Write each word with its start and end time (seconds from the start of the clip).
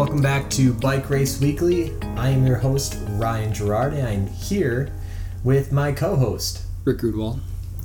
Welcome 0.00 0.22
back 0.22 0.48
to 0.52 0.72
Bike 0.72 1.10
Race 1.10 1.38
Weekly. 1.38 1.92
I 2.16 2.30
am 2.30 2.46
your 2.46 2.56
host, 2.56 2.96
Ryan 3.10 3.52
Gerard, 3.52 3.92
and 3.92 4.08
I'm 4.08 4.26
here 4.28 4.90
with 5.44 5.72
my 5.72 5.92
co 5.92 6.16
host, 6.16 6.62
Rick 6.86 7.00
Grudwald. 7.00 7.40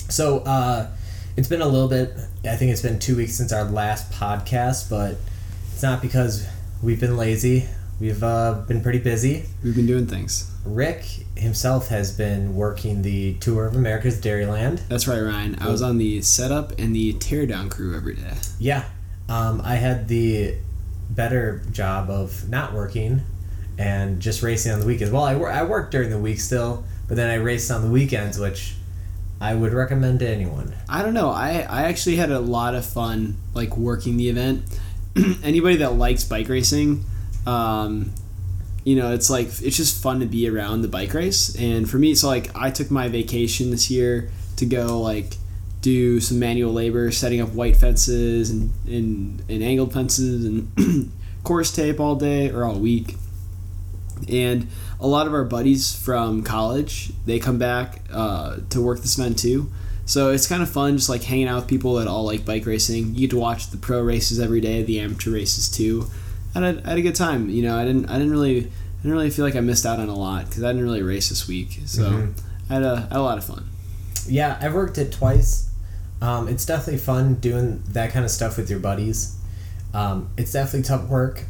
So, 0.07 0.39
uh, 0.39 0.91
it's 1.35 1.49
been 1.49 1.61
a 1.61 1.67
little 1.67 1.89
bit, 1.89 2.13
I 2.45 2.55
think 2.55 2.71
it's 2.71 2.81
been 2.81 2.99
two 2.99 3.17
weeks 3.17 3.33
since 3.33 3.51
our 3.51 3.65
last 3.65 4.13
podcast, 4.13 4.89
but 4.89 5.17
it's 5.73 5.83
not 5.83 6.01
because 6.01 6.47
we've 6.81 7.01
been 7.01 7.17
lazy. 7.17 7.67
We've 7.99 8.23
uh, 8.23 8.63
been 8.65 8.81
pretty 8.81 8.99
busy. 8.99 9.43
We've 9.61 9.75
been 9.75 9.85
doing 9.85 10.07
things. 10.07 10.49
Rick 10.63 11.03
himself 11.35 11.89
has 11.89 12.15
been 12.15 12.55
working 12.55 13.01
the 13.01 13.33
Tour 13.39 13.65
of 13.65 13.75
America's 13.75 14.21
Dairyland. 14.21 14.87
That's 14.87 15.05
right, 15.05 15.19
Ryan. 15.19 15.57
I 15.59 15.67
was 15.67 15.81
on 15.81 15.97
the 15.97 16.21
setup 16.21 16.79
and 16.79 16.95
the 16.95 17.15
teardown 17.15 17.69
crew 17.69 17.93
every 17.93 18.15
day. 18.15 18.35
Yeah. 18.57 18.85
Um, 19.27 19.59
I 19.65 19.75
had 19.75 20.07
the 20.07 20.55
better 21.09 21.61
job 21.71 22.09
of 22.09 22.47
not 22.49 22.73
working 22.73 23.21
and 23.77 24.21
just 24.21 24.41
racing 24.41 24.71
on 24.71 24.79
the 24.79 24.85
weekends. 24.85 25.11
Well, 25.11 25.23
I, 25.23 25.33
I 25.33 25.63
work 25.63 25.91
during 25.91 26.09
the 26.09 26.19
week 26.19 26.39
still, 26.39 26.83
but 27.07 27.17
then 27.17 27.29
I 27.29 27.35
raced 27.35 27.71
on 27.71 27.81
the 27.81 27.89
weekends, 27.89 28.39
which 28.39 28.75
I 29.39 29.53
would 29.53 29.73
recommend 29.73 30.19
to 30.19 30.27
anyone. 30.29 30.73
I 30.87 31.01
don't 31.01 31.13
know. 31.13 31.29
I, 31.29 31.65
I 31.69 31.83
actually 31.83 32.15
had 32.15 32.31
a 32.31 32.39
lot 32.39 32.75
of 32.75 32.85
fun 32.85 33.37
like 33.53 33.75
working 33.77 34.17
the 34.17 34.29
event. 34.29 34.63
Anybody 35.43 35.77
that 35.77 35.93
likes 35.93 36.23
bike 36.23 36.49
racing, 36.49 37.03
um, 37.45 38.11
you 38.83 38.95
know, 38.95 39.13
it's 39.13 39.29
like 39.29 39.47
it's 39.61 39.77
just 39.77 40.01
fun 40.01 40.19
to 40.21 40.25
be 40.25 40.47
around 40.49 40.81
the 40.81 40.87
bike 40.87 41.13
race. 41.13 41.55
And 41.55 41.89
for 41.89 41.97
me, 41.97 42.15
so 42.15 42.27
like 42.27 42.55
I 42.55 42.71
took 42.71 42.91
my 42.91 43.07
vacation 43.07 43.71
this 43.71 43.89
year 43.89 44.29
to 44.57 44.65
go 44.65 45.01
like 45.01 45.35
do 45.85 46.19
some 46.19 46.39
manual 46.39 46.73
labor, 46.73 47.11
setting 47.11 47.39
up 47.39 47.49
white 47.49 47.77
fences 47.77 48.49
and 48.49 48.71
and, 48.87 49.43
and 49.47 49.63
angled 49.63 49.93
fences 49.93 50.43
and 50.43 51.11
course 51.43 51.71
tape 51.71 51.99
all 51.99 52.15
day 52.15 52.49
or 52.49 52.65
all 52.65 52.79
week. 52.79 53.15
And 54.27 54.67
a 54.99 55.05
lot 55.07 55.27
of 55.27 55.33
our 55.33 55.43
buddies 55.43 55.95
from 55.95 56.41
college, 56.41 57.11
they 57.27 57.37
come 57.37 57.59
back 57.59 58.01
uh, 58.11 58.57
to 58.71 58.81
work 58.81 59.01
this 59.01 59.17
event 59.19 59.37
too. 59.37 59.69
So 60.05 60.31
it's 60.31 60.47
kind 60.47 60.63
of 60.63 60.69
fun, 60.69 60.97
just 60.97 61.09
like 61.09 61.23
hanging 61.23 61.47
out 61.47 61.57
with 61.57 61.67
people 61.67 61.95
that 61.95 62.07
all 62.07 62.25
like 62.25 62.45
bike 62.45 62.65
racing. 62.65 63.13
You 63.13 63.21
get 63.21 63.31
to 63.31 63.37
watch 63.37 63.69
the 63.69 63.77
pro 63.77 64.01
races 64.01 64.39
every 64.39 64.61
day, 64.61 64.81
the 64.81 64.99
amateur 64.99 65.31
races 65.31 65.69
too. 65.69 66.07
I 66.55 66.61
had, 66.61 66.83
I 66.85 66.89
had 66.89 66.97
a 66.97 67.01
good 67.03 67.15
time. 67.15 67.49
You 67.49 67.61
know, 67.63 67.77
I 67.77 67.85
didn't 67.85 68.09
I 68.09 68.13
didn't 68.13 68.31
really 68.31 68.57
I 68.57 69.01
didn't 69.03 69.11
really 69.17 69.29
feel 69.29 69.45
like 69.45 69.55
I 69.55 69.59
missed 69.61 69.85
out 69.85 69.99
on 69.99 70.09
a 70.09 70.15
lot 70.15 70.45
because 70.47 70.63
I 70.63 70.71
didn't 70.71 70.83
really 70.85 71.03
race 71.03 71.29
this 71.29 71.47
week. 71.47 71.79
So 71.85 72.03
Mhm. 72.03 72.33
I, 72.71 72.73
had 72.73 72.83
a, 72.83 73.07
I 73.11 73.13
had 73.13 73.19
a 73.19 73.21
lot 73.21 73.37
of 73.37 73.43
fun. 73.43 73.69
Yeah, 74.27 74.57
I've 74.59 74.73
worked 74.73 74.97
it 74.97 75.11
twice. 75.11 75.69
Um, 76.21 76.47
it's 76.47 76.65
definitely 76.65 76.99
fun 76.99 77.35
doing 77.35 77.83
that 77.89 78.11
kind 78.11 78.25
of 78.25 78.31
stuff 78.31 78.57
with 78.57 78.69
your 78.69 78.79
buddies. 78.79 79.35
Um, 79.93 80.29
it's 80.37 80.51
definitely 80.51 80.83
tough 80.83 81.07
work. 81.07 81.43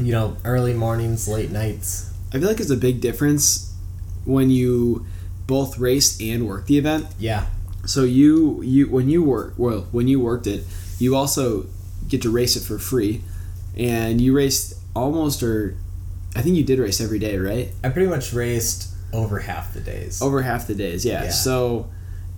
You 0.00 0.12
know, 0.12 0.36
early 0.44 0.72
mornings, 0.72 1.28
late 1.28 1.50
nights. 1.50 2.12
I 2.32 2.38
feel 2.38 2.48
like 2.48 2.56
there's 2.56 2.70
a 2.70 2.76
big 2.76 3.00
difference 3.00 3.74
when 4.24 4.50
you 4.50 5.06
both 5.46 5.78
race 5.78 6.20
and 6.20 6.46
work 6.46 6.66
the 6.66 6.78
event. 6.78 7.06
Yeah, 7.18 7.46
So 7.86 8.04
you 8.04 8.62
you 8.62 8.88
when 8.88 9.10
you 9.10 9.22
work 9.22 9.54
well 9.56 9.86
when 9.90 10.08
you 10.08 10.20
worked 10.20 10.46
it, 10.46 10.64
you 10.98 11.16
also 11.16 11.66
get 12.08 12.22
to 12.22 12.30
race 12.30 12.56
it 12.56 12.60
for 12.62 12.78
free, 12.78 13.22
and 13.76 14.20
you 14.20 14.34
raced 14.34 14.74
almost 14.94 15.42
or 15.42 15.76
I 16.36 16.42
think 16.42 16.56
you 16.56 16.64
did 16.64 16.78
race 16.78 17.00
every 17.00 17.18
day, 17.18 17.36
right? 17.38 17.70
I 17.82 17.88
pretty 17.88 18.08
much 18.08 18.32
raced 18.32 18.88
over 19.12 19.40
half 19.40 19.74
the 19.74 19.80
days. 19.80 20.22
Over 20.22 20.42
half 20.42 20.66
the 20.66 20.74
days, 20.74 21.04
yeah. 21.04 21.24
Yeah. 21.24 21.30
So, 21.30 21.90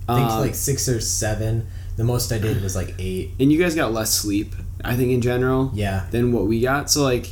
I 0.07 0.15
think 0.17 0.29
um, 0.31 0.39
like 0.41 0.55
six 0.55 0.87
or 0.89 0.99
seven. 1.01 1.67
The 1.95 2.03
most 2.03 2.31
I 2.31 2.39
did 2.39 2.61
was 2.63 2.75
like 2.75 2.95
eight. 2.97 3.31
and 3.39 3.51
you 3.51 3.59
guys 3.59 3.75
got 3.75 3.93
less 3.93 4.11
sleep, 4.11 4.55
I 4.83 4.95
think 4.95 5.11
in 5.11 5.21
general, 5.21 5.69
Yeah, 5.75 6.07
than 6.11 6.31
what 6.31 6.45
we 6.47 6.59
got. 6.59 6.89
So 6.89 7.03
like 7.03 7.27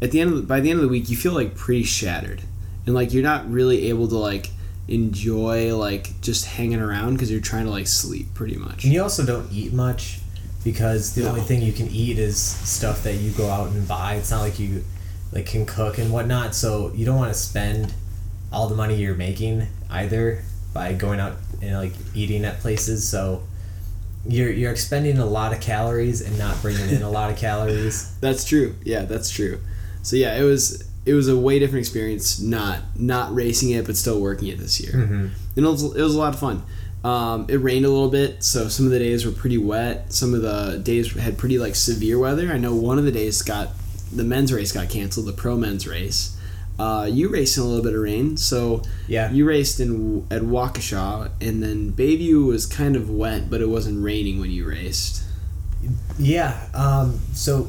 at 0.00 0.10
the 0.10 0.20
end 0.20 0.30
of 0.32 0.36
the, 0.38 0.42
by 0.44 0.60
the 0.60 0.70
end 0.70 0.78
of 0.78 0.82
the 0.82 0.88
week, 0.88 1.10
you 1.10 1.16
feel 1.18 1.32
like 1.34 1.54
pretty 1.54 1.82
shattered, 1.84 2.40
and 2.86 2.94
like 2.94 3.12
you're 3.12 3.22
not 3.22 3.50
really 3.50 3.88
able 3.90 4.08
to 4.08 4.16
like 4.16 4.50
enjoy 4.88 5.76
like 5.76 6.18
just 6.20 6.46
hanging 6.46 6.80
around 6.80 7.14
because 7.14 7.30
you're 7.30 7.40
trying 7.40 7.64
to 7.66 7.70
like 7.70 7.86
sleep 7.86 8.32
pretty 8.34 8.56
much. 8.56 8.84
and 8.84 8.92
you 8.92 9.02
also 9.02 9.24
don't 9.24 9.50
eat 9.52 9.72
much 9.72 10.20
because 10.64 11.14
the 11.14 11.22
No. 11.22 11.28
only 11.28 11.42
thing 11.42 11.60
you 11.62 11.72
can 11.72 11.88
eat 11.88 12.18
is 12.18 12.40
stuff 12.40 13.02
that 13.02 13.14
you 13.16 13.30
go 13.32 13.48
out 13.50 13.68
and 13.70 13.86
buy. 13.86 14.14
It's 14.14 14.30
not 14.30 14.40
like 14.40 14.58
you 14.58 14.82
like 15.32 15.46
can 15.46 15.66
cook 15.66 15.98
and 15.98 16.10
whatnot. 16.12 16.54
So 16.54 16.92
you 16.94 17.04
don't 17.04 17.16
want 17.16 17.32
to 17.32 17.38
spend 17.38 17.92
all 18.52 18.68
the 18.68 18.74
money 18.76 18.96
you're 18.96 19.14
making 19.14 19.66
either 19.90 20.42
by 20.76 20.92
going 20.92 21.20
out 21.20 21.32
and 21.62 21.74
like 21.74 21.92
eating 22.14 22.44
at 22.44 22.60
places. 22.60 23.08
So 23.08 23.42
you're 24.26 24.50
you're 24.50 24.70
expending 24.70 25.18
a 25.18 25.26
lot 25.26 25.52
of 25.52 25.60
calories 25.60 26.20
and 26.20 26.38
not 26.38 26.60
bringing 26.60 26.90
in 26.90 27.02
a 27.02 27.10
lot 27.10 27.30
of 27.30 27.36
calories. 27.36 28.14
That's 28.20 28.44
true. 28.44 28.74
Yeah, 28.84 29.02
that's 29.02 29.30
true. 29.30 29.60
So 30.02 30.16
yeah, 30.16 30.36
it 30.36 30.42
was 30.42 30.86
it 31.06 31.14
was 31.14 31.28
a 31.28 31.36
way 31.36 31.58
different 31.58 31.80
experience 31.80 32.40
not 32.40 32.80
not 32.96 33.34
racing 33.34 33.70
it 33.70 33.86
but 33.86 33.96
still 33.96 34.20
working 34.20 34.48
it 34.48 34.58
this 34.58 34.80
year. 34.80 34.92
Mm-hmm. 34.92 35.26
And 35.56 35.66
it 35.66 35.68
was, 35.68 35.82
it 35.82 36.02
was 36.02 36.14
a 36.14 36.18
lot 36.18 36.34
of 36.34 36.40
fun. 36.40 36.62
Um, 37.04 37.46
it 37.48 37.56
rained 37.56 37.84
a 37.86 37.88
little 37.88 38.10
bit, 38.10 38.42
so 38.42 38.68
some 38.68 38.84
of 38.86 38.90
the 38.90 38.98
days 38.98 39.24
were 39.24 39.30
pretty 39.30 39.58
wet. 39.58 40.12
Some 40.12 40.34
of 40.34 40.42
the 40.42 40.80
days 40.82 41.12
had 41.12 41.38
pretty 41.38 41.58
like 41.58 41.76
severe 41.76 42.18
weather. 42.18 42.50
I 42.50 42.58
know 42.58 42.74
one 42.74 42.98
of 42.98 43.04
the 43.04 43.12
days 43.12 43.40
got 43.42 43.68
the 44.12 44.24
men's 44.24 44.52
race 44.52 44.72
got 44.72 44.90
canceled, 44.90 45.26
the 45.26 45.32
pro 45.32 45.56
men's 45.56 45.86
race. 45.86 46.35
Uh, 46.78 47.08
you 47.10 47.28
raced 47.30 47.56
in 47.56 47.62
a 47.62 47.66
little 47.66 47.82
bit 47.82 47.94
of 47.94 48.00
rain, 48.00 48.36
so 48.36 48.82
Yeah. 49.08 49.30
you 49.32 49.46
raced 49.46 49.80
in 49.80 50.26
at 50.30 50.42
Waukesha, 50.42 51.30
and 51.40 51.62
then 51.62 51.92
Bayview 51.92 52.46
was 52.46 52.66
kind 52.66 52.96
of 52.96 53.08
wet, 53.08 53.48
but 53.48 53.60
it 53.62 53.68
wasn't 53.70 54.04
raining 54.04 54.40
when 54.40 54.50
you 54.50 54.66
raced. 54.68 55.22
Yeah. 56.18 56.58
Um, 56.74 57.18
so 57.34 57.68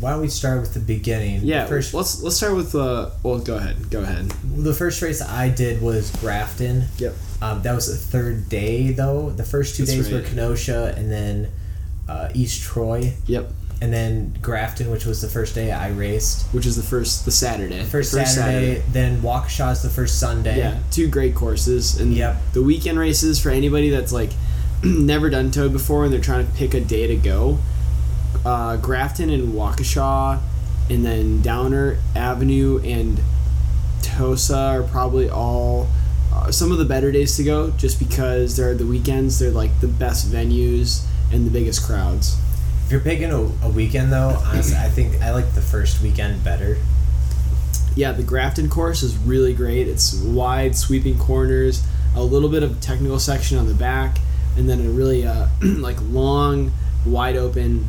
why 0.00 0.10
don't 0.10 0.20
we 0.22 0.28
start 0.28 0.60
with 0.60 0.74
the 0.74 0.80
beginning? 0.80 1.40
Yeah, 1.44 1.62
The 1.62 1.68
first 1.68 1.94
let's 1.94 2.20
let's 2.22 2.36
start 2.36 2.56
with. 2.56 2.74
Uh, 2.74 3.10
well, 3.22 3.38
go 3.38 3.56
ahead. 3.56 3.90
Go 3.90 4.00
ahead. 4.02 4.30
the 4.56 4.74
first 4.74 5.00
race 5.02 5.22
I 5.22 5.48
did 5.48 5.80
was 5.80 6.10
Grafton. 6.10 6.86
Yep. 6.98 7.14
Um, 7.40 7.62
that 7.62 7.74
was 7.74 7.86
the 7.88 7.96
third 7.96 8.48
day 8.48 8.90
though. 8.92 9.30
The 9.30 9.44
first 9.44 9.76
two 9.76 9.84
That's 9.84 9.96
days 9.98 10.10
were. 10.12 10.20
Kenosha 10.22 10.94
and 10.96 11.10
then 11.10 11.48
uh, 12.08 12.28
East 12.34 12.62
Troy, 12.62 13.14
Yep. 13.26 13.50
And 13.84 13.92
then 13.92 14.34
Grafton, 14.40 14.90
which 14.90 15.04
was 15.04 15.20
the 15.20 15.28
first 15.28 15.54
day 15.54 15.70
I 15.70 15.88
raced. 15.90 16.46
Which 16.54 16.64
is 16.64 16.74
the 16.74 16.82
first 16.82 17.26
the 17.26 17.30
Saturday. 17.30 17.84
First, 17.84 18.12
Saturday, 18.12 18.82
then 18.92 19.20
Waukesha 19.20 19.72
is 19.72 19.82
the 19.82 19.90
first 19.90 20.18
Sunday. 20.18 20.56
Yeah, 20.56 20.78
two 20.90 21.06
great 21.06 21.34
courses, 21.34 22.00
and 22.00 22.14
Yep. 22.14 22.36
the 22.54 22.62
weekend 22.62 22.98
races 22.98 23.38
for 23.38 23.50
anybody 23.50 23.90
that's 23.90 24.10
like 24.10 24.30
never 24.82 25.28
done 25.28 25.50
Toad 25.50 25.72
before 25.74 26.04
and 26.04 26.12
they're 26.14 26.20
trying 26.20 26.46
to 26.46 26.52
pick 26.54 26.72
a 26.72 26.80
day 26.80 27.06
to 27.06 27.16
go. 27.16 27.58
Uh, 28.42 28.78
Grafton 28.78 29.28
and 29.28 29.52
Waukesha, 29.52 30.40
and 30.88 31.04
then 31.04 31.42
Downer 31.42 31.98
Avenue 32.16 32.80
and 32.82 33.20
Tosa 34.02 34.56
are 34.56 34.82
probably 34.82 35.28
all 35.28 35.88
uh, 36.32 36.50
some 36.50 36.72
of 36.72 36.78
the 36.78 36.86
better 36.86 37.12
days 37.12 37.36
to 37.36 37.44
go, 37.44 37.70
just 37.72 37.98
because 37.98 38.56
they're 38.56 38.74
the 38.74 38.86
weekends. 38.86 39.38
They're 39.40 39.50
like 39.50 39.80
the 39.80 39.88
best 39.88 40.30
venues 40.30 41.04
and 41.30 41.46
the 41.46 41.50
biggest 41.50 41.82
crowds. 41.84 42.38
If 42.84 42.92
you're 42.92 43.00
picking 43.00 43.30
a, 43.30 43.40
a 43.66 43.70
weekend 43.70 44.12
though, 44.12 44.40
honestly, 44.44 44.76
I 44.76 44.88
think 44.88 45.22
I 45.22 45.32
like 45.32 45.54
the 45.54 45.62
first 45.62 46.02
weekend 46.02 46.44
better. 46.44 46.76
Yeah, 47.96 48.12
the 48.12 48.22
Grafton 48.22 48.68
course 48.68 49.02
is 49.02 49.16
really 49.16 49.54
great. 49.54 49.88
It's 49.88 50.14
wide, 50.14 50.76
sweeping 50.76 51.18
corners, 51.18 51.86
a 52.14 52.22
little 52.22 52.48
bit 52.48 52.62
of 52.62 52.80
technical 52.80 53.18
section 53.18 53.56
on 53.56 53.68
the 53.68 53.74
back, 53.74 54.18
and 54.56 54.68
then 54.68 54.80
a 54.80 54.90
really 54.90 55.26
uh, 55.26 55.46
like 55.62 55.96
long, 56.10 56.72
wide 57.06 57.36
open 57.36 57.86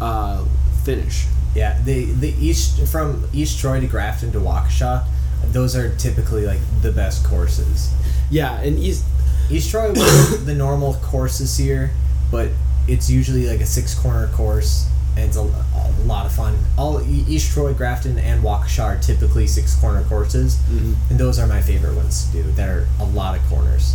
uh, 0.00 0.44
finish. 0.84 1.26
Yeah, 1.54 1.80
the 1.82 2.06
the 2.06 2.34
east 2.38 2.86
from 2.86 3.28
East 3.32 3.58
Troy 3.60 3.80
to 3.80 3.86
Grafton 3.86 4.32
to 4.32 4.38
Waukesha, 4.38 5.06
those 5.46 5.76
are 5.76 5.94
typically 5.96 6.46
like 6.46 6.60
the 6.82 6.92
best 6.92 7.24
courses. 7.24 7.92
Yeah, 8.30 8.60
and 8.60 8.78
East. 8.78 9.04
East 9.50 9.70
Troy 9.70 9.90
was 9.90 10.44
the 10.46 10.54
normal 10.54 10.94
courses 10.94 11.56
here, 11.56 11.90
but 12.30 12.50
it's 12.88 13.10
usually 13.10 13.46
like 13.46 13.60
a 13.60 13.66
six 13.66 13.94
corner 13.94 14.28
course, 14.28 14.86
and 15.16 15.26
it's 15.26 15.36
a, 15.36 15.40
a 15.42 15.92
lot 16.06 16.26
of 16.26 16.32
fun. 16.32 16.56
All 16.76 17.00
East 17.02 17.52
Troy, 17.52 17.74
Grafton, 17.74 18.18
and 18.18 18.42
Waukesha 18.42 18.82
are 18.84 18.96
typically 18.98 19.46
six 19.46 19.74
corner 19.76 20.02
courses, 20.04 20.56
Mhm. 20.70 20.94
and 21.10 21.18
those 21.20 21.38
are 21.38 21.46
my 21.46 21.60
favorite 21.62 21.94
ones 21.94 22.24
to 22.32 22.42
do. 22.42 22.52
That 22.52 22.68
are 22.68 22.88
a 23.00 23.04
lot 23.04 23.36
of 23.38 23.44
corners. 23.48 23.94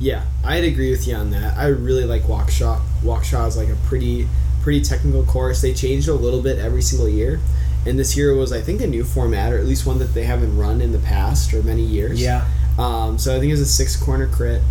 Yeah, 0.00 0.22
I'd 0.44 0.64
agree 0.64 0.90
with 0.90 1.06
you 1.06 1.14
on 1.14 1.30
that. 1.30 1.56
I 1.56 1.66
really 1.66 2.04
like 2.04 2.24
Waukesha. 2.26 2.80
Waukesha 3.04 3.46
is 3.48 3.56
like 3.56 3.68
a 3.68 3.76
pretty, 3.86 4.28
pretty 4.62 4.80
technical 4.82 5.22
course. 5.24 5.60
They 5.60 5.72
changed 5.72 6.08
a 6.08 6.14
little 6.14 6.42
bit 6.42 6.58
every 6.58 6.82
single 6.82 7.08
year, 7.08 7.38
and 7.86 7.98
this 7.98 8.16
year 8.16 8.34
was 8.34 8.52
I 8.52 8.60
think 8.60 8.80
a 8.80 8.86
new 8.86 9.04
format, 9.04 9.52
or 9.52 9.58
at 9.58 9.66
least 9.66 9.86
one 9.86 9.98
that 10.00 10.14
they 10.14 10.24
haven't 10.24 10.56
run 10.58 10.80
in 10.80 10.90
the 10.92 10.98
past 10.98 11.54
or 11.54 11.62
many 11.62 11.82
years. 11.82 12.20
Yeah, 12.20 12.44
Um, 12.78 13.18
so 13.18 13.36
I 13.36 13.38
think 13.38 13.52
it's 13.52 13.60
a 13.60 13.66
six 13.66 13.94
corner 13.96 14.26
crit, 14.26 14.62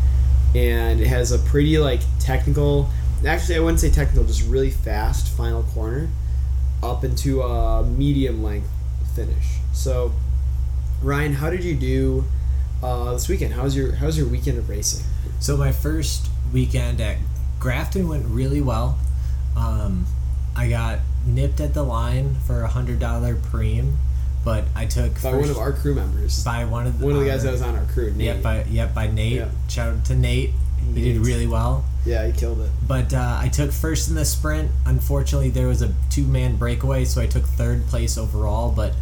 and 0.56 1.00
it 1.00 1.08
has 1.08 1.32
a 1.32 1.38
pretty 1.40 1.78
like 1.78 2.02
technical. 2.20 2.90
Actually, 3.26 3.56
I 3.56 3.60
wouldn't 3.60 3.80
say 3.80 3.90
technical, 3.90 4.24
just 4.26 4.48
really 4.48 4.72
fast 4.72 5.36
final 5.36 5.64
corner, 5.64 6.10
up 6.82 7.04
into 7.04 7.42
a 7.44 7.84
medium 7.86 8.44
length 8.44 8.70
finish. 9.16 9.58
So, 9.74 10.14
Ryan, 11.04 11.34
how 11.34 11.50
did 11.50 11.64
you 11.64 11.76
do 11.76 12.24
uh, 12.82 13.14
this 13.14 13.30
weekend? 13.30 13.54
How's 13.54 13.76
your 13.76 13.94
How's 13.94 14.18
your 14.18 14.28
weekend 14.28 14.58
of 14.58 14.70
racing? 14.70 15.06
So 15.40 15.56
my 15.58 15.72
first 15.72 16.30
weekend 16.54 17.00
at 17.02 17.18
Grafton 17.60 18.08
went 18.08 18.26
really 18.26 18.62
well. 18.62 18.98
Um, 19.56 20.06
I 20.56 20.70
got 20.70 21.00
nipped 21.26 21.60
at 21.60 21.74
the 21.74 21.84
line 21.84 22.36
for 22.48 22.64
a 22.64 22.68
hundred 22.68 23.00
dollar 23.00 23.36
preem, 23.36 23.98
but 24.44 24.64
I 24.76 24.86
took 24.88 25.22
By 25.22 25.34
one 25.36 25.50
of 25.50 25.58
our 25.58 25.72
crew 25.74 25.94
members. 25.94 26.44
by 26.44 26.66
one 26.66 26.88
of 26.88 27.00
the 27.00 27.06
One 27.06 27.16
of 27.16 27.22
the 27.22 27.28
guys 27.28 27.40
our- 27.42 27.46
that 27.46 27.52
was 27.52 27.62
on 27.62 27.76
our 27.76 27.86
crew. 27.86 28.12
Nate. 28.14 28.26
Yep, 28.26 28.42
by 28.42 28.64
yep 28.64 28.96
by 28.96 29.08
Nate. 29.08 29.34
Yeah. 29.34 29.50
Shout 29.70 29.94
out 29.96 30.06
to 30.06 30.16
Nate. 30.16 30.52
He 30.96 31.02
did 31.14 31.18
really 31.18 31.46
well. 31.48 31.86
Yeah, 32.06 32.26
he 32.26 32.34
killed 32.34 32.62
it. 32.62 32.70
But 32.88 33.14
uh, 33.14 33.40
I 33.42 33.50
took 33.50 33.72
first 33.72 34.10
in 34.10 34.16
the 34.16 34.26
sprint. 34.26 34.72
Unfortunately, 34.86 35.50
there 35.50 35.68
was 35.68 35.82
a 35.82 35.94
two 36.10 36.24
man 36.24 36.56
breakaway, 36.56 37.06
so 37.06 37.22
I 37.22 37.28
took 37.28 37.44
third 37.44 37.86
place 37.88 38.18
overall. 38.18 38.72
But 38.72 38.94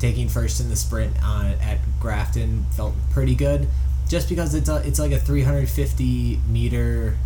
taking 0.00 0.28
first 0.28 0.60
in 0.60 0.68
the 0.68 0.76
sprint 0.76 1.16
uh, 1.22 1.54
at 1.60 1.78
Grafton 2.00 2.66
felt 2.72 2.94
pretty 3.12 3.34
good, 3.34 3.68
just 4.08 4.28
because 4.28 4.54
it's 4.54 4.68
a, 4.68 4.76
it's 4.86 4.98
like 4.98 5.12
a 5.12 5.18
350 5.18 6.40
meter 6.48 7.16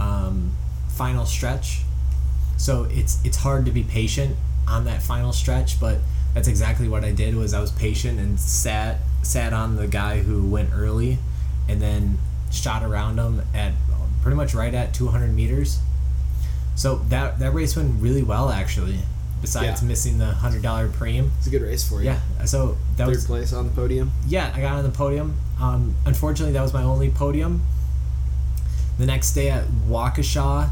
um, 0.00 0.52
final 0.88 1.26
stretch. 1.26 1.82
So 2.56 2.84
it's 2.90 3.24
it's 3.24 3.38
hard 3.38 3.64
to 3.66 3.70
be 3.70 3.84
patient 3.84 4.36
on 4.66 4.84
that 4.86 5.02
final 5.02 5.32
stretch, 5.32 5.78
but 5.80 5.98
that's 6.34 6.48
exactly 6.48 6.88
what 6.88 7.04
I 7.04 7.12
did. 7.12 7.36
Was 7.36 7.54
I 7.54 7.60
was 7.60 7.70
patient 7.70 8.18
and 8.18 8.40
sat 8.40 8.98
sat 9.22 9.52
on 9.52 9.76
the 9.76 9.86
guy 9.86 10.18
who 10.20 10.48
went 10.48 10.70
early, 10.74 11.18
and 11.68 11.80
then 11.80 12.18
shot 12.50 12.82
around 12.82 13.18
him 13.18 13.42
at 13.52 13.72
pretty 14.24 14.36
much 14.36 14.54
right 14.54 14.74
at 14.74 14.92
200 14.94 15.32
meters. 15.32 15.78
So 16.74 16.96
that 17.10 17.38
that 17.38 17.54
race 17.54 17.76
went 17.76 18.02
really 18.02 18.24
well 18.24 18.50
actually. 18.50 18.98
Besides 19.40 19.82
Yeah. 19.82 19.88
missing 19.88 20.18
the 20.18 20.26
hundred 20.32 20.62
dollar 20.62 20.88
preem, 20.88 21.28
It's 21.38 21.46
a 21.46 21.50
good 21.50 21.62
race 21.62 21.84
for 21.86 22.00
you. 22.00 22.06
yeah. 22.06 22.20
So 22.46 22.76
that 22.96 23.06
Third 23.06 23.14
was 23.16 23.26
place 23.26 23.52
on 23.52 23.66
the 23.66 23.70
podium. 23.72 24.10
yeah. 24.26 24.50
I 24.54 24.60
got 24.60 24.72
on 24.76 24.82
the 24.82 24.90
podium. 24.90 25.36
Um, 25.60 25.94
unfortunately, 26.06 26.54
that 26.54 26.62
was 26.62 26.72
my 26.72 26.82
only 26.82 27.10
podium. 27.10 27.62
The 28.98 29.06
next 29.06 29.34
day 29.34 29.50
at 29.50 29.64
Waukesha, 29.88 30.70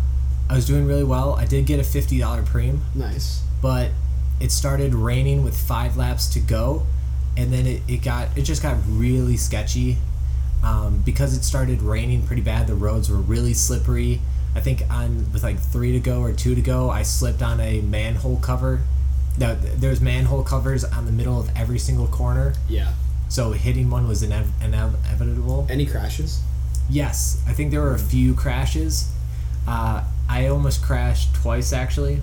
I 0.49 0.55
was 0.55 0.67
doing 0.67 0.87
really 0.87 1.05
well. 1.05 1.35
I 1.35 1.45
did 1.45 1.67
get 1.67 1.79
a 1.81 1.85
fifty 1.85 2.19
dollar 2.19 2.43
preem 2.43 2.81
Nice. 2.95 3.43
but 3.61 3.91
it 4.41 4.51
started 4.51 4.95
raining 4.95 5.45
with 5.45 5.57
five 5.57 5.97
laps 5.97 6.27
to 6.31 6.41
go 6.41 6.85
and 7.37 7.53
then 7.53 7.67
it, 7.67 7.83
it 7.87 8.03
got 8.03 8.29
it 8.37 8.43
just 8.43 8.61
got 8.63 8.77
really 8.89 9.37
sketchy 9.37 9.99
um, 10.63 11.03
because 11.05 11.37
it 11.37 11.43
started 11.45 11.83
raining 11.83 12.27
pretty 12.27 12.43
bad 12.43 12.67
the 12.67 12.75
roads 12.75 13.11
were 13.11 13.17
really 13.17 13.55
slippery. 13.55 14.21
I 14.55 14.61
think 14.61 14.83
on 14.91 15.33
with 15.33 15.43
like 15.43 15.59
three 15.59 15.93
to 15.93 16.01
go 16.01 16.21
or 16.21 16.33
two 16.33 16.55
to 16.55 16.61
go 16.61 16.91
i 16.91 17.03
slipped 17.03 17.43
on 17.43 17.61
a 17.61 17.81
manhole 17.81 18.37
cover. 18.39 18.83
Now, 19.39 19.57
there's 19.59 20.01
manhole 20.01 20.43
covers 20.43 20.85
on 20.85 21.07
the 21.07 21.13
middle 21.13 21.41
of 21.41 21.49
every 21.57 21.79
single 21.79 22.07
corner. 22.07 22.55
Yeah. 22.69 22.93
so 23.31 23.53
hitting 23.53 23.89
one 23.89 24.07
was 24.07 24.23
inev- 24.23 24.51
inevitable. 24.63 25.67
Any 25.71 25.87
crashes? 25.87 26.41
yes. 26.91 27.41
I 27.49 27.53
think 27.53 27.71
there 27.71 27.81
were 27.81 27.95
a 27.95 27.99
few 27.99 28.35
crashes. 28.35 29.11
Uh, 29.67 30.05
i 30.29 30.47
almost 30.49 30.83
crashed 30.83 31.35
twice 31.35 31.73
actually. 31.73 32.21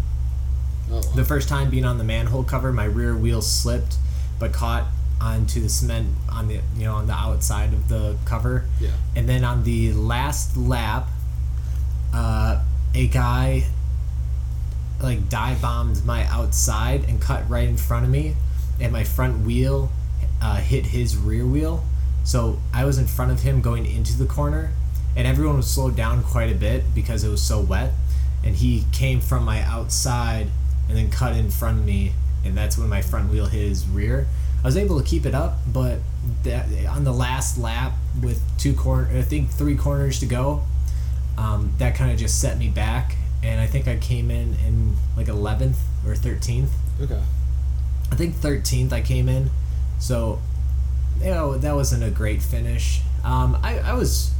Oh. 0.91 1.01
the 1.15 1.23
first 1.25 1.47
time 1.47 1.69
being 1.69 1.85
on 1.85 1.97
the 1.99 2.03
manhole 2.03 2.43
cover, 2.43 2.73
my 2.73 2.85
rear 2.85 3.15
wheel 3.15 3.41
slipped, 3.43 3.95
but 4.39 4.51
caught 4.53 4.85
onto 5.21 5.59
the 5.59 5.69
cement 5.69 6.07
on 6.31 6.47
the 6.47 6.61
you 6.77 6.85
know 6.85 6.95
on 6.95 7.07
the 7.07 7.13
outside 7.13 7.73
of 7.73 7.89
the 7.89 8.17
cover. 8.25 8.65
Yeah. 8.79 8.91
And 9.15 9.27
then 9.27 9.43
on 9.43 9.63
the 9.63 9.93
last 9.93 10.55
lap, 10.57 11.07
uh, 12.13 12.63
a 12.93 13.07
guy 13.07 13.65
like 15.01 15.29
dive 15.29 15.61
bombed 15.61 16.05
my 16.05 16.25
outside 16.25 17.05
and 17.07 17.21
cut 17.21 17.49
right 17.49 17.67
in 17.67 17.77
front 17.77 18.05
of 18.05 18.11
me, 18.11 18.35
and 18.79 18.91
my 18.91 19.03
front 19.03 19.45
wheel 19.45 19.91
uh, 20.41 20.57
hit 20.57 20.87
his 20.87 21.17
rear 21.17 21.45
wheel. 21.45 21.83
So 22.23 22.59
I 22.73 22.85
was 22.85 22.97
in 22.97 23.07
front 23.07 23.31
of 23.31 23.41
him 23.41 23.61
going 23.61 23.85
into 23.85 24.17
the 24.17 24.25
corner, 24.25 24.71
and 25.15 25.27
everyone 25.27 25.57
was 25.57 25.69
slowed 25.69 25.95
down 25.95 26.23
quite 26.23 26.51
a 26.51 26.55
bit 26.55 26.83
because 26.93 27.23
it 27.23 27.29
was 27.29 27.41
so 27.41 27.59
wet. 27.59 27.91
And 28.43 28.55
he 28.55 28.85
came 28.93 29.19
from 29.19 29.43
my 29.43 29.61
outside 29.63 30.47
and 30.87 30.97
then 30.97 31.11
cut 31.11 31.35
in 31.35 31.49
front 31.49 31.79
of 31.79 31.85
me, 31.85 32.13
and 32.45 32.57
that's 32.57 32.77
when 32.77 32.87
my 32.89 33.01
front 33.01 33.31
wheel 33.31 33.47
hit 33.47 33.67
his 33.67 33.87
rear. 33.87 34.27
I 34.63 34.67
was 34.67 34.77
able 34.77 34.99
to 35.01 35.05
keep 35.05 35.25
it 35.25 35.33
up, 35.33 35.57
but 35.71 35.99
that, 36.43 36.65
on 36.89 37.03
the 37.03 37.13
last 37.13 37.57
lap 37.57 37.93
with 38.21 38.41
two 38.57 38.73
corner, 38.73 39.09
I 39.17 39.21
think 39.21 39.49
three 39.49 39.75
corners 39.75 40.19
to 40.19 40.25
go, 40.25 40.63
um, 41.37 41.73
that 41.77 41.95
kind 41.95 42.11
of 42.11 42.17
just 42.17 42.41
set 42.41 42.57
me 42.57 42.67
back, 42.67 43.15
and 43.41 43.61
I 43.61 43.67
think 43.67 43.87
I 43.87 43.97
came 43.97 44.29
in 44.29 44.55
in 44.65 44.95
like 45.15 45.27
11th 45.27 45.77
or 46.05 46.13
13th. 46.13 46.69
Okay. 47.01 47.21
I 48.11 48.15
think 48.15 48.35
13th 48.35 48.91
I 48.91 49.01
came 49.01 49.29
in, 49.29 49.49
so 49.99 50.39
you 51.21 51.31
know 51.31 51.57
that 51.57 51.75
wasn't 51.75 52.03
a 52.03 52.09
great 52.09 52.41
finish. 52.41 53.01
Um, 53.23 53.57
I, 53.63 53.79
I 53.79 53.93
was, 53.93 54.33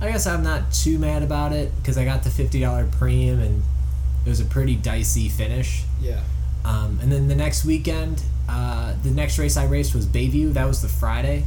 I 0.00 0.10
guess 0.10 0.26
I'm 0.26 0.42
not 0.42 0.72
too 0.72 0.98
mad 0.98 1.22
about 1.22 1.52
it 1.52 1.72
because 1.76 1.96
I 1.96 2.04
got 2.04 2.24
the 2.24 2.30
fifty 2.30 2.60
dollar 2.60 2.86
premium 2.86 3.40
and 3.40 3.62
it 4.24 4.28
was 4.28 4.40
a 4.40 4.44
pretty 4.44 4.74
dicey 4.74 5.28
finish. 5.28 5.84
Yeah. 6.00 6.22
Um, 6.64 6.98
and 7.00 7.12
then 7.12 7.28
the 7.28 7.36
next 7.36 7.64
weekend, 7.64 8.22
uh, 8.48 8.94
the 9.02 9.10
next 9.10 9.38
race 9.38 9.56
I 9.56 9.64
raced 9.66 9.94
was 9.94 10.06
Bayview. 10.06 10.52
That 10.54 10.66
was 10.66 10.82
the 10.82 10.88
Friday. 10.88 11.44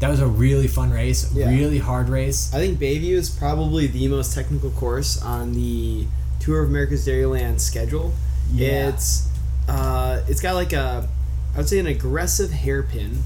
That 0.00 0.10
was 0.10 0.20
a 0.20 0.26
really 0.26 0.68
fun 0.68 0.90
race, 0.90 1.32
Yeah. 1.34 1.48
really 1.48 1.78
hard 1.78 2.08
race. 2.10 2.52
I 2.52 2.58
think 2.58 2.78
Bayview 2.78 3.12
is 3.16 3.30
probably 3.30 3.86
the 3.86 4.08
most 4.08 4.34
technical 4.34 4.70
course 4.70 5.20
on 5.22 5.54
the 5.54 6.06
Tour 6.40 6.62
of 6.62 6.68
America's 6.68 7.06
Dairyland 7.06 7.60
schedule. 7.60 8.12
Yeah. 8.52 8.88
It's 8.90 9.28
uh, 9.68 10.22
it's 10.28 10.40
got 10.40 10.54
like 10.54 10.72
a 10.72 11.08
I 11.54 11.58
would 11.58 11.68
say 11.68 11.78
an 11.78 11.86
aggressive 11.86 12.50
hairpin, 12.52 13.22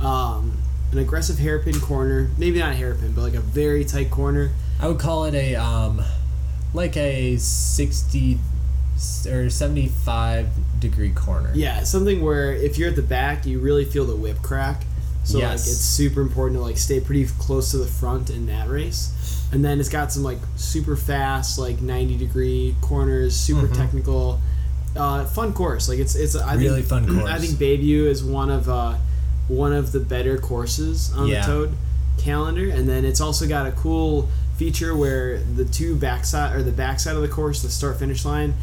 um, 0.00 0.58
an 0.90 0.98
aggressive 0.98 1.38
hairpin 1.38 1.78
corner. 1.80 2.30
Maybe 2.36 2.58
not 2.58 2.72
a 2.72 2.74
hairpin, 2.74 3.12
but 3.12 3.22
like 3.22 3.34
a 3.34 3.40
very 3.40 3.84
tight 3.84 4.10
corner. 4.10 4.50
I 4.80 4.88
would 4.88 4.98
call 4.98 5.24
it 5.26 5.34
a 5.34 5.54
um, 5.54 6.02
like 6.74 6.96
a 6.96 7.36
sixty 7.36 8.38
or 9.26 9.50
seventy 9.50 9.88
five 9.88 10.48
degree 10.80 11.10
corner. 11.12 11.50
Yeah, 11.54 11.82
something 11.84 12.22
where 12.22 12.52
if 12.52 12.78
you're 12.78 12.88
at 12.90 12.96
the 12.96 13.02
back, 13.02 13.46
you 13.46 13.58
really 13.60 13.84
feel 13.84 14.04
the 14.04 14.16
whip 14.16 14.42
crack. 14.42 14.82
So 15.24 15.38
like 15.38 15.52
it's 15.54 15.64
super 15.64 16.20
important 16.20 16.58
to 16.58 16.64
like 16.64 16.76
stay 16.76 16.98
pretty 17.00 17.26
close 17.38 17.70
to 17.70 17.76
the 17.78 17.86
front 17.86 18.30
in 18.30 18.46
that 18.46 18.68
race. 18.68 19.12
And 19.52 19.64
then 19.64 19.78
it's 19.80 19.88
got 19.88 20.10
some 20.10 20.22
like 20.24 20.38
super 20.56 20.96
fast 20.96 21.58
like 21.58 21.80
90 21.80 22.16
degree 22.16 22.74
corners, 22.80 23.36
super 23.36 23.68
Mhm. 23.68 23.76
technical, 23.76 24.40
uh, 24.96 25.24
fun 25.26 25.52
course. 25.52 25.88
Like 25.88 25.98
it's 26.00 26.14
it's 26.16 26.34
I 26.34 26.54
Really 26.54 26.82
think, 26.82 27.06
fun 27.06 27.18
course. 27.18 27.30
I 27.36 27.38
think 27.38 27.52
Bayview 27.58 28.06
is 28.06 28.24
one 28.24 28.50
of 28.50 28.68
uh, 28.68 28.94
one 29.48 29.72
of 29.72 29.92
the 29.92 30.00
better 30.00 30.38
courses 30.38 31.12
on 31.14 31.28
Yeah. 31.28 31.40
the 31.40 31.46
Toad 31.46 31.74
calendar. 32.18 32.68
And 32.70 32.88
then 32.88 33.04
it's 33.04 33.20
also 33.20 33.46
got 33.46 33.66
a 33.66 33.72
cool 33.72 34.28
feature 34.56 34.94
where 34.96 35.38
the 35.38 35.64
two 35.64 35.94
backside 35.96 36.54
or 36.56 36.62
the 36.62 36.72
backside 36.72 37.14
of 37.16 37.22
the 37.22 37.28
course, 37.28 37.62
the 37.62 37.70
start 37.70 37.98
finish 37.98 38.24
line, 38.24 38.54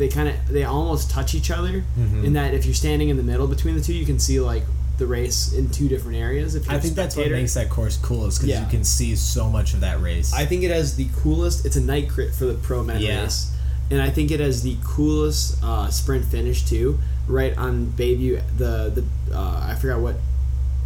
they 0.00 0.08
kind 0.08 0.28
of 0.28 0.34
they 0.48 0.64
almost 0.64 1.10
touch 1.10 1.34
each 1.34 1.50
other 1.50 1.84
Mhm. 1.98 2.24
in 2.24 2.32
that 2.32 2.54
if 2.54 2.64
you're 2.66 2.74
standing 2.74 3.08
in 3.10 3.16
the 3.16 3.22
middle 3.22 3.46
between 3.46 3.74
the 3.76 3.80
two, 3.80 3.94
you 3.94 4.04
can 4.06 4.18
see 4.18 4.40
like 4.40 4.64
the 4.98 5.06
race 5.06 5.52
in 5.52 5.68
two 5.70 5.88
different 5.88 6.16
areas. 6.18 6.54
If 6.54 6.66
you're 6.66 6.74
I 6.74 6.78
think 6.80 6.94
that's 6.94 7.16
what 7.16 7.30
makes 7.30 7.54
that 7.54 7.70
course 7.70 7.96
cool 8.02 8.26
is 8.26 8.34
because 8.36 8.48
Yeah. 8.50 8.64
you 8.64 8.70
can 8.70 8.82
see 8.84 9.14
so 9.16 9.48
much 9.48 9.72
of 9.74 9.80
that 9.80 10.02
race. 10.02 10.32
I 10.34 10.44
think 10.46 10.62
it 10.62 10.70
has 10.70 10.96
the 10.96 11.08
coolest. 11.16 11.64
It's 11.64 11.76
a 11.76 11.80
night 11.80 12.08
crit 12.10 12.34
for 12.34 12.46
the 12.46 12.54
pro 12.54 12.82
men 12.82 13.00
Yeah. 13.00 13.22
race, 13.22 13.46
and 13.90 14.00
I 14.02 14.10
think 14.10 14.30
it 14.30 14.40
has 14.40 14.62
the 14.62 14.76
coolest 14.84 15.62
uh, 15.62 15.88
sprint 15.90 16.24
finish 16.26 16.64
too. 16.64 16.98
Right 17.28 17.56
on 17.56 17.92
Bayview, 17.96 18.40
the 18.58 18.92
the 18.96 19.04
uh, 19.36 19.66
I 19.70 19.74
forgot 19.76 20.00
what 20.00 20.16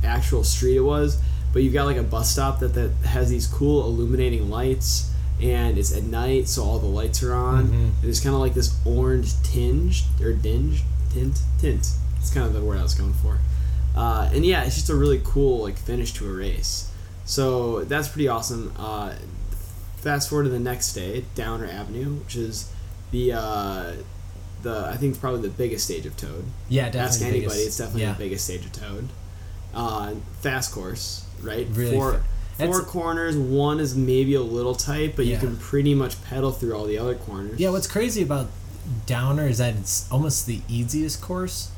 actual 0.04 0.44
street 0.44 0.76
it 0.76 0.82
was, 0.94 1.16
but 1.52 1.62
you've 1.62 1.72
got 1.72 1.86
like 1.86 1.96
a 1.96 2.02
bus 2.02 2.30
stop 2.30 2.60
that 2.60 2.74
that 2.74 2.90
has 3.04 3.30
these 3.30 3.46
cool 3.46 3.84
illuminating 3.86 4.50
lights, 4.50 5.06
and 5.42 5.76
it's 5.78 5.94
at 5.96 6.04
night, 6.04 6.48
so 6.48 6.62
all 6.64 6.78
the 6.78 6.86
lights 6.86 7.22
are 7.22 7.34
on. 7.34 7.66
Mhm. 7.68 7.72
And 7.72 7.94
There's 8.02 8.20
kind 8.20 8.34
of 8.34 8.40
like 8.40 8.54
this 8.54 8.74
orange 8.84 9.34
tinge 9.42 10.04
or 10.20 10.32
dinge 10.32 10.82
tint 11.12 11.38
tint. 11.60 11.88
It's 12.20 12.30
kind 12.32 12.46
of 12.46 12.52
the 12.54 12.62
word 12.62 12.78
I 12.78 12.82
was 12.82 12.94
going 12.94 13.14
for. 13.14 13.38
Uh, 13.96 14.28
and 14.32 14.44
yeah, 14.44 14.64
it's 14.64 14.74
just 14.74 14.90
a 14.90 14.94
really 14.94 15.20
cool 15.24 15.62
like 15.62 15.76
finish 15.78 16.12
to 16.14 16.28
a 16.28 16.32
race. 16.32 16.88
So 17.24 17.84
that's 17.84 18.08
pretty 18.08 18.28
awesome. 18.28 18.72
Uh, 18.78 19.14
fast 19.96 20.28
forward 20.28 20.44
to 20.44 20.50
the 20.50 20.58
next 20.58 20.92
day, 20.94 21.24
Downer 21.34 21.66
Avenue, 21.66 22.14
which 22.16 22.36
is 22.36 22.68
the 23.10 23.32
uh, 23.32 23.92
the 24.62 24.88
I 24.92 24.96
think 24.96 25.10
it's 25.10 25.18
probably 25.18 25.42
the 25.42 25.48
biggest 25.54 25.84
stage 25.84 26.06
of 26.06 26.16
Toad. 26.16 26.44
yeah, 26.68 26.84
definitely. 26.90 27.00
Ask 27.06 27.20
anybody, 27.22 27.40
biggest- 27.40 27.66
it's 27.66 27.76
definitely 27.78 28.02
yeah. 28.02 28.12
the 28.12 28.18
biggest 28.18 28.44
stage 28.44 28.64
of 28.66 28.72
Toad. 28.72 29.08
Uh, 29.74 30.14
fast 30.40 30.72
course, 30.72 31.24
right? 31.42 31.66
Really 31.72 31.92
four 31.96 32.22
four 32.58 32.66
That's- 32.66 32.84
corners. 32.90 33.36
One 33.36 33.80
is 33.80 33.94
maybe 33.94 34.34
a 34.34 34.42
little 34.42 34.74
tight, 34.74 35.14
but 35.16 35.26
you 35.26 35.36
can 35.38 35.56
pretty 35.56 35.94
much 35.94 36.22
pedal 36.24 36.52
through 36.52 36.74
all 36.76 36.84
the 36.86 36.98
other 36.98 37.14
corners. 37.14 37.58
Yeah, 37.60 37.70
what's 37.70 37.86
crazy 37.86 38.22
about 38.22 38.48
Downer 39.06 39.46
is 39.48 39.58
that 39.58 39.74
it's 39.76 40.06
almost 40.10 40.46
the 40.46 40.60
easiest 40.68 41.20
course 41.22 41.70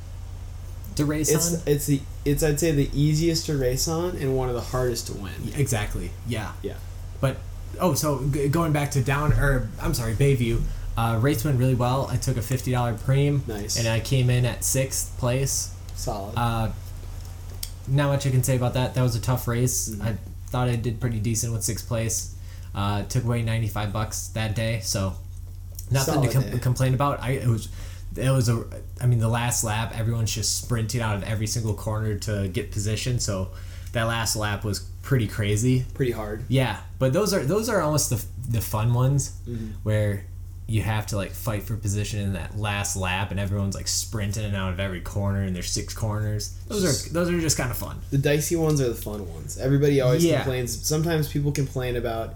to 0.97 1.05
race 1.05 1.31
it's 1.31 1.55
on. 1.55 1.61
it's 1.67 1.87
the 1.87 2.01
it's 2.25 2.43
I'd 2.43 2.59
say 2.59 2.73
the 2.73 2.91
easiest 2.93 3.47
to 3.47 3.57
race 3.57 3.87
on 3.87 4.17
and 4.17 4.37
one 4.37 4.49
of 4.49 4.55
the 4.55 4.61
hardest 4.61 5.07
to 5.09 5.13
win. 5.15 5.33
Exactly. 5.57 6.11
Yeah. 6.27 6.53
Yeah. 6.63 6.75
But 7.21 7.37
oh, 7.81 7.95
so 7.95 8.25
g- 8.33 8.49
going 8.49 8.73
back 8.73 8.91
to 8.93 9.03
Down 9.03 9.33
or 9.35 9.69
I'm 9.81 9.95
sorry, 9.95 10.15
Bayview. 10.15 10.63
Uh, 10.97 11.19
race 11.21 11.45
went 11.45 11.59
really 11.59 11.75
well. 11.75 12.09
I 12.11 12.17
took 12.17 12.37
a 12.39 12.43
fifty 12.43 12.71
dollar 12.73 12.95
preem, 12.95 13.47
Nice. 13.47 13.79
and 13.79 13.87
I 13.87 14.01
came 14.01 14.31
in 14.31 14.45
at 14.47 14.65
sixth 14.65 15.17
place. 15.19 15.71
Solid. 15.95 16.33
Uh, 16.37 16.71
not 17.87 18.09
much 18.09 18.27
I 18.27 18.31
can 18.31 18.43
say 18.43 18.57
about 18.57 18.75
that. 18.75 18.95
That 18.95 19.03
was 19.03 19.15
a 19.15 19.21
tough 19.21 19.47
race. 19.47 19.91
Mhm. 19.91 20.03
I 20.05 20.17
thought 20.57 20.69
I 20.69 20.77
did 20.77 21.01
pretty 21.01 21.19
decent 21.21 21.53
with 21.53 21.63
sixth 21.63 21.87
place. 21.87 22.35
Uh, 22.75 23.03
took 23.05 23.25
away 23.25 23.43
ninety 23.43 23.69
five 23.69 23.93
bucks 23.93 24.29
that 24.29 24.55
day, 24.55 24.81
so 24.83 25.13
nothing 25.91 26.15
Solid 26.15 26.31
to 26.31 26.41
com- 26.51 26.59
complain 26.61 26.95
about. 26.95 27.21
I 27.23 27.33
it 27.33 27.47
was 27.47 27.69
it 28.17 28.31
was 28.31 28.49
a. 28.49 28.65
I 29.01 29.07
mean, 29.07 29.19
the 29.19 29.29
last 29.29 29.65
lap, 29.65 29.93
everyone's 29.99 30.33
just 30.35 30.63
sprinting 30.63 31.03
out 31.03 31.17
of 31.17 31.23
every 31.25 31.47
single 31.47 31.75
corner 31.75 32.17
to 32.21 32.49
get 32.49 32.71
position. 32.73 33.19
So 33.21 33.51
that 33.93 34.05
last 34.05 34.35
lap 34.37 34.65
was 34.65 34.81
pretty 35.03 35.27
crazy. 35.29 35.85
Pretty 35.95 36.13
hard. 36.13 36.45
Yeah, 36.49 36.79
but 36.99 37.13
those 37.13 37.35
are 37.35 37.45
those 37.45 37.69
are 37.69 37.81
almost 37.83 38.09
the 38.11 38.25
the 38.49 38.61
fun 38.63 38.95
ones 38.95 39.33
Mm-hmm. 39.47 39.73
where 39.83 40.25
you 40.69 40.83
have 40.83 41.07
to 41.07 41.17
like 41.17 41.31
fight 41.31 41.63
for 41.63 41.77
position 41.77 42.21
in 42.21 42.33
that 42.33 42.59
last 42.59 42.97
lap, 42.97 43.31
and 43.31 43.39
everyone's 43.39 43.75
like 43.77 43.87
sprinting 43.87 44.45
and 44.45 44.57
out 44.57 44.73
of 44.73 44.81
every 44.81 45.01
corner, 45.01 45.43
and 45.43 45.55
there's 45.55 45.71
six 45.71 45.95
corners. 45.95 46.57
Those 46.69 46.85
are 47.09 47.13
those 47.13 47.31
are 47.31 47.41
just 47.41 47.57
kind 47.57 47.71
of 47.71 47.77
fun. 47.77 48.01
The 48.11 48.19
dicey 48.19 48.57
ones 48.57 48.81
are 48.81 48.89
the 48.89 48.95
fun 48.95 49.29
ones. 49.33 49.59
Everybody 49.59 50.01
always 50.01 50.25
Yeah. 50.25 50.39
complains. 50.43 50.77
Sometimes 50.87 51.29
people 51.29 51.53
complain 51.53 51.95
about 51.97 52.35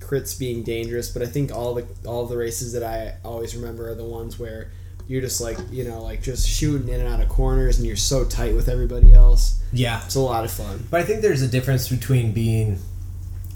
crits 0.00 0.36
being 0.36 0.62
dangerous, 0.64 1.08
but 1.10 1.22
I 1.22 1.26
think 1.26 1.52
all 1.52 1.74
the 1.74 1.84
all 2.04 2.26
the 2.26 2.36
races 2.36 2.72
that 2.72 2.82
I 2.82 3.14
always 3.24 3.54
remember 3.54 3.88
are 3.90 3.94
the 3.94 4.04
ones 4.04 4.38
where 4.38 4.72
you're 5.06 5.20
just 5.20 5.40
like 5.40 5.58
you 5.70 5.84
know 5.84 6.02
like 6.02 6.22
just 6.22 6.48
shooting 6.48 6.88
in 6.88 7.00
and 7.00 7.08
out 7.08 7.20
of 7.20 7.28
corners, 7.28 7.78
and 7.78 7.86
you're 7.86 7.94
so 7.96 8.24
tight 8.24 8.56
with 8.56 8.68
everybody 8.68 9.12
else. 9.14 9.60
Yeah, 9.72 10.04
It's 10.04 10.16
a 10.16 10.20
lot 10.20 10.44
of 10.44 10.50
fun. 10.50 10.88
But 10.90 11.02
I 11.02 11.04
think 11.04 11.22
there's 11.22 11.42
a 11.42 11.46
difference 11.48 11.88
between 11.88 12.32
being 12.32 12.80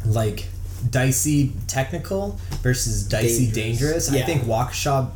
like 0.06 0.46
dicey 0.90 1.52
technical 1.66 2.38
versus 2.62 3.04
dicey 3.08 3.50
Dangerous. 3.50 4.08
dangerous. 4.08 4.10
I 4.12 4.22
think 4.26 4.42
Waukesha 4.42 5.10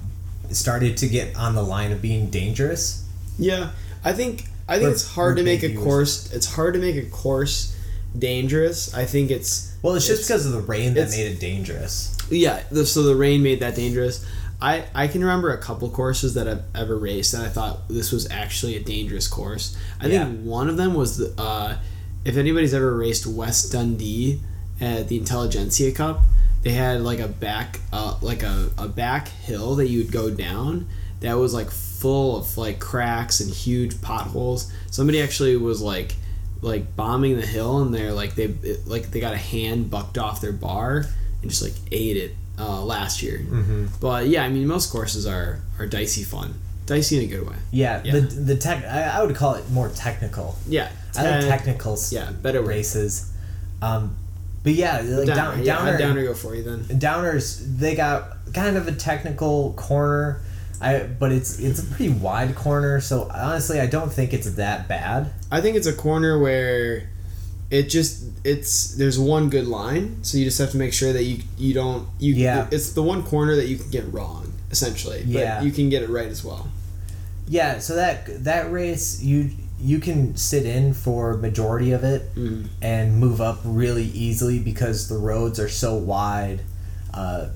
started 0.50 0.96
to 0.98 1.08
get 1.08 1.37
on 1.37 1.54
the 1.54 1.62
line 1.62 1.92
of 1.92 2.00
being 2.00 2.30
dangerous. 2.30 3.04
Yeah, 3.38 3.70
I 4.04 4.12
think 4.12 4.44
I 4.68 4.75
think 4.75 4.82
We're- 4.82 4.92
it's 4.92 5.06
hard 5.08 5.37
to 5.38 5.42
make 5.42 5.62
a 5.62 5.75
course. 5.75 6.30
It's 6.32 6.46
hard 6.46 6.75
to 6.75 6.80
make 6.80 6.96
a 6.96 7.02
course 7.08 7.75
dangerous. 8.18 8.92
I 8.94 9.04
think 9.04 9.30
it's 9.30 9.72
Well, 9.82 9.94
it's 9.94 10.06
just 10.06 10.26
because 10.26 10.44
of 10.46 10.52
the 10.52 10.60
rain 10.60 10.94
that 10.94 11.10
made 11.10 11.26
it 11.32 11.40
dangerous. 11.40 12.14
yeah. 12.30 12.60
The, 12.70 12.84
so 12.87 13.02
the 13.02 13.14
rain 13.16 13.42
made 13.42 13.60
that 13.60 13.75
dangerous. 13.76 14.25
I 14.60 14.84
I 14.94 15.06
can 15.06 15.20
remember 15.22 15.50
a 15.52 15.58
couple 15.58 15.88
courses 15.90 16.34
that 16.34 16.48
I've 16.48 16.62
ever 16.75 16.96
raced, 16.98 17.32
and 17.34 17.42
I 17.44 17.48
thought 17.48 17.88
this 17.88 18.10
was 18.10 18.28
actually 18.30 18.76
a 18.76 18.80
dangerous 18.80 19.28
course. 19.28 19.76
I 20.00 20.08
Yeah. 20.08 20.25
think 20.25 20.40
one 20.44 20.68
of 20.68 20.76
them 20.76 20.94
was 20.94 21.16
the 21.18 21.32
uh, 21.40 21.76
if 22.25 22.37
anybody's 22.37 22.75
ever 22.75 22.94
raced 22.96 23.26
West 23.26 23.70
Dundee 23.72 24.40
at 24.80 25.08
the 25.08 25.16
Intelligentsia 25.16 25.92
Cup, 25.92 26.23
they 26.62 26.73
had 26.73 27.00
like 27.02 27.18
a 27.20 27.28
back 27.28 27.80
uh, 27.92 28.16
like 28.23 28.42
a, 28.42 28.70
a 28.78 28.88
back 28.88 29.28
hill 29.28 29.76
that 29.76 29.88
you 29.88 30.02
would 30.02 30.12
go 30.12 30.30
down 30.30 30.87
that 31.20 31.35
was 31.35 31.52
like 31.54 31.70
full 31.70 32.37
of 32.38 32.56
like 32.56 32.78
cracks 32.78 33.40
and 33.40 33.50
huge 33.52 34.00
potholes. 34.00 34.73
Somebody 34.90 35.20
actually 35.20 35.56
was 35.56 35.80
like 35.82 36.14
like 36.61 36.97
bombing 36.97 37.37
the 37.37 37.47
hill 37.47 37.82
and 37.82 37.94
they're 37.94 38.12
like 38.12 38.35
they 38.35 38.44
it, 38.44 38.87
like 38.87 39.11
they 39.11 39.20
got 39.20 39.32
a 39.35 39.37
hand 39.38 39.90
bucked 39.90 40.18
off 40.18 40.40
their 40.40 40.52
bar 40.52 41.04
and 41.42 41.50
just 41.50 41.62
like 41.62 41.75
ate 41.92 42.16
it 42.16 42.35
uh, 42.58 42.82
last 42.85 43.23
year. 43.23 43.38
Mm-hmm. 43.38 43.87
But 44.00 44.26
yeah, 44.26 44.44
I 44.44 44.49
mean 44.49 44.66
most 44.66 44.90
courses 44.92 45.26
are 45.26 45.61
are 45.78 45.87
dicey 45.87 46.25
fun, 46.25 46.54
dicey 46.87 47.18
in 47.18 47.25
a 47.25 47.26
good 47.26 47.49
way. 47.49 47.56
Yeah, 47.70 48.02
Yeah. 48.04 48.12
the 48.14 48.20
the 48.23 48.56
tech. 48.56 48.85
I, 48.85 49.02
I 49.18 49.25
would 49.25 49.35
call 49.37 49.54
it 49.54 49.68
more 49.70 49.88
technical. 49.90 50.56
Yeah, 50.68 50.90
I 51.16 51.23
like 51.30 51.40
Te- 51.42 51.47
technical 51.49 51.92
s- 51.94 52.12
Yeah, 52.12 52.30
better 52.32 52.61
races. 52.62 53.32
Um, 53.80 54.16
but 54.68 54.75
yeah, 54.75 55.00
like 55.00 55.26
Downer, 55.26 55.34
down, 55.34 55.58
yeah, 55.64 55.76
downer, 55.76 55.90
I'd 55.94 55.98
downer 55.98 56.25
go 56.25 56.34
for 56.34 56.54
you 56.54 56.62
then. 56.62 56.84
downers 57.00 57.58
they 57.78 57.94
got 57.94 58.37
kind 58.52 58.76
of 58.76 58.87
a 58.87 58.92
technical 58.92 59.72
corner 59.75 60.40
I, 60.80 60.98
but 61.04 61.32
it's 61.32 61.58
it's 61.58 61.80
a 61.80 61.87
pretty 61.87 62.10
wide 62.12 62.54
corner 62.54 63.00
so 63.00 63.28
honestly 63.34 63.80
i 63.80 63.87
don't 63.87 64.12
think 64.12 64.32
it's 64.32 64.50
that 64.56 64.88
bad 64.88 65.32
I 65.50 65.60
think 65.62 65.76
it's 65.76 65.87
a 65.87 65.92
corner 65.94 66.38
where 66.38 67.08
it 67.70 67.84
just 67.84 68.25
it's 68.44 68.94
there's 68.96 69.18
one 69.18 69.48
good 69.50 69.66
line, 69.66 70.22
so 70.22 70.38
you 70.38 70.44
just 70.44 70.58
have 70.58 70.70
to 70.72 70.76
make 70.76 70.92
sure 70.92 71.12
that 71.12 71.25
you 71.25 71.42
you 71.56 71.72
don't 71.75 72.06
you 72.18 72.34
Yeah. 72.34 72.66
it's 72.70 72.92
the 72.92 73.02
one 73.02 73.22
corner 73.22 73.56
that 73.56 73.66
you 73.66 73.76
can 73.78 73.90
get 73.90 74.12
wrong 74.12 74.52
essentially, 74.70 75.22
Yeah. 75.26 75.62
you 75.62 75.72
can 75.72 75.88
get 75.88 76.02
it 76.02 76.10
right 76.10 76.28
as 76.28 76.44
well. 76.44 76.68
yeah 77.48 77.78
so 77.78 77.96
that 77.96 78.44
that 78.44 78.70
race 78.70 79.22
you 79.22 79.50
you 79.80 79.99
can 80.00 80.37
sit 80.37 80.66
in 80.66 80.92
for 80.92 81.37
majority 81.37 81.92
of 81.92 82.02
it 82.04 82.35
Mm. 82.35 82.66
and 82.82 83.16
move 83.18 83.40
up 83.40 83.61
really 83.64 84.04
easily 84.06 84.58
because 84.58 85.08
the 85.08 85.16
roads 85.18 85.61
are 85.61 85.68
so 85.68 85.94
wide 85.94 86.62
uh, 87.14 87.47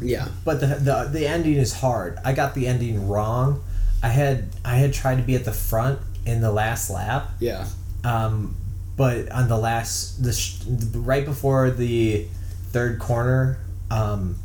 Yeah, 0.00 0.28
but 0.44 0.60
the, 0.60 0.66
the 0.66 1.08
the 1.12 1.26
ending 1.26 1.56
is 1.56 1.74
hard. 1.74 2.18
I 2.24 2.32
got 2.32 2.54
the 2.54 2.66
ending 2.66 3.06
wrong. 3.08 3.62
I 4.02 4.08
had 4.08 4.48
i 4.64 4.74
had 4.76 4.92
tried 4.92 5.16
to 5.16 5.22
be 5.22 5.34
at 5.36 5.44
the 5.44 5.52
front 5.52 6.00
in 6.26 6.40
the 6.40 6.50
last 6.50 6.90
lap. 6.90 7.30
Yeah, 7.40 7.66
Um, 8.04 8.56
but 8.96 9.30
on 9.30 9.48
the 9.48 9.56
last, 9.58 10.22
the 10.22 10.32
sh- 10.32 10.60
right 10.94 11.24
before 11.24 11.70
the 11.70 12.26
third 12.72 12.98
corner, 12.98 13.58
um, 13.90 14.36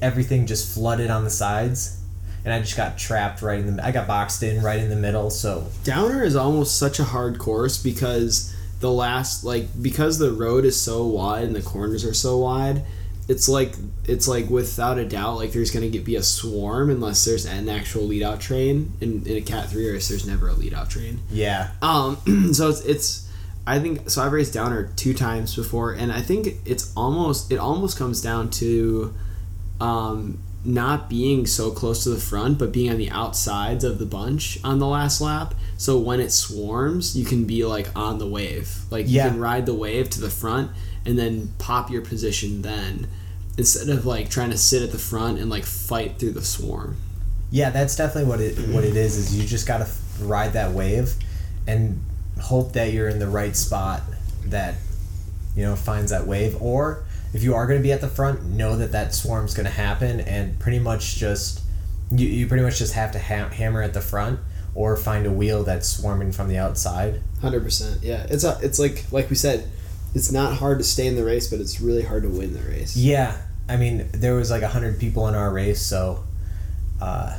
everything 0.00 0.46
just 0.46 0.72
flooded 0.74 1.10
on 1.10 1.24
the 1.24 1.30
sides, 1.30 1.98
and 2.44 2.52
I 2.54 2.60
just 2.60 2.76
got 2.76 2.98
trapped 2.98 3.42
right 3.42 3.58
in 3.58 3.76
the. 3.76 3.84
I 3.84 3.92
got 3.92 4.06
boxed 4.06 4.42
in 4.42 4.62
right 4.62 4.78
in 4.78 4.88
the 4.88 4.96
middle. 4.96 5.30
So 5.30 5.66
Downer 5.84 6.22
is 6.22 6.36
almost 6.36 6.78
such 6.78 6.98
a 6.98 7.04
hard 7.04 7.38
course 7.38 7.82
because 7.82 8.54
the 8.80 8.90
last 8.90 9.44
like 9.44 9.66
because 9.82 10.18
the 10.18 10.32
road 10.32 10.64
is 10.64 10.80
so 10.80 11.04
wide 11.06 11.44
and 11.44 11.54
the 11.54 11.62
corners 11.62 12.04
are 12.04 12.14
so 12.14 12.38
wide. 12.38 12.82
It's 13.28 13.48
like 13.48 13.74
it's 14.06 14.26
like 14.26 14.50
without 14.50 14.98
a 14.98 15.04
doubt 15.04 15.36
like 15.36 15.52
there's 15.52 15.70
gonna 15.70 15.88
get 15.88 16.04
be 16.04 16.16
a 16.16 16.22
swarm 16.22 16.90
unless 16.90 17.24
there's 17.24 17.44
an 17.46 17.68
actual 17.68 18.02
lead 18.02 18.24
out 18.24 18.40
train 18.40 18.92
in, 19.00 19.24
in 19.24 19.36
a 19.36 19.40
cat 19.40 19.68
three 19.68 19.88
race 19.88 20.08
there's 20.08 20.26
never 20.26 20.48
a 20.48 20.52
lead 20.54 20.74
out 20.74 20.90
train. 20.90 21.20
yeah, 21.30 21.70
Um, 21.80 22.16
so 22.52 22.70
it's, 22.70 22.80
it's, 22.80 23.28
I 23.68 23.78
think 23.78 24.10
so. 24.10 24.22
I've 24.22 24.32
raced 24.32 24.54
Downer 24.54 24.90
two 24.96 25.14
times 25.14 25.54
before, 25.54 25.92
and 25.92 26.10
I 26.10 26.22
think 26.22 26.56
it's 26.64 26.92
almost 26.96 27.52
it 27.52 27.58
almost 27.58 27.96
comes 27.96 28.20
down 28.20 28.50
to, 28.50 29.14
um, 29.80 30.38
not 30.64 31.08
being 31.08 31.46
so 31.46 31.70
close 31.70 32.04
to 32.04 32.10
the 32.10 32.20
front, 32.20 32.58
but 32.58 32.70
being 32.72 32.90
on 32.90 32.98
the 32.98 33.10
outsides 33.10 33.82
of 33.82 33.98
the 33.98 34.06
bunch 34.06 34.58
on 34.62 34.78
the 34.78 34.86
last 34.86 35.20
lap. 35.20 35.54
So 35.78 35.98
when 35.98 36.20
it 36.20 36.30
swarms, 36.32 37.16
you 37.16 37.24
can 37.24 37.44
be 37.46 37.64
like 37.64 37.88
on 37.96 38.18
the 38.18 38.26
wave, 38.26 38.80
like 38.90 39.08
you 39.08 39.20
can 39.20 39.40
ride 39.40 39.64
the 39.64 39.74
wave 39.74 40.10
to 40.10 40.20
the 40.20 40.28
front 40.28 40.70
and 41.06 41.18
then 41.18 41.54
pop 41.58 41.90
your 41.90 42.02
position 42.02 42.62
then. 42.62 43.08
Instead 43.58 43.88
of 43.88 44.06
like 44.06 44.30
trying 44.30 44.50
to 44.50 44.56
sit 44.58 44.82
at 44.82 44.92
the 44.92 44.98
front 44.98 45.38
and 45.38 45.50
like 45.50 45.64
fight 45.64 46.18
through 46.18 46.32
the 46.32 46.44
swarm. 46.44 46.96
yeah, 47.50 47.70
that's 47.70 47.96
definitely 47.96 48.28
what 48.28 48.40
it 48.40 48.58
what 48.68 48.84
it 48.84 48.96
is. 48.96 49.16
Is 49.16 49.36
you 49.36 49.46
just 49.46 49.66
gotta 49.66 49.88
ride 50.20 50.52
that 50.52 50.72
wave, 50.72 51.14
and 51.66 52.00
hope 52.40 52.72
that 52.74 52.92
you're 52.92 53.08
in 53.08 53.18
the 53.18 53.26
right 53.28 53.56
spot 53.56 54.02
that, 54.46 54.76
you 55.56 55.62
know, 55.62 55.76
finds 55.76 56.10
that 56.10 56.26
wave. 56.26 56.60
Or 56.62 57.04
if 57.32 57.42
you 57.42 57.54
are 57.54 57.66
gonna 57.66 57.80
be 57.80 57.92
at 57.92 58.00
the 58.00 58.08
front, 58.08 58.44
know 58.44 58.76
that 58.76 58.92
that 58.92 59.14
swarm's 59.14 59.54
gonna 59.54 59.70
happen, 59.70 60.20
and 60.20 60.58
pretty 60.58 60.78
much 60.78 61.16
just 61.16 61.60
you, 62.10 62.26
you 62.26 62.46
pretty 62.46 62.64
much 62.64 62.78
just 62.78 62.94
have 62.94 63.12
to 63.12 63.18
ha- 63.18 63.48
hammer 63.48 63.82
at 63.82 63.94
the 63.94 64.00
front 64.00 64.40
or 64.74 64.96
find 64.96 65.26
a 65.26 65.30
wheel 65.30 65.62
that's 65.64 65.88
swarming 65.88 66.32
from 66.32 66.48
the 66.48 66.58
outside. 66.58 67.20
Hundred 67.40 67.62
percent. 67.62 68.02
Yeah, 68.02 68.26
it's 68.28 68.44
a, 68.44 68.58
it's 68.62 68.78
like 68.78 69.04
like 69.10 69.30
we 69.30 69.36
said, 69.36 69.68
it's 70.14 70.32
not 70.32 70.56
hard 70.56 70.78
to 70.78 70.84
stay 70.84 71.06
in 71.06 71.16
the 71.16 71.24
race, 71.24 71.48
but 71.48 71.60
it's 71.60 71.80
really 71.80 72.02
hard 72.02 72.22
to 72.24 72.28
win 72.28 72.52
the 72.52 72.62
race. 72.68 72.96
Yeah, 72.96 73.36
I 73.68 73.76
mean 73.76 74.08
there 74.12 74.34
was 74.34 74.50
like 74.50 74.62
hundred 74.62 74.98
people 74.98 75.28
in 75.28 75.34
our 75.34 75.52
race, 75.52 75.80
so 75.80 76.24
uh, 77.00 77.38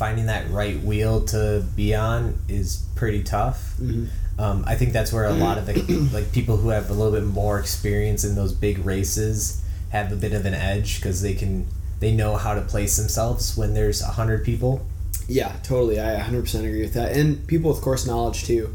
finding 0.00 0.24
that 0.24 0.50
right 0.50 0.82
wheel 0.82 1.20
to 1.26 1.62
be 1.76 1.94
on 1.94 2.34
is 2.48 2.86
pretty 2.94 3.22
tough. 3.22 3.74
Mhm. 3.78 4.08
Um, 4.38 4.64
I 4.66 4.74
think 4.74 4.94
that's 4.94 5.12
where 5.12 5.26
a 5.26 5.34
lot 5.34 5.58
of 5.58 5.66
the 5.66 5.74
like 6.14 6.32
people 6.32 6.56
who 6.56 6.70
have 6.70 6.88
a 6.88 6.94
little 6.94 7.12
bit 7.12 7.26
more 7.26 7.58
experience 7.60 8.24
in 8.24 8.34
those 8.34 8.54
big 8.54 8.78
races 8.86 9.60
have 9.90 10.10
a 10.10 10.16
bit 10.16 10.32
of 10.32 10.46
an 10.46 10.54
edge 10.54 10.96
because 10.96 11.20
they 11.20 11.34
can 11.34 11.66
they 11.98 12.12
know 12.12 12.36
how 12.36 12.54
to 12.54 12.62
place 12.62 12.96
themselves 12.96 13.58
when 13.58 13.74
there's 13.74 14.00
a 14.00 14.06
hundred 14.06 14.42
people. 14.42 14.86
Yeah, 15.28 15.52
totally. 15.62 16.00
I 16.00 16.18
100% 16.18 16.64
agree 16.64 16.80
with 16.80 16.94
that. 16.94 17.12
And 17.12 17.46
people 17.46 17.70
with 17.70 17.82
course 17.82 18.06
knowledge 18.06 18.44
too. 18.44 18.74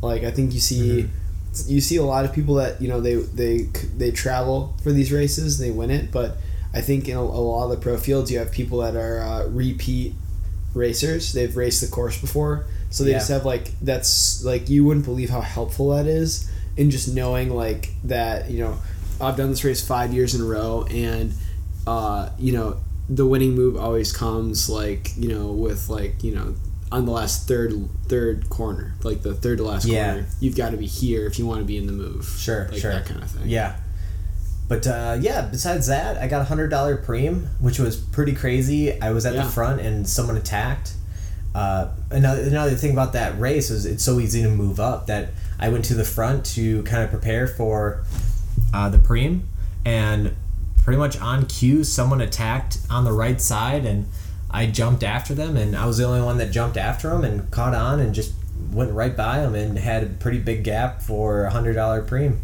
Like 0.00 0.22
I 0.22 0.30
think 0.30 0.54
you 0.54 0.60
see 0.60 1.08
you 1.66 1.80
see 1.80 1.96
a 1.96 2.04
lot 2.04 2.24
of 2.24 2.32
people 2.32 2.54
that, 2.54 2.80
you 2.80 2.86
know, 2.86 3.00
they 3.00 3.16
they 3.16 3.56
they 3.96 4.12
travel 4.12 4.76
for 4.84 4.92
these 4.92 5.10
races, 5.10 5.58
they 5.58 5.72
win 5.72 5.90
it, 5.90 6.12
but 6.12 6.36
I 6.72 6.82
think 6.82 7.08
in 7.08 7.16
a, 7.16 7.20
a 7.20 7.42
lot 7.50 7.64
of 7.64 7.70
the 7.70 7.76
pro 7.78 7.96
fields 7.96 8.30
you 8.30 8.38
have 8.38 8.52
people 8.52 8.78
that 8.78 8.94
are 8.94 9.18
uh, 9.20 9.48
repeat 9.48 10.14
racers. 10.74 11.32
They've 11.32 11.54
raced 11.56 11.80
the 11.80 11.88
course 11.88 12.20
before. 12.20 12.66
So 12.90 13.04
they 13.04 13.12
Yeah. 13.12 13.18
just 13.18 13.30
have 13.30 13.44
like 13.44 13.72
that's 13.80 14.44
like 14.44 14.68
you 14.68 14.84
wouldn't 14.84 15.04
believe 15.06 15.30
how 15.30 15.40
helpful 15.40 15.90
that 15.90 16.06
is 16.06 16.48
in 16.76 16.90
just 16.90 17.12
knowing 17.14 17.50
like 17.50 17.90
that, 18.04 18.50
you 18.50 18.60
know, 18.62 18.78
I've 19.20 19.36
done 19.36 19.50
this 19.50 19.62
race 19.64 19.80
5 19.86 20.12
years 20.12 20.34
in 20.34 20.40
a 20.40 20.44
row 20.44 20.86
and 20.90 21.32
uh, 21.86 22.30
you 22.38 22.52
know, 22.52 22.76
the 23.08 23.26
winning 23.26 23.54
move 23.54 23.76
always 23.76 24.12
comes 24.12 24.68
like 24.70 25.10
you 25.16 25.28
know 25.28 25.46
with 25.52 25.88
like 25.88 26.22
you 26.22 26.32
know 26.34 26.54
on 26.92 27.04
the 27.04 27.10
last 27.10 27.48
third 27.48 27.72
third 28.06 28.48
corner 28.48 28.94
like 29.02 29.22
the 29.22 29.34
third 29.34 29.58
to 29.58 29.64
last 29.64 29.84
Yeah. 29.86 30.12
corner 30.12 30.26
you've 30.40 30.54
got 30.56 30.70
to 30.70 30.76
be 30.76 30.86
here 30.86 31.26
if 31.26 31.36
you 31.38 31.44
want 31.46 31.58
to 31.60 31.64
be 31.64 31.76
in 31.76 31.86
the 31.86 31.92
move 31.92 32.24
Sure, 32.38 32.68
like 32.70 32.80
sure. 32.80 32.92
that 32.92 33.04
kind 33.06 33.20
of 33.22 33.30
thing 33.30 33.48
Yeah. 33.48 33.74
But 34.68 34.86
uh, 34.86 35.18
yeah, 35.20 35.42
besides 35.50 35.86
that, 35.88 36.16
I 36.18 36.28
got 36.28 36.40
a 36.40 36.44
hundred 36.44 36.68
dollar 36.68 36.96
preem, 36.96 37.46
which 37.60 37.78
was 37.78 37.96
pretty 37.96 38.32
crazy. 38.34 39.00
I 39.00 39.10
was 39.10 39.26
at 39.26 39.34
Yeah. 39.34 39.44
the 39.44 39.50
front 39.50 39.80
and 39.80 40.08
someone 40.08 40.36
attacked. 40.36 40.94
Uh, 41.54 41.88
another 42.10 42.40
another 42.42 42.70
thing 42.74 42.92
about 42.92 43.12
that 43.12 43.38
race 43.38 43.68
is 43.70 43.84
it's 43.84 44.02
so 44.02 44.18
easy 44.18 44.42
to 44.42 44.48
move 44.48 44.80
up 44.80 45.06
that 45.08 45.28
I 45.58 45.68
went 45.68 45.84
to 45.86 45.94
the 45.94 46.04
front 46.04 46.46
to 46.54 46.82
kind 46.84 47.02
of 47.02 47.10
prepare 47.10 47.46
for 47.46 48.04
uh, 48.72 48.88
the 48.88 48.96
preem, 48.98 49.42
and 49.84 50.34
pretty 50.82 50.98
much 50.98 51.20
on 51.20 51.44
cue, 51.46 51.84
someone 51.84 52.20
attacked 52.22 52.78
on 52.88 53.04
the 53.04 53.12
right 53.12 53.40
side, 53.40 53.84
and 53.84 54.06
I 54.50 54.66
jumped 54.66 55.02
after 55.02 55.34
them, 55.34 55.56
and 55.58 55.76
I 55.76 55.84
was 55.86 55.98
the 55.98 56.04
only 56.04 56.22
one 56.22 56.38
that 56.38 56.50
jumped 56.52 56.78
after 56.78 57.10
them 57.10 57.22
and 57.24 57.50
caught 57.50 57.74
on 57.74 58.00
and 58.00 58.14
just 58.14 58.32
went 58.72 58.92
right 58.92 59.14
by 59.16 59.40
them 59.40 59.54
and 59.54 59.78
had 59.78 60.02
a 60.02 60.06
pretty 60.06 60.38
big 60.38 60.64
gap 60.64 61.02
for 61.02 61.44
a 61.44 61.50
hundred 61.50 61.74
dollar 61.74 62.02
preem. 62.02 62.38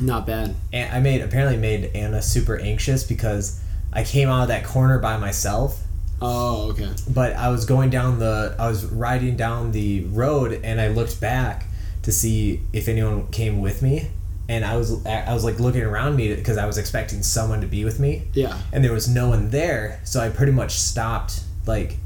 Not 0.00 0.26
bad. 0.26 0.54
And 0.72 0.92
I 0.94 1.00
made 1.00 1.20
apparently 1.22 1.56
made 1.56 1.90
Anna 1.94 2.22
super 2.22 2.58
anxious 2.58 3.04
because 3.04 3.60
I 3.92 4.04
came 4.04 4.28
out 4.28 4.42
of 4.42 4.48
that 4.48 4.64
corner 4.64 4.98
by 4.98 5.16
myself 5.16 5.82
Oh, 6.20 6.70
okay. 6.70 6.90
but 7.08 7.34
I 7.34 7.48
was 7.50 7.66
going 7.66 7.90
down 7.90 8.18
the 8.18 8.54
I 8.58 8.68
was 8.68 8.84
riding 8.86 9.36
down 9.36 9.72
the 9.72 10.04
road 10.06 10.60
and 10.64 10.80
I 10.80 10.88
looked 10.88 11.20
back 11.20 11.66
to 12.02 12.12
see 12.12 12.62
if 12.72 12.88
anyone 12.88 13.26
came 13.28 13.60
with 13.60 13.82
me 13.82 14.08
and 14.48 14.64
I 14.64 14.76
was 14.76 15.04
I 15.06 15.34
was 15.34 15.44
like 15.44 15.58
looking 15.60 15.82
around 15.82 16.16
me 16.16 16.34
because 16.34 16.56
I 16.56 16.66
was 16.66 16.78
expecting 16.78 17.22
someone 17.22 17.60
to 17.62 17.66
be 17.66 17.84
with 17.84 17.98
me 18.00 18.28
Yeah. 18.32 18.56
and 18.72 18.82
there 18.84 18.92
was 18.92 19.08
no 19.08 19.28
one 19.28 19.50
there 19.50 20.00
so 20.04 20.20
I 20.20 20.28
pretty 20.30 20.52
much 20.52 20.72
stopped 20.72 21.40
like 21.66 21.96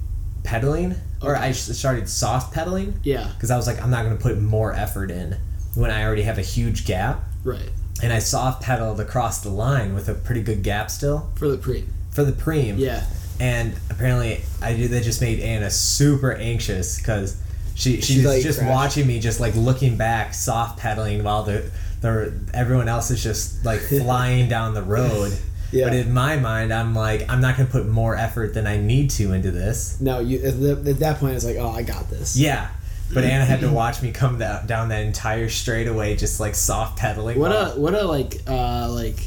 pedaling 0.43 0.95
or 1.23 1.37
I 1.37 1.53
started 1.53 2.09
soft 2.09 2.55
pedaling 2.55 2.99
Yeah. 3.05 3.31
because 3.35 3.51
I 3.51 3.57
was 3.57 3.67
like 3.67 3.81
I'm 3.83 3.91
not 3.91 4.05
going 4.05 4.17
to 4.17 4.23
put 4.23 4.41
more 4.41 4.73
effort 4.73 5.11
in 5.11 5.37
when 5.75 5.91
I 5.91 6.03
already 6.05 6.23
have 6.23 6.39
a 6.39 6.43
huge 6.43 6.85
gap 6.87 7.23
Right. 7.45 7.71
and 8.03 8.13
I 8.13 8.19
soft 8.19 8.63
pedaled 8.63 9.01
across 9.01 9.41
the 9.43 9.51
line 9.51 9.95
with 9.95 10.09
a 10.09 10.15
pretty 10.15 10.43
good 10.43 10.63
gap 10.63 10.91
still 10.91 11.31
For 11.37 11.49
the 11.49 11.57
preem. 11.59 11.87
for 12.11 12.25
the 12.25 12.33
preem 12.33 12.79
Yeah. 12.79 13.05
and 13.39 13.75
apparently 13.91 14.43
I 14.63 14.75
did 14.75 14.91
that 14.91 15.03
just 15.05 15.21
made 15.21 15.41
Anna 15.41 15.71
super 15.71 16.33
anxious 16.35 16.99
because 16.99 17.37
she 17.75 17.97
she's, 17.97 18.05
She's, 18.07 18.25
like, 18.27 18.43
just 18.43 18.59
crashed. 18.59 18.71
watching 18.75 19.07
me 19.07 19.21
just 19.21 19.41
like 19.41 19.55
looking 19.55 19.97
back 19.97 20.35
soft 20.35 20.79
pedaling 20.79 21.23
while 21.25 21.43
the 21.45 21.71
the 22.03 22.33
everyone 22.55 22.89
else 22.89 23.11
is 23.11 23.23
just 23.23 23.65
like 23.65 23.81
flying 24.03 24.49
down 24.49 24.75
the 24.75 24.83
road 24.83 25.33
Yeah. 25.73 25.85
but 25.87 25.95
in 25.95 26.13
my 26.13 26.37
mind 26.37 26.73
I'm 26.75 26.95
like 26.95 27.31
I'm 27.31 27.41
not 27.41 27.57
gonna 27.57 27.69
put 27.71 27.87
more 27.89 28.17
effort 28.17 28.53
than 28.55 28.67
I 28.67 28.77
need 28.79 29.11
to 29.11 29.33
into 29.33 29.51
this 29.51 29.99
No, 30.01 30.19
you 30.21 30.39
at, 30.45 30.61
the, 30.61 30.91
at 30.91 30.99
that 30.99 31.19
point 31.21 31.37
it's 31.37 31.45
like, 31.45 31.57
oh, 31.57 31.71
I 31.71 31.83
got 31.83 32.11
this. 32.11 32.37
yeah 32.37 32.69
but 33.13 33.25
Anna 33.25 33.45
had 33.45 33.61
to 33.61 33.71
watch 33.71 34.03
me 34.03 34.13
come 34.13 34.39
down, 34.39 34.67
down 34.67 34.89
that 34.91 35.05
entire 35.05 35.49
straightaway 35.49 36.17
just 36.17 36.39
like 36.41 36.55
soft 36.55 36.99
pedaling 36.99 37.39
What 37.39 37.51
while- 37.51 37.73
a 37.73 37.81
what 37.81 37.95
a 37.95 38.03
like 38.05 38.43
uh 38.47 38.89
like 38.91 39.19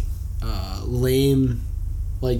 uh 0.41 0.81
lame 0.85 1.61
like 2.21 2.39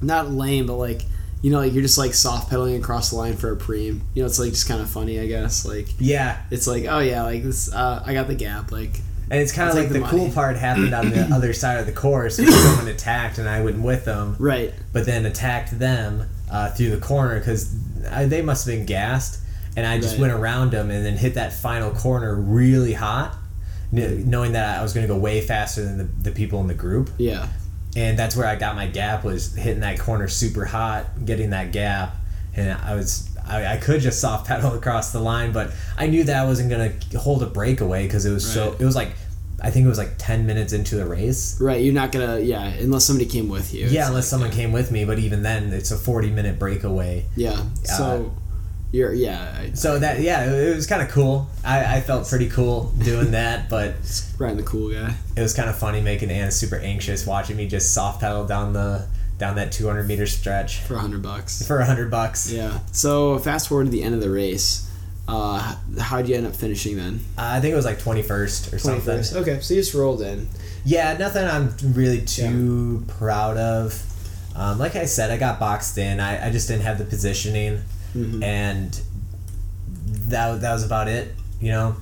not 0.00 0.30
lame 0.30 0.66
but 0.66 0.74
like 0.76 1.02
you 1.42 1.50
know 1.50 1.58
like 1.58 1.72
you're 1.72 1.82
just 1.82 1.98
like 1.98 2.14
soft 2.14 2.50
pedaling 2.50 2.76
across 2.76 3.10
the 3.10 3.16
line 3.16 3.36
for 3.36 3.52
a 3.52 3.56
preem. 3.56 4.00
You 4.14 4.22
know 4.22 4.26
it's 4.26 4.38
like 4.38 4.50
just 4.50 4.68
kind 4.68 4.80
of 4.80 4.88
funny 4.90 5.18
I 5.20 5.26
guess 5.26 5.64
like 5.64 5.88
yeah 5.98 6.42
it's 6.50 6.66
like 6.66 6.84
oh 6.88 7.00
yeah 7.00 7.22
like 7.22 7.42
this 7.42 7.72
uh, 7.72 8.02
I 8.04 8.12
got 8.14 8.26
the 8.28 8.34
gap 8.34 8.70
like 8.72 8.98
And 9.30 9.40
it's 9.40 9.52
kind 9.52 9.68
of 9.68 9.74
like 9.74 9.88
the, 9.88 10.00
the 10.00 10.06
cool 10.06 10.30
part 10.30 10.56
happened 10.56 10.94
on 10.94 11.10
the 11.10 11.22
other 11.34 11.52
side 11.52 11.78
of 11.78 11.86
the 11.86 11.92
course. 11.92 12.36
Someone 12.36 12.86
attacked 12.88 13.38
and 13.38 13.48
I 13.48 13.62
went 13.62 13.78
with 13.80 14.04
them, 14.04 14.36
right 14.38 14.72
but 14.92 15.06
then 15.06 15.24
attacked 15.26 15.78
them 15.78 16.28
uh, 16.50 16.70
through 16.70 16.90
the 16.90 17.00
corner 17.00 17.38
because 17.38 17.74
they 18.26 18.42
must 18.42 18.66
have 18.66 18.76
been 18.76 18.86
gassed. 18.86 19.40
And 19.76 19.86
I 19.86 19.98
just 19.98 20.12
Right. 20.14 20.20
went 20.22 20.32
around 20.34 20.70
them 20.72 20.90
and 20.90 21.04
then 21.04 21.16
hit 21.16 21.34
that 21.34 21.52
final 21.52 21.90
corner 21.92 22.34
really 22.34 22.92
hot, 22.92 23.36
knowing 23.90 24.52
that 24.52 24.78
I 24.78 24.82
was 24.82 24.92
going 24.92 25.06
to 25.06 25.12
go 25.12 25.18
way 25.18 25.40
faster 25.40 25.84
than 25.84 25.98
the, 25.98 26.04
the 26.04 26.30
people 26.30 26.60
in 26.60 26.66
the 26.66 26.74
group. 26.74 27.10
yeah 27.18 27.48
And 27.96 28.18
that's 28.18 28.34
where 28.36 28.46
I 28.46 28.56
got 28.56 28.74
my 28.76 28.86
gap 28.86 29.24
was 29.24 29.54
hitting 29.54 29.80
that 29.80 29.98
corner 29.98 30.28
super 30.28 30.64
hot, 30.64 31.24
getting 31.24 31.50
that 31.50 31.72
gap, 31.72 32.16
and 32.56 32.72
I 32.72 32.94
was. 32.94 33.28
I, 33.44 33.74
I 33.74 33.76
could 33.78 34.00
just 34.00 34.20
soft 34.20 34.46
pedal 34.50 34.72
across 34.74 35.12
the 35.12 35.18
line, 35.20 35.50
but 35.52 35.72
I 35.98 36.06
knew 36.06 36.22
that 36.24 36.36
I 36.36 36.44
wasn't 36.44 36.70
gonna 36.70 36.92
hold 37.18 37.42
a 37.42 37.46
breakaway 37.46 38.04
because 38.06 38.24
it 38.24 38.30
was 38.32 38.50
so. 38.50 38.76
It 38.78 38.84
was 38.84 38.94
like, 38.94 39.10
I 39.60 39.70
think 39.70 39.84
it 39.84 39.88
was 39.88 39.98
like 39.98 40.14
ten 40.16 40.46
minutes 40.46 40.72
into 40.72 40.94
the 40.96 41.04
race. 41.06 41.60
right 41.60 41.82
you're 41.82 41.92
not 41.92 42.12
gonna 42.12 42.38
yeah 42.38 42.62
unless 42.80 43.04
somebody 43.04 43.28
came 43.28 43.48
with 43.48 43.74
you 43.74 43.86
Yeah, 43.88 44.06
unless 44.08 44.24
like, 44.24 44.30
someone 44.30 44.50
came 44.52 44.70
with 44.72 44.90
me, 44.92 45.04
but 45.04 45.18
even 45.18 45.42
then, 45.42 45.72
it's 45.72 45.90
a 45.90 45.96
forty-minute 45.96 46.58
breakaway. 46.58 47.24
yeah 47.36 47.64
so 47.84 48.04
uh, 48.04 48.40
you're 48.92 49.12
yeah 49.12 49.56
I, 49.58 49.72
So 49.72 49.98
that 49.98 50.20
yeah, 50.20 50.50
it, 50.52 50.76
was 50.76 50.86
kind 50.86 51.02
of 51.02 51.08
cool. 51.08 51.48
I, 51.64 51.96
I 51.96 52.00
felt 52.02 52.28
pretty 52.28 52.48
cool 52.50 52.92
doing 53.02 53.30
that, 53.40 53.68
but 53.70 53.94
riding 54.38 54.58
the 54.58 54.62
cool 54.62 54.90
guy 54.90 55.14
it 55.36 55.40
was 55.40 55.54
kind 55.54 55.68
of 55.68 55.78
funny 55.78 56.00
making 56.00 56.30
Anna 56.30 56.50
super 56.50 56.76
anxious 56.76 57.26
watching 57.26 57.56
me 57.56 57.66
just 57.66 57.92
soft 57.94 58.20
pedal 58.20 58.46
down 58.46 58.72
the 58.72 59.06
down 59.38 59.56
that 59.56 59.72
two 59.72 59.86
hundred 59.86 60.06
meter 60.06 60.26
stretch 60.26 60.80
for 60.80 60.94
a 60.94 60.98
hundred 61.00 61.22
bucks 61.22 61.66
for 61.66 61.78
a 61.80 61.84
hundred 61.86 62.10
bucks. 62.10 62.50
yeah 62.52 62.78
so 62.92 63.38
fast 63.38 63.68
forward 63.68 63.84
to 63.84 63.90
the 63.90 64.02
end 64.02 64.14
of 64.14 64.20
the 64.20 64.30
race 64.30 64.88
uh 65.26 65.74
how'd 66.00 66.28
you 66.28 66.34
end 66.36 66.46
up 66.46 66.54
finishing 66.54 66.96
then 66.96 67.18
Uh, 67.38 67.42
I 67.56 67.60
think 67.60 67.72
it 67.72 67.76
was 67.76 67.84
like 67.84 67.98
twenty 67.98 68.22
first 68.22 68.72
or 68.74 68.78
something. 68.78 69.18
Okay, 69.40 69.58
so 69.60 69.74
you 69.74 69.80
just 69.80 69.94
rolled 69.94 70.20
in. 70.22 70.48
Yeah, 70.84 71.16
nothing 71.16 71.44
I'm 71.46 71.74
really 71.94 72.22
too 72.24 73.04
proud 73.06 73.56
of. 73.56 74.00
Um, 74.56 74.78
like 74.78 74.96
I 74.96 75.06
said, 75.06 75.30
I 75.30 75.38
got 75.38 75.58
boxed 75.60 75.96
in. 75.96 76.18
I, 76.20 76.48
I 76.48 76.50
just 76.50 76.66
didn't 76.68 76.82
have 76.82 76.98
the 76.98 77.04
positioning, 77.04 77.80
Mm-hmm. 78.14 78.42
and 78.42 79.00
that 80.28 80.60
that 80.60 80.72
was 80.72 80.84
about 80.84 81.08
it. 81.08 81.34
You 81.60 81.70
know. 81.70 81.96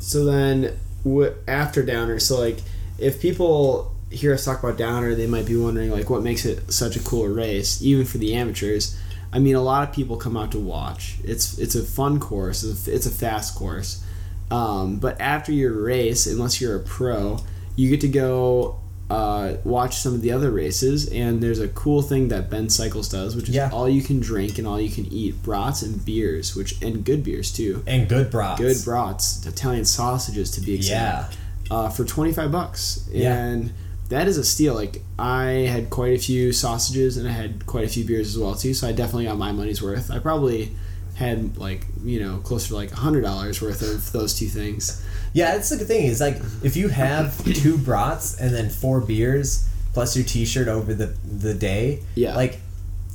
So 0.00 0.24
then, 0.24 0.78
what 1.04 1.38
after 1.46 1.82
Downer? 1.82 2.18
So 2.18 2.40
like, 2.40 2.58
if 2.98 3.20
people 3.20 3.94
hear 4.10 4.34
us 4.34 4.44
talk 4.44 4.62
about 4.62 4.76
Downer, 4.76 5.14
they 5.14 5.26
might 5.26 5.46
be 5.46 5.56
wondering 5.56 5.90
like, 5.90 6.10
what 6.10 6.22
makes 6.22 6.44
it 6.44 6.70
such 6.72 6.96
a 6.96 7.00
cool 7.00 7.26
race, 7.28 7.82
even 7.82 8.04
for 8.04 8.18
the 8.18 8.34
amateurs. 8.34 8.98
I 9.32 9.38
mean, 9.38 9.54
a 9.54 9.62
lot 9.62 9.88
of 9.88 9.94
people 9.94 10.16
come 10.18 10.36
out 10.36 10.52
to 10.52 10.58
watch. 10.58 11.16
It's 11.24 11.58
it's 11.58 11.74
a 11.74 11.82
fun 11.82 12.20
course. 12.20 12.62
It's 12.62 12.86
a, 12.86 12.94
it's 12.94 13.06
a 13.06 13.10
fast 13.10 13.54
course. 13.54 14.04
Um, 14.50 14.98
but 14.98 15.18
after 15.20 15.52
your 15.52 15.72
race, 15.72 16.26
unless 16.26 16.60
you're 16.60 16.76
a 16.76 16.80
pro, 16.80 17.38
you 17.74 17.88
get 17.88 18.02
to 18.02 18.08
go 18.08 18.78
uh, 19.10 19.54
watch 19.64 19.96
some 19.96 20.14
of 20.14 20.22
the 20.22 20.32
other 20.32 20.50
races. 20.50 21.06
And 21.10 21.42
there's 21.42 21.58
a 21.58 21.68
cool 21.68 22.00
thing 22.02 22.28
that 22.28 22.48
Ben 22.48 22.68
Cycles 22.70 23.08
does, 23.08 23.36
which 23.36 23.48
is 23.48 23.54
Yeah. 23.54 23.68
all 23.70 23.88
you 23.88 24.02
can 24.02 24.20
drink 24.20 24.58
and 24.58 24.66
all 24.66 24.80
you 24.80 24.90
can 24.90 25.06
eat 25.12 25.42
brats 25.42 25.82
and 25.82 26.02
beers, 26.04 26.56
which 26.56 26.80
and 26.80 27.04
good 27.04 27.22
beers 27.22 27.50
too. 27.52 27.82
And 27.86 28.08
good 28.08 28.30
brats. 28.30 28.58
Good 28.60 28.82
brats, 28.84 29.44
Italian 29.46 29.84
sausages 29.84 30.50
to 30.52 30.60
be 30.62 30.74
exact 30.74 31.36
Yeah. 31.70 31.76
uh, 31.76 31.88
for 31.90 32.04
25 32.04 32.50
bucks 32.50 33.00
Yeah. 33.12 33.34
and 33.36 33.72
that 34.08 34.28
is 34.28 34.36
a 34.36 34.44
steal 34.44 34.74
like 34.74 35.00
i 35.18 35.44
had 35.72 35.88
quite 35.88 36.12
a 36.12 36.18
few 36.18 36.52
sausages 36.52 37.16
and 37.16 37.26
i 37.26 37.30
had 37.32 37.64
quite 37.64 37.84
a 37.86 37.88
few 37.88 38.04
beers 38.04 38.28
as 38.28 38.36
well 38.36 38.54
too 38.54 38.74
so 38.74 38.86
i 38.86 38.92
definitely 38.92 39.24
got 39.24 39.38
my 39.38 39.52
money's 39.52 39.80
worth 39.80 40.10
i 40.10 40.18
probably 40.18 40.70
had 41.14 41.56
like 41.56 41.86
you 42.04 42.20
know 42.20 42.36
closer 42.38 42.68
to 42.68 42.74
like 42.74 42.92
a 42.92 42.96
hundred 42.96 43.22
dollars 43.22 43.62
worth 43.62 43.80
of 43.80 44.12
those 44.12 44.34
two 44.38 44.48
things 44.48 45.02
Yeah, 45.32 45.52
that's 45.54 45.70
the 45.70 45.76
good 45.78 45.86
thing. 45.88 46.06
Is 46.06 46.20
like 46.20 46.36
if 46.62 46.76
you 46.76 46.88
have 46.88 47.42
two 47.54 47.78
brats 47.78 48.38
and 48.40 48.54
then 48.54 48.68
four 48.70 49.00
beers 49.00 49.68
plus 49.94 50.16
your 50.16 50.24
T-shirt 50.24 50.68
over 50.68 50.92
the 50.94 51.06
the 51.26 51.54
day. 51.54 52.02
Yeah. 52.14 52.34
Like 52.36 52.60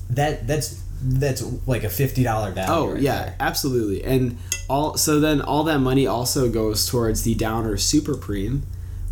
that. 0.10 0.47
That's 0.47 0.82
that's 0.99 1.43
like 1.67 1.84
a 1.84 1.89
fifty 1.89 2.23
dollar 2.23 2.51
value. 2.51 2.73
oh 2.73 2.88
right 2.93 3.01
yeah 3.03 3.25
there. 3.25 3.36
absolutely 3.39 4.03
and 4.03 4.36
all 4.67 4.97
so 4.97 5.19
then 5.19 5.41
all 5.41 5.63
that 5.63 5.77
money 5.77 6.08
also 6.08 6.49
goes 6.49 6.89
towards 6.89 7.21
the 7.21 7.36
downer 7.36 7.77
super 7.77 8.15
preem 8.15 8.62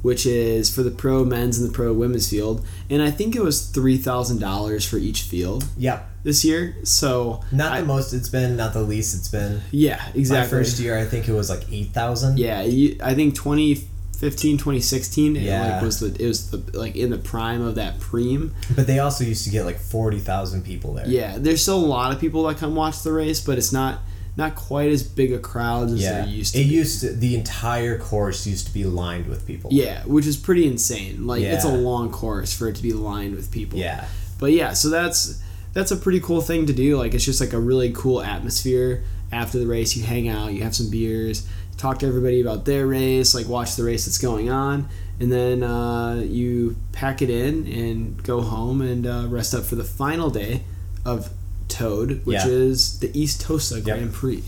which 0.05 0.23
is 0.25 0.63
for 0.73 0.83
the 0.83 0.91
pro 1.03 1.25
men's 1.25 1.57
and 1.59 1.67
the 1.67 1.73
pro 1.73 1.91
women's 2.01 2.29
field 2.29 2.57
and 2.91 3.01
i 3.01 3.09
think 3.17 3.35
it 3.35 3.41
was 3.41 3.57
$3000 3.71 4.87
for 4.89 4.97
each 4.97 5.21
field 5.23 5.65
Yep. 5.77 6.09
this 6.23 6.45
year 6.45 6.75
so 6.83 7.41
Not 7.51 7.71
I- 7.71 7.81
the 7.81 7.87
most 7.87 8.13
it's 8.13 8.29
been, 8.29 8.55
not 8.55 8.73
the 8.73 8.81
least 8.83 9.15
it's 9.17 9.27
been. 9.29 9.61
yeah 9.71 10.01
exactly 10.13 10.57
My 10.57 10.63
first 10.63 10.79
year, 10.79 10.97
I 10.97 11.05
think 11.05 11.27
it 11.27 11.33
was 11.33 11.49
like 11.49 11.63
eight 11.71 11.91
thousand. 11.93 12.37
Yeah, 12.39 12.61
you, 12.61 12.97
I 13.03 13.13
think 13.15 13.35
2015, 13.35 14.57
2016, 14.57 15.35
it 15.35 15.41
Yeah. 15.43 15.73
like 15.75 15.81
was 15.81 15.99
the 15.99 16.15
it 16.23 16.27
was 16.27 16.49
the 16.51 16.57
like 16.77 16.95
in 16.95 17.09
the 17.09 17.17
prime 17.17 17.61
of 17.61 17.75
that 17.75 17.99
preem. 17.99 18.51
But 18.75 18.87
they 18.87 18.99
also 18.99 19.23
used 19.23 19.43
to 19.45 19.49
get 19.49 19.65
like 19.65 19.79
forty 19.79 20.19
thousand 20.19 20.63
people 20.63 20.93
there. 20.93 21.07
Yeah, 21.07 21.37
there's 21.37 21.61
still 21.61 21.77
a 21.83 21.85
lot 21.97 22.13
of 22.13 22.19
people 22.19 22.43
that 22.47 22.57
come 22.57 22.75
watch 22.75 23.01
the 23.03 23.11
race, 23.13 23.39
but 23.41 23.57
it's 23.57 23.73
not 23.73 23.99
not 24.37 24.55
quite 24.55 24.91
as 24.91 25.01
big 25.03 25.31
a 25.31 25.39
crowd 25.39 25.89
as 25.89 26.01
Yeah. 26.01 26.21
there 26.21 26.27
used 26.27 26.53
to. 26.55 26.59
it 26.61 26.63
be. 26.65 26.69
used 26.69 27.01
to. 27.01 27.13
The 27.13 27.35
entire 27.35 27.97
course 27.97 28.45
used 28.45 28.67
to 28.67 28.73
be 28.73 28.83
lined 28.83 29.27
with 29.27 29.45
people. 29.47 29.69
Yeah, 29.73 30.03
which 30.03 30.25
is 30.27 30.35
pretty 30.37 30.67
insane. 30.67 31.25
Like 31.25 31.41
it's 31.43 31.63
a 31.65 31.71
long 31.75 32.11
course 32.11 32.53
for 32.53 32.67
it 32.67 32.75
to 32.75 32.83
be 32.83 32.93
lined 32.93 33.35
with 33.35 33.51
people. 33.51 33.79
Yeah. 33.79 34.05
But 34.39 34.51
yeah, 34.51 34.73
so 34.73 34.89
that's 34.89 35.41
that's 35.73 35.91
a 35.91 35.95
pretty 35.97 36.19
cool 36.19 36.41
thing 36.41 36.65
to 36.65 36.73
do. 36.73 36.97
Like 36.97 37.13
it's 37.13 37.25
just 37.25 37.39
like 37.41 37.53
a 37.53 37.59
really 37.59 37.91
cool 37.93 38.21
atmosphere 38.21 39.03
after 39.31 39.57
the 39.59 39.67
race. 39.67 39.95
You 39.95 40.03
hang 40.03 40.27
out, 40.27 40.53
you 40.53 40.63
have 40.63 40.75
some 40.75 40.89
beers, 40.89 41.47
talk 41.77 41.99
to 41.99 42.07
everybody 42.07 42.41
about 42.41 42.65
their 42.65 42.87
race, 42.87 43.33
like 43.33 43.47
watch 43.47 43.75
the 43.75 43.83
race 43.83 44.05
that's 44.05 44.17
going 44.17 44.49
on, 44.49 44.87
and 45.19 45.31
then 45.31 45.63
uh, 45.63 46.15
you 46.27 46.75
pack 46.91 47.21
it 47.21 47.29
in 47.29 47.65
and 47.67 48.21
go 48.23 48.41
home 48.41 48.81
and 48.81 49.07
uh, 49.07 49.25
rest 49.29 49.53
up 49.53 49.63
for 49.63 49.75
the 49.75 49.83
final 49.83 50.29
day 50.29 50.63
of 51.05 51.29
Toad, 51.67 52.21
which 52.25 52.35
Yeah. 52.35 52.47
is 52.47 52.99
the 52.99 53.11
East 53.19 53.41
Tosa 53.41 53.81
Grand 53.81 54.13
Prix. 54.13 54.43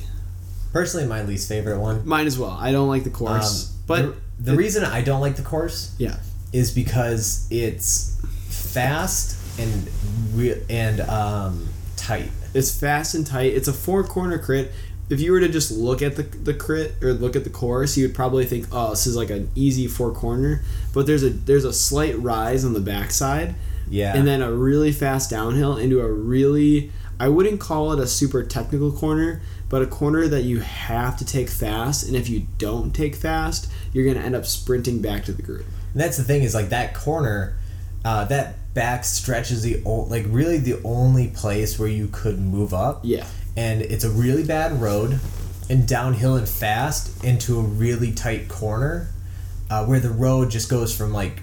Personally, 0.74 1.08
my 1.08 1.24
least 1.24 1.48
favorite 1.50 1.80
one. 1.80 2.02
Mine 2.06 2.28
as 2.28 2.38
well. 2.38 2.52
I 2.60 2.72
don't 2.72 2.88
like 2.88 3.04
the 3.04 3.10
course, 3.10 3.70
Um, 3.70 3.76
but 3.88 4.02
the, 4.40 4.52
the 4.52 4.58
reason 4.58 4.84
I 4.84 5.02
don't 5.02 5.22
like 5.22 5.36
the 5.36 5.42
course 5.42 5.92
yeah, 5.98 6.18
is 6.54 6.72
because 6.72 7.48
it's 7.50 8.18
fast 8.50 9.38
and 9.60 9.88
re- 10.36 10.62
and 10.70 11.02
um, 11.02 11.68
tight. 11.96 12.30
It's 12.54 12.78
fast 12.78 13.16
and 13.16 13.26
tight. 13.26 13.54
It's 13.54 13.68
a 13.68 13.74
four 13.74 14.04
corner 14.04 14.38
crit. 14.38 14.72
If 15.10 15.22
you 15.22 15.32
were 15.32 15.40
to 15.40 15.48
just 15.48 15.72
look 15.72 16.02
at 16.02 16.18
the, 16.18 16.24
the 16.24 16.54
crit 16.54 16.96
or 17.02 17.14
look 17.14 17.36
at 17.36 17.44
the 17.46 17.50
course, 17.50 17.96
you 17.98 18.06
would 18.06 18.16
probably 18.16 18.46
think, 18.46 18.68
"Oh, 18.72 18.90
this 18.92 19.08
is 19.08 19.16
like 19.16 19.30
an 19.30 19.50
easy 19.56 19.88
four 19.88 20.12
corner." 20.12 20.62
But 20.94 21.08
there's 21.08 21.24
a 21.24 21.30
there's 21.30 21.64
a 21.66 21.72
slight 21.74 22.20
rise 22.20 22.66
on 22.66 22.74
the 22.74 22.82
backside, 22.82 23.56
Yeah. 23.90 24.16
and 24.16 24.28
then 24.28 24.42
a 24.42 24.52
really 24.52 24.92
fast 24.92 25.30
downhill 25.30 25.78
into 25.78 26.02
a 26.02 26.12
really 26.12 26.92
I 27.20 27.30
wouldn't 27.30 27.60
call 27.60 27.94
it 27.94 28.00
a 28.00 28.08
super 28.08 28.44
technical 28.44 28.92
corner, 28.92 29.42
but 29.70 29.82
a 29.82 29.88
corner 29.88 30.28
that 30.28 30.44
you 30.44 30.60
have 30.60 31.18
to 31.18 31.26
take 31.26 31.50
fast. 31.50 32.06
And 32.08 32.16
if 32.16 32.30
you 32.30 32.48
don't 32.58 32.94
take 32.94 33.16
fast, 33.16 33.70
you're 33.92 34.06
going 34.06 34.18
to 34.18 34.24
end 34.24 34.36
up 34.36 34.46
sprinting 34.46 35.02
back 35.02 35.26
to 35.26 35.32
the 35.32 35.42
group. 35.42 35.66
And 35.94 36.02
that's 36.02 36.18
the 36.18 36.24
thing 36.24 36.44
is 36.44 36.54
like 36.54 36.70
that 36.70 36.94
corner, 36.94 37.58
uh, 38.06 38.26
that 38.26 38.74
back 38.74 39.04
stretch 39.04 39.50
is 39.50 39.64
the 39.64 39.82
o- 39.86 40.04
like 40.04 40.26
really 40.28 40.60
the 40.60 40.80
only 40.84 41.30
place 41.30 41.80
where 41.80 41.90
you 41.90 42.08
could 42.12 42.40
move 42.40 42.74
up. 42.74 43.02
Yeah. 43.04 43.26
And 43.56 43.82
it's 43.82 44.04
a 44.04 44.12
really 44.12 44.44
bad 44.44 44.80
road, 44.80 45.20
and 45.70 45.88
downhill 45.88 46.36
and 46.36 46.48
fast 46.48 47.24
into 47.24 47.60
a 47.60 47.64
really 47.64 48.12
tight 48.12 48.48
corner, 48.48 49.10
uh, 49.70 49.86
where 49.86 50.00
the 50.00 50.12
road 50.12 50.52
just 50.52 50.70
goes 50.70 50.96
from 50.96 51.12
like 51.12 51.42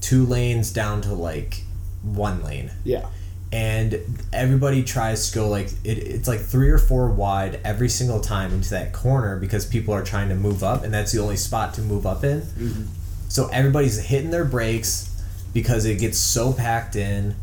two 0.00 0.24
lanes 0.26 0.70
down 0.70 1.00
to 1.00 1.14
like 1.14 1.62
one 2.02 2.44
lane. 2.44 2.70
Yeah. 2.84 3.06
And 3.52 4.00
everybody 4.32 4.82
tries 4.82 5.30
to 5.30 5.34
go 5.34 5.48
like 5.48 5.68
it, 5.84 5.98
it's 5.98 6.28
like 6.28 6.40
three 6.40 6.68
or 6.68 6.78
four 6.78 7.08
wide 7.08 7.60
every 7.64 7.88
single 7.88 8.20
time 8.20 8.52
into 8.52 8.70
that 8.70 8.92
corner 8.92 9.38
because 9.38 9.64
people 9.64 9.94
are 9.94 10.02
trying 10.02 10.28
to 10.28 10.34
move 10.34 10.64
up 10.64 10.82
and 10.82 10.92
that's 10.92 11.12
the 11.12 11.20
only 11.20 11.36
spot 11.36 11.74
to 11.74 11.82
move 11.82 12.06
up 12.06 12.24
in. 12.24 12.40
Mm-hmm. 12.40 12.82
So 13.28 13.48
everybody's 13.48 13.98
hitting 13.98 14.30
their 14.30 14.44
brakes 14.44 15.12
because 15.54 15.84
it 15.84 15.98
gets 16.00 16.18
so 16.18 16.52
packed 16.52 16.96
in 16.96 17.36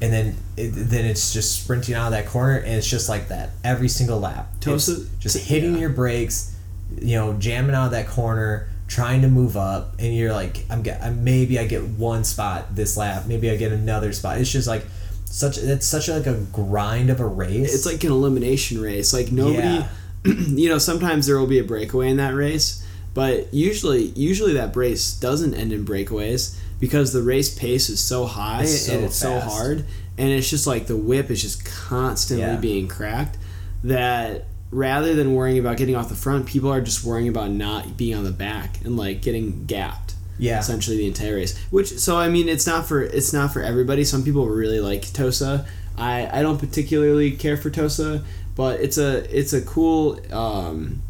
and 0.00 0.12
then 0.12 0.36
it, 0.56 0.70
then 0.70 1.04
it's 1.04 1.32
just 1.32 1.62
sprinting 1.62 1.94
out 1.94 2.06
of 2.06 2.12
that 2.12 2.26
corner 2.26 2.58
and 2.58 2.74
it's 2.74 2.88
just 2.88 3.08
like 3.08 3.28
that 3.28 3.50
every 3.64 3.88
single 3.88 4.20
lap. 4.20 4.48
Tosa- 4.60 5.06
just 5.18 5.38
hitting 5.48 5.74
yeah. 5.74 5.80
your 5.80 5.90
brakes 5.90 6.54
you 7.00 7.16
know 7.16 7.34
jamming 7.34 7.74
out 7.74 7.86
of 7.86 7.90
that 7.90 8.08
corner 8.08 8.68
trying 8.86 9.20
to 9.20 9.28
move 9.28 9.58
up 9.58 9.94
and 9.98 10.16
you're 10.16 10.32
like 10.32 10.64
i'm 10.70 10.82
get 10.82 11.14
maybe 11.14 11.58
i 11.58 11.66
get 11.66 11.84
one 11.84 12.24
spot 12.24 12.74
this 12.74 12.96
lap 12.96 13.26
maybe 13.26 13.50
i 13.50 13.56
get 13.56 13.72
another 13.72 14.10
spot. 14.12 14.38
It's 14.38 14.50
just 14.50 14.66
like 14.66 14.86
such 15.30 15.58
it's 15.58 15.86
such 15.86 16.08
a, 16.08 16.14
like 16.18 16.26
a 16.26 16.34
grind 16.52 17.10
of 17.10 17.20
a 17.20 17.26
race 17.26 17.74
It's 17.74 17.86
like 17.86 18.02
an 18.04 18.10
elimination 18.12 18.80
race. 18.80 19.12
Like 19.12 19.30
nobody, 19.32 19.58
Yeah. 19.58 19.88
you 20.24 20.68
know, 20.68 20.78
sometimes 20.78 21.26
there 21.26 21.38
will 21.38 21.46
be 21.46 21.58
a 21.58 21.64
breakaway 21.64 22.08
in 22.10 22.16
that 22.16 22.34
race, 22.34 22.84
but 23.14 23.52
usually, 23.54 24.06
usually 24.16 24.52
that 24.54 24.74
race 24.76 25.12
doesn't 25.12 25.54
end 25.54 25.72
in 25.72 25.84
breakaways 25.84 26.56
because 26.80 27.12
the 27.12 27.22
race 27.22 27.56
pace 27.56 27.88
is 27.88 28.00
so 28.00 28.26
high 28.26 28.62
It's 28.62 28.86
so 28.86 28.94
and 28.94 29.04
it's 29.04 29.16
so 29.16 29.38
hard, 29.40 29.84
and 30.16 30.28
it's 30.30 30.48
just 30.50 30.66
like 30.66 30.86
the 30.86 30.96
whip 30.96 31.30
is 31.30 31.42
just 31.42 31.64
constantly 31.64 32.46
Yeah. 32.46 32.56
being 32.56 32.88
cracked. 32.88 33.36
That 33.84 34.44
rather 34.70 35.14
than 35.14 35.34
worrying 35.34 35.58
about 35.58 35.76
getting 35.76 35.94
off 35.96 36.08
the 36.08 36.14
front, 36.14 36.46
people 36.46 36.70
are 36.72 36.80
just 36.80 37.04
worrying 37.04 37.28
about 37.28 37.50
not 37.50 37.96
being 37.96 38.16
on 38.16 38.24
the 38.24 38.30
back 38.32 38.78
and 38.84 38.96
like 38.96 39.22
getting 39.22 39.64
gapped 39.66 40.07
yeah 40.38 40.58
essentially 40.58 40.96
the 40.96 41.06
entire 41.06 41.36
race. 41.36 41.58
Which 41.70 41.98
so 41.98 42.16
I 42.16 42.28
mean 42.28 42.48
it's 42.48 42.66
not 42.66 42.86
for 42.86 43.02
it's 43.02 43.32
not 43.32 43.52
for 43.52 43.62
everybody. 43.62 44.04
Some 44.04 44.22
people 44.24 44.46
really 44.46 44.80
like 44.80 45.12
Tosa. 45.12 45.66
I 45.96 46.28
I 46.32 46.42
don't 46.42 46.58
particularly 46.58 47.32
care 47.32 47.56
for 47.56 47.70
Tosa, 47.70 48.24
but 48.54 48.80
it's 48.80 48.98
a 48.98 49.24
it's 49.36 49.52
a 49.52 49.60
cool 49.60 50.20
um, 50.32 51.02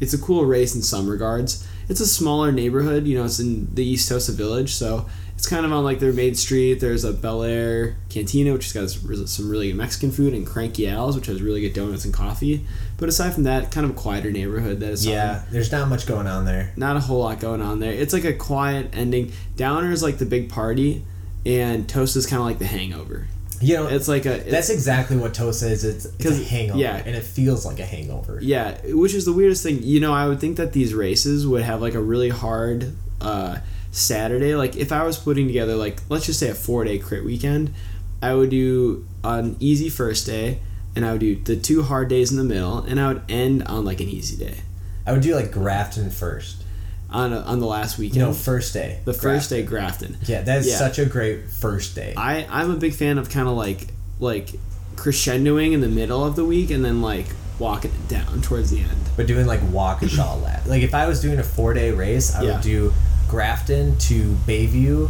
it's 0.00 0.12
a 0.12 0.18
cool 0.18 0.44
race 0.44 0.74
in 0.74 0.82
some 0.82 1.08
regards. 1.08 1.66
It's 1.88 2.00
a 2.00 2.06
smaller 2.06 2.52
neighborhood, 2.52 3.06
you 3.06 3.16
know. 3.16 3.24
It's 3.24 3.38
in 3.38 3.72
the 3.74 3.84
East 3.84 4.08
Tosa 4.08 4.32
Village, 4.32 4.72
so 4.72 5.06
it's 5.42 5.48
kind 5.48 5.66
of 5.66 5.72
on 5.72 5.84
like 5.84 5.98
their 5.98 6.12
main 6.12 6.34
street. 6.34 6.80
There's 6.80 7.04
a 7.04 7.12
Bel 7.12 7.42
Air 7.42 7.96
Cantina, 8.08 8.52
which 8.52 8.72
has 8.72 8.72
got 8.72 9.28
some 9.28 9.48
really 9.48 9.68
good 9.68 9.76
Mexican 9.76 10.12
food, 10.12 10.34
and 10.34 10.46
Cranky 10.46 10.88
Al's, 10.88 11.16
which 11.16 11.26
has 11.26 11.42
really 11.42 11.60
good 11.60 11.74
donuts 11.74 12.04
and 12.04 12.14
coffee. 12.14 12.64
But 13.02 13.08
aside 13.08 13.34
from 13.34 13.42
that, 13.42 13.72
kind 13.72 13.84
of 13.84 13.90
a 13.90 13.94
quieter 13.94 14.30
neighborhood. 14.30 14.78
That 14.78 14.90
is 14.90 15.04
yeah 15.04 15.42
there's 15.50 15.72
not 15.72 15.88
much 15.88 16.06
going 16.06 16.28
on 16.28 16.44
there 16.44 16.72
not 16.76 16.96
a 16.96 17.00
whole 17.00 17.18
lot 17.18 17.40
going 17.40 17.60
on 17.60 17.80
there. 17.80 17.92
It's 17.92 18.12
like 18.12 18.24
a 18.24 18.32
quiet 18.32 18.90
ending. 18.92 19.32
Downer 19.56 19.90
is 19.90 20.04
like 20.04 20.18
the 20.18 20.24
big 20.24 20.48
party, 20.50 21.04
and 21.44 21.88
Toast 21.88 22.14
is 22.14 22.26
kind 22.26 22.38
of 22.38 22.46
like 22.46 22.60
the 22.60 22.66
hangover. 22.66 23.26
you 23.60 23.74
know 23.74 23.88
It's 23.88 24.06
like 24.06 24.24
a 24.24 24.34
it's, 24.34 24.50
that's 24.52 24.70
exactly 24.70 25.16
what 25.16 25.34
tosa 25.34 25.66
is 25.68 25.84
it's, 25.84 26.04
it's 26.04 26.40
a 26.40 26.44
hangover 26.44 26.78
yeah. 26.78 27.02
and 27.04 27.16
it 27.16 27.24
feels 27.24 27.66
like 27.66 27.80
a 27.80 27.84
hangover 27.84 28.38
yeah, 28.40 28.78
which 28.84 29.14
is 29.14 29.24
the 29.24 29.32
weirdest 29.32 29.64
thing. 29.64 29.82
You 29.82 29.98
know, 29.98 30.12
I 30.12 30.28
would 30.28 30.38
think 30.38 30.56
that 30.58 30.72
these 30.72 30.94
races 30.94 31.44
would 31.44 31.62
have 31.62 31.82
like 31.82 31.94
a 31.94 32.00
really 32.00 32.28
hard 32.28 32.92
uh, 33.20 33.58
Saturday. 33.90 34.54
Like 34.54 34.76
if 34.76 34.92
I 34.92 35.02
was 35.02 35.18
putting 35.18 35.48
together 35.48 35.74
like 35.74 36.00
let's 36.08 36.26
just 36.26 36.38
say 36.38 36.50
a 36.50 36.54
four 36.54 36.84
day 36.84 36.98
crit 37.00 37.24
weekend, 37.24 37.74
I 38.22 38.34
would 38.34 38.50
do 38.50 39.04
an 39.24 39.56
easy 39.58 39.88
first 39.88 40.24
day, 40.24 40.60
and 40.94 41.04
I 41.06 41.12
would 41.12 41.20
do 41.20 41.34
the 41.36 41.56
two 41.56 41.82
hard 41.82 42.08
days 42.08 42.30
in 42.30 42.36
the 42.38 42.44
middle, 42.44 42.78
and 42.78 43.00
I 43.00 43.08
would 43.12 43.22
end 43.28 43.62
on 43.64 43.84
like 43.84 44.00
an 44.00 44.08
easy 44.08 44.36
day 44.36 44.58
i 45.04 45.10
would 45.10 45.20
do 45.22 45.34
like 45.34 45.50
grafton 45.50 46.10
first 46.10 46.62
on 47.10 47.32
a, 47.32 47.40
on 47.40 47.58
the 47.58 47.66
last 47.66 47.98
weekend. 47.98 48.20
know 48.20 48.32
first 48.32 48.72
day 48.72 49.00
the 49.04 49.12
first 49.12 49.50
day 49.50 49.62
Grafton. 49.64 50.16
yeah 50.26 50.42
that's 50.42 50.68
Yeah. 50.68 50.76
such 50.76 50.98
a 51.00 51.04
great 51.04 51.48
first 51.50 51.94
day 51.96 52.14
I 52.16 52.46
I'm 52.48 52.70
a 52.70 52.76
big 52.76 52.94
fan 52.94 53.18
of 53.18 53.28
kind 53.28 53.48
of 53.48 53.54
like 53.56 53.88
like 54.20 54.50
crescendoing 54.94 55.72
in 55.72 55.80
the 55.80 55.88
middle 55.88 56.24
of 56.24 56.36
the 56.36 56.44
week 56.44 56.70
and 56.70 56.84
then 56.84 57.02
like 57.02 57.26
walking 57.58 57.90
it 57.90 58.08
down 58.08 58.40
towards 58.42 58.70
the 58.70 58.78
end. 58.78 58.96
but 59.16 59.26
doing 59.26 59.46
like 59.46 59.60
Waukesha 59.60 60.40
lap. 60.44 60.66
Like 60.66 60.82
if 60.84 60.94
I 60.94 61.06
was 61.08 61.20
doing 61.20 61.38
a 61.40 61.42
four 61.44 61.74
day 61.74 61.90
race, 61.90 62.32
I 62.34 62.42
Yeah. 62.42 62.52
would 62.54 62.62
do 62.62 62.92
Grafton 63.28 63.98
to 63.98 64.34
Bayview 64.46 65.08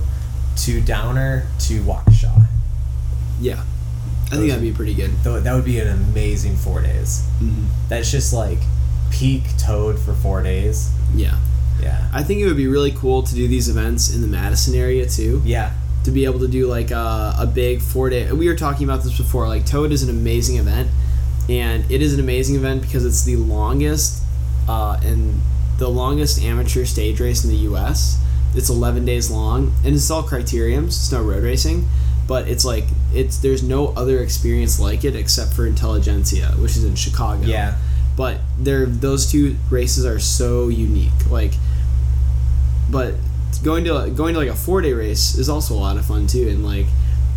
to 0.64 0.80
Downer 0.80 1.46
to 1.60 1.82
Waukesha. 1.82 2.46
Yeah, 3.40 3.62
I 4.32 4.36
think 4.36 4.48
that'd 4.48 4.62
be 4.62 4.72
pretty 4.72 4.94
good. 4.94 5.10
Though 5.22 5.38
that 5.40 5.54
would 5.54 5.64
be 5.64 5.78
an 5.78 5.88
amazing 5.88 6.56
four 6.56 6.80
days. 6.82 7.22
Mhm. 7.42 7.66
That's 7.88 8.10
just 8.10 8.32
like 8.32 8.58
peak 9.10 9.42
toad 9.58 9.98
for 9.98 10.14
four 10.14 10.42
days. 10.42 10.88
Yeah, 11.14 11.36
Yeah. 11.82 12.08
I 12.12 12.22
think 12.22 12.40
it 12.40 12.46
would 12.46 12.56
be 12.56 12.66
really 12.66 12.92
cool 12.92 13.22
to 13.22 13.34
do 13.34 13.46
these 13.46 13.68
events 13.68 14.10
in 14.14 14.22
the 14.22 14.26
Madison 14.28 14.74
area 14.74 15.06
too. 15.06 15.42
Yeah. 15.44 15.70
To 16.04 16.10
be 16.10 16.24
able 16.24 16.40
to 16.40 16.48
do 16.48 16.66
like 16.66 16.90
a, 16.90 17.34
a 17.38 17.46
big 17.46 17.82
four 17.82 18.08
day. 18.10 18.30
We 18.32 18.48
were 18.48 18.56
talking 18.56 18.84
about 18.88 19.02
this 19.04 19.16
before. 19.16 19.46
Like 19.48 19.66
Toad 19.66 19.92
is 19.92 20.02
an 20.02 20.10
amazing 20.10 20.56
event, 20.56 20.88
and 21.48 21.84
it 21.90 22.00
is 22.02 22.14
an 22.14 22.20
amazing 22.20 22.56
event 22.56 22.82
because 22.82 23.04
it's 23.04 23.22
the 23.24 23.36
longest 23.36 24.22
uh, 24.68 24.98
and 25.04 25.40
the 25.78 25.88
longest 25.88 26.40
amateur 26.42 26.84
stage 26.84 27.20
race 27.20 27.44
in 27.44 27.50
the 27.50 27.56
U.S. 27.70 28.18
It's 28.54 28.68
11 28.70 29.04
days 29.04 29.30
long, 29.30 29.72
and 29.84 29.94
it's 29.94 30.10
all 30.10 30.22
criteriums. 30.22 30.88
It's 30.88 31.12
no 31.12 31.22
road 31.22 31.42
racing, 31.42 31.88
but 32.32 32.48
it's 32.48 32.64
like 32.64 32.84
it's 33.12 33.36
there's 33.44 33.62
no 33.62 33.88
other 33.88 34.20
experience 34.20 34.80
like 34.80 35.04
it 35.04 35.14
except 35.14 35.52
for 35.52 35.66
Intelligentsia, 35.66 36.54
which 36.62 36.78
is 36.78 36.84
in 36.84 36.94
Chicago. 36.94 37.42
Yeah. 37.44 37.76
But 38.16 38.38
they're 38.58 38.86
those 38.86 39.30
two 39.30 39.56
races 39.68 40.06
are 40.06 40.18
so 40.18 40.68
unique. 40.68 41.20
Like, 41.30 41.52
but 42.90 43.16
going 43.62 43.84
to 43.84 44.10
going 44.16 44.32
to 44.32 44.40
like 44.40 44.48
a 44.48 44.54
four 44.54 44.80
day 44.80 44.94
race 44.94 45.34
is 45.36 45.50
also 45.50 45.74
a 45.74 45.80
lot 45.86 45.98
of 45.98 46.06
fun 46.06 46.26
too, 46.26 46.48
and 46.48 46.64
like 46.64 46.86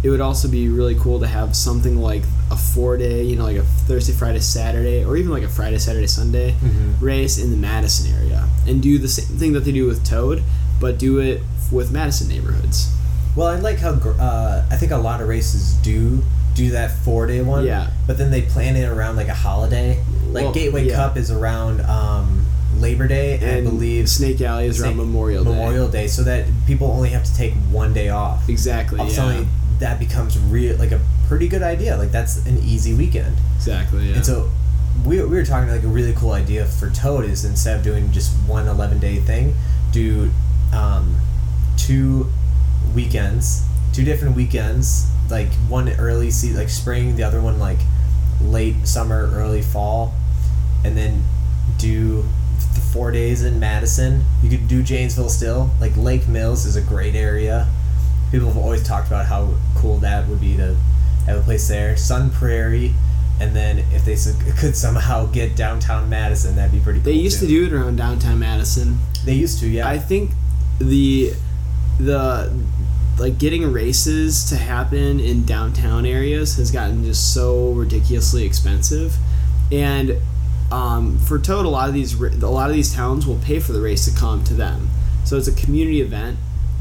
it 0.02 0.10
would 0.10 0.22
also 0.22 0.48
be 0.48 0.70
really 0.70 0.96
cool 0.96 1.20
to 1.20 1.28
have 1.28 1.58
something 1.58 1.98
like 1.98 2.24
a 2.50 2.56
four 2.56 2.96
day, 2.96 3.22
you 3.24 3.36
know, 3.36 3.44
like 3.44 3.58
a 3.58 3.64
Thursday, 3.88 4.14
Friday, 4.14 4.40
Saturday, 4.40 5.04
or 5.04 5.18
even 5.18 5.30
like 5.32 5.44
a 5.44 5.50
Friday, 5.50 5.78
Saturday, 5.78 6.08
Sunday 6.08 6.56
Mhm. 6.64 7.02
race 7.02 7.38
in 7.38 7.52
the 7.52 7.58
Madison 7.58 8.14
area, 8.14 8.48
and 8.66 8.82
do 8.82 8.98
the 8.98 9.10
same 9.10 9.26
thing 9.40 9.52
that 9.54 9.66
they 9.66 9.74
do 9.74 9.88
with 9.88 10.06
Toad, 10.06 10.42
but 10.80 10.98
do 10.98 11.20
it 11.20 11.44
with 11.70 11.92
Madison 11.92 12.30
neighborhoods. 12.30 12.88
Well, 13.36 13.48
I 13.48 13.56
like 13.58 13.80
how 13.80 13.92
uh, 13.92 14.66
I 14.70 14.78
think 14.78 14.92
a 14.92 14.98
lot 14.98 15.22
of 15.22 15.28
races 15.28 15.74
do 15.76 16.24
do 16.56 16.72
that 16.72 16.92
four 16.92 17.28
day 17.28 17.42
one. 17.42 17.66
Yeah. 17.66 17.90
But 18.08 18.18
then 18.18 18.32
they 18.32 18.42
plan 18.44 18.76
it 18.78 18.88
around 18.88 19.18
like 19.18 19.28
a 19.28 19.34
holiday. 19.34 20.02
Like 20.32 20.46
Well, 20.46 20.54
Gateway 20.54 20.86
yeah. 20.86 20.96
Cup 20.96 21.18
is 21.18 21.30
around 21.30 21.82
um, 21.82 22.46
Labor 22.78 23.08
Day, 23.08 23.38
and, 23.40 23.68
I 23.68 23.70
believe 23.70 24.10
Snake 24.10 24.42
Alley 24.42 24.68
is 24.68 24.82
around 24.82 24.98
Memorial 24.98 25.44
Day. 25.44 25.50
Memorial 25.50 25.88
Day, 25.90 26.08
so 26.08 26.24
that 26.24 26.48
people 26.66 26.88
only 26.88 27.10
have 27.10 27.24
to 27.26 27.36
take 27.36 27.54
one 27.72 27.94
day 27.94 28.10
off. 28.10 28.48
Exactly. 28.50 29.00
All 29.00 29.08
of 29.08 29.16
Yeah. 29.16 29.46
that 29.80 30.00
becomes 30.00 30.40
real 30.40 30.78
like 30.78 30.92
a 30.92 31.02
pretty 31.28 31.48
good 31.48 31.64
idea. 31.64 31.98
Like 31.98 32.12
that's 32.12 32.46
an 32.46 32.58
easy 32.60 32.94
weekend. 32.94 33.36
Exactly. 33.58 34.10
Yeah. 34.10 34.16
And 34.18 34.26
so 34.26 34.50
we, 35.06 35.18
we 35.22 35.36
were 35.36 35.46
talking 35.46 35.70
like 35.70 35.84
a 35.84 35.88
really 35.88 36.14
cool 36.14 36.32
idea 36.32 36.66
for 36.66 36.90
Toad 36.90 37.26
is 37.26 37.44
instead 37.44 37.78
of 37.78 37.84
doing 37.84 38.12
just 38.12 38.32
one 38.48 38.68
11 38.68 39.00
day 39.00 39.18
thing, 39.18 39.56
do 39.92 40.32
um, 40.74 41.18
two 41.78 42.30
weekends, 42.96 43.64
two 43.94 44.04
different 44.04 44.36
weekends, 44.36 45.08
like 45.30 45.52
one 45.68 45.90
early 46.00 46.32
se- 46.32 46.54
like 46.54 46.70
spring, 46.70 47.16
the 47.16 47.24
other 47.24 47.42
one 47.42 47.60
like 47.60 47.80
late 48.42 48.88
summer, 48.88 49.30
early 49.34 49.62
fall, 49.62 50.14
and 50.84 50.98
then 50.98 51.24
do 51.78 52.24
the 52.74 52.82
four 52.82 53.12
days 53.12 53.44
in 53.44 53.60
Madison. 53.60 54.26
You 54.42 54.50
could 54.50 54.68
do 54.68 54.82
Janesville 54.82 55.30
still. 55.30 55.72
Like 55.80 55.96
Lake 55.98 56.28
Mills 56.28 56.66
is 56.66 56.76
a 56.76 56.82
great 56.82 57.16
area. 57.16 57.68
People 58.32 58.48
have 58.48 58.58
always 58.58 58.84
talked 58.84 59.08
about 59.08 59.26
how 59.26 59.54
cool 59.76 59.98
that 60.00 60.28
would 60.28 60.42
be 60.42 60.58
to 60.58 60.76
have 61.26 61.38
a 61.38 61.42
place 61.42 61.68
there. 61.68 61.96
Sun 61.98 62.32
Prairie, 62.32 62.94
and 63.40 63.56
then 63.56 63.80
if 63.92 64.06
they 64.06 64.16
could 64.58 64.76
somehow 64.76 65.26
get 65.28 65.56
downtown 65.56 66.10
Madison, 66.10 66.56
that'd 66.56 66.72
be 66.72 66.80
pretty. 66.80 67.00
Cool 67.00 67.12
they 67.12 67.20
used 67.20 67.40
too. 67.40 67.48
to 67.48 67.52
do 67.52 67.66
it 67.66 67.74
around 67.74 67.98
downtown 67.98 68.40
Madison. 68.40 69.00
They 69.26 69.34
used 69.34 69.60
to, 69.60 69.68
yeah. 69.68 69.88
I 69.88 69.98
think 69.98 70.32
the 70.80 71.34
the 72.00 72.52
like 73.18 73.38
getting 73.38 73.72
races 73.72 74.44
to 74.50 74.58
happen 74.58 75.20
in 75.20 75.46
downtown 75.46 76.06
areas 76.06 76.58
has 76.58 76.72
gotten 76.72 77.04
just 77.06 77.34
so 77.34 77.72
ridiculously 77.72 78.46
expensive, 78.46 79.16
and 79.72 80.18
um, 80.72 81.18
for 81.20 81.40
Toad, 81.40 81.66
a 81.66 81.70
lot 81.70 81.88
of 81.88 81.94
these 81.94 82.20
a 82.20 82.50
lot 82.50 82.70
of 82.70 82.76
these 82.76 82.94
towns 82.94 83.26
will 83.26 83.40
pay 83.40 83.60
for 83.60 83.72
the 83.72 83.82
race 83.82 84.06
to 84.06 84.20
come 84.20 84.44
to 84.46 84.54
them. 84.54 84.90
So 85.24 85.38
it's 85.38 85.48
a 85.48 85.54
community 85.54 86.02
event, 86.02 86.38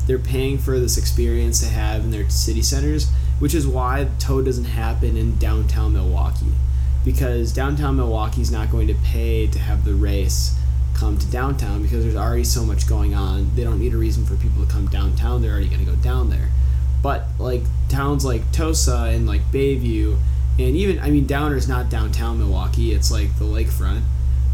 they're 0.07 0.19
paying 0.19 0.59
for 0.59 0.79
this 0.79 0.99
experience 0.99 1.61
to 1.61 1.67
have 1.67 2.05
in 2.05 2.11
their 2.11 2.29
city 2.29 2.63
centers, 2.63 3.11
which 3.39 3.55
is 3.55 3.67
why 3.67 4.09
Toad 4.19 4.45
doesn't 4.45 4.65
happen 4.65 5.17
in 5.17 5.39
downtown 5.39 5.93
Milwaukee, 5.93 6.53
because 7.05 7.53
downtown 7.53 7.97
Milwaukee 7.97 8.43
is 8.43 8.51
not 8.51 8.71
going 8.71 8.87
to 8.89 8.95
pay 8.95 9.47
to 9.47 9.59
have 9.59 9.85
the 9.85 9.95
race 9.95 10.55
come 11.05 11.19
to 11.19 11.31
downtown 11.31 11.83
because 11.83 12.03
there's 12.03 12.17
already 12.17 12.45
so 12.45 12.65
much 12.65 12.89
going 12.89 13.15
on. 13.15 13.55
They 13.55 13.63
don't 13.63 13.79
need 13.79 13.93
a 13.93 13.99
reason 13.99 14.25
for 14.25 14.37
people 14.37 14.65
to 14.65 14.73
come 14.73 14.87
downtown. 14.87 15.43
They're 15.43 15.53
already 15.53 15.69
going 15.69 15.85
to 15.85 15.91
go 15.91 15.97
down 15.97 16.31
there. 16.31 16.49
But 17.03 17.27
like 17.39 17.63
towns 17.91 18.25
like 18.25 18.51
Tosa 18.53 19.11
and 19.13 19.27
like 19.27 19.43
Bayview, 19.53 20.19
and 20.59 20.75
even 20.75 20.99
I 21.01 21.11
mean 21.11 21.27
Downer's 21.27 21.69
not 21.69 21.91
downtown 21.91 22.39
Milwaukee. 22.39 22.93
It's 22.93 23.11
like 23.11 23.39
the 23.39 23.45
lakefront, 23.45 24.05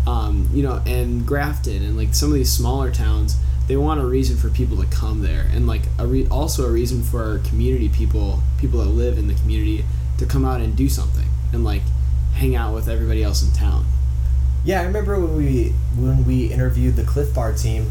um, 0.08 0.48
you 0.52 0.64
know, 0.64 0.82
and 0.86 1.24
Grafton 1.24 1.84
and 1.84 1.96
like 1.96 2.14
some 2.14 2.30
of 2.30 2.34
these 2.34 2.52
smaller 2.52 2.90
towns. 2.90 3.36
They 3.68 3.76
want 3.76 4.00
a 4.00 4.04
reason 4.04 4.36
for 4.36 4.50
people 4.50 4.76
to 4.78 4.86
come 4.86 5.22
there, 5.22 5.46
and 5.54 5.68
like 5.68 5.82
a 5.96 6.06
re- 6.08 6.26
also 6.26 6.66
a 6.66 6.72
reason 6.72 7.04
for 7.04 7.22
our 7.22 7.38
community 7.38 7.88
people, 7.88 8.42
people 8.58 8.80
that 8.80 8.90
live 8.90 9.16
in 9.16 9.28
the 9.28 9.34
community, 9.34 9.84
to 10.18 10.26
come 10.26 10.44
out 10.44 10.60
and 10.60 10.74
do 10.74 10.88
something 10.88 11.26
and 11.52 11.62
like 11.62 11.82
hang 12.34 12.56
out 12.56 12.74
with 12.74 12.88
everybody 12.88 13.22
else 13.22 13.44
in 13.44 13.52
town. 13.52 13.86
Yeah, 14.64 14.80
I 14.80 14.84
remember 14.84 15.18
when 15.18 15.36
we 15.36 15.72
when 15.96 16.24
we 16.26 16.52
interviewed 16.52 16.96
the 16.96 17.04
Clif 17.04 17.34
Bar 17.34 17.52
team. 17.54 17.90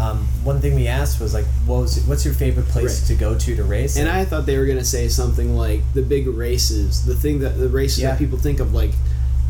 Um, 0.00 0.28
one 0.44 0.60
thing 0.60 0.76
we 0.76 0.86
asked 0.86 1.20
was 1.20 1.34
like, 1.34 1.44
what 1.66 1.80
was 1.80 2.00
what's 2.06 2.24
your 2.24 2.34
favorite 2.34 2.66
place 2.68 3.00
Right. 3.00 3.08
to 3.08 3.14
go 3.16 3.36
to 3.36 3.56
to 3.56 3.64
race? 3.64 3.96
And 3.96 4.08
I 4.08 4.24
thought 4.24 4.46
they 4.46 4.56
were 4.56 4.66
gonna 4.66 4.84
say 4.84 5.08
something 5.08 5.56
like 5.56 5.82
the 5.94 6.02
big 6.02 6.26
races, 6.28 7.04
the 7.04 7.14
thing 7.16 7.40
that 7.40 7.58
the 7.58 7.68
races 7.68 8.00
Yeah. 8.00 8.10
that 8.10 8.18
people 8.18 8.38
think 8.38 8.60
of, 8.60 8.72
like 8.74 8.92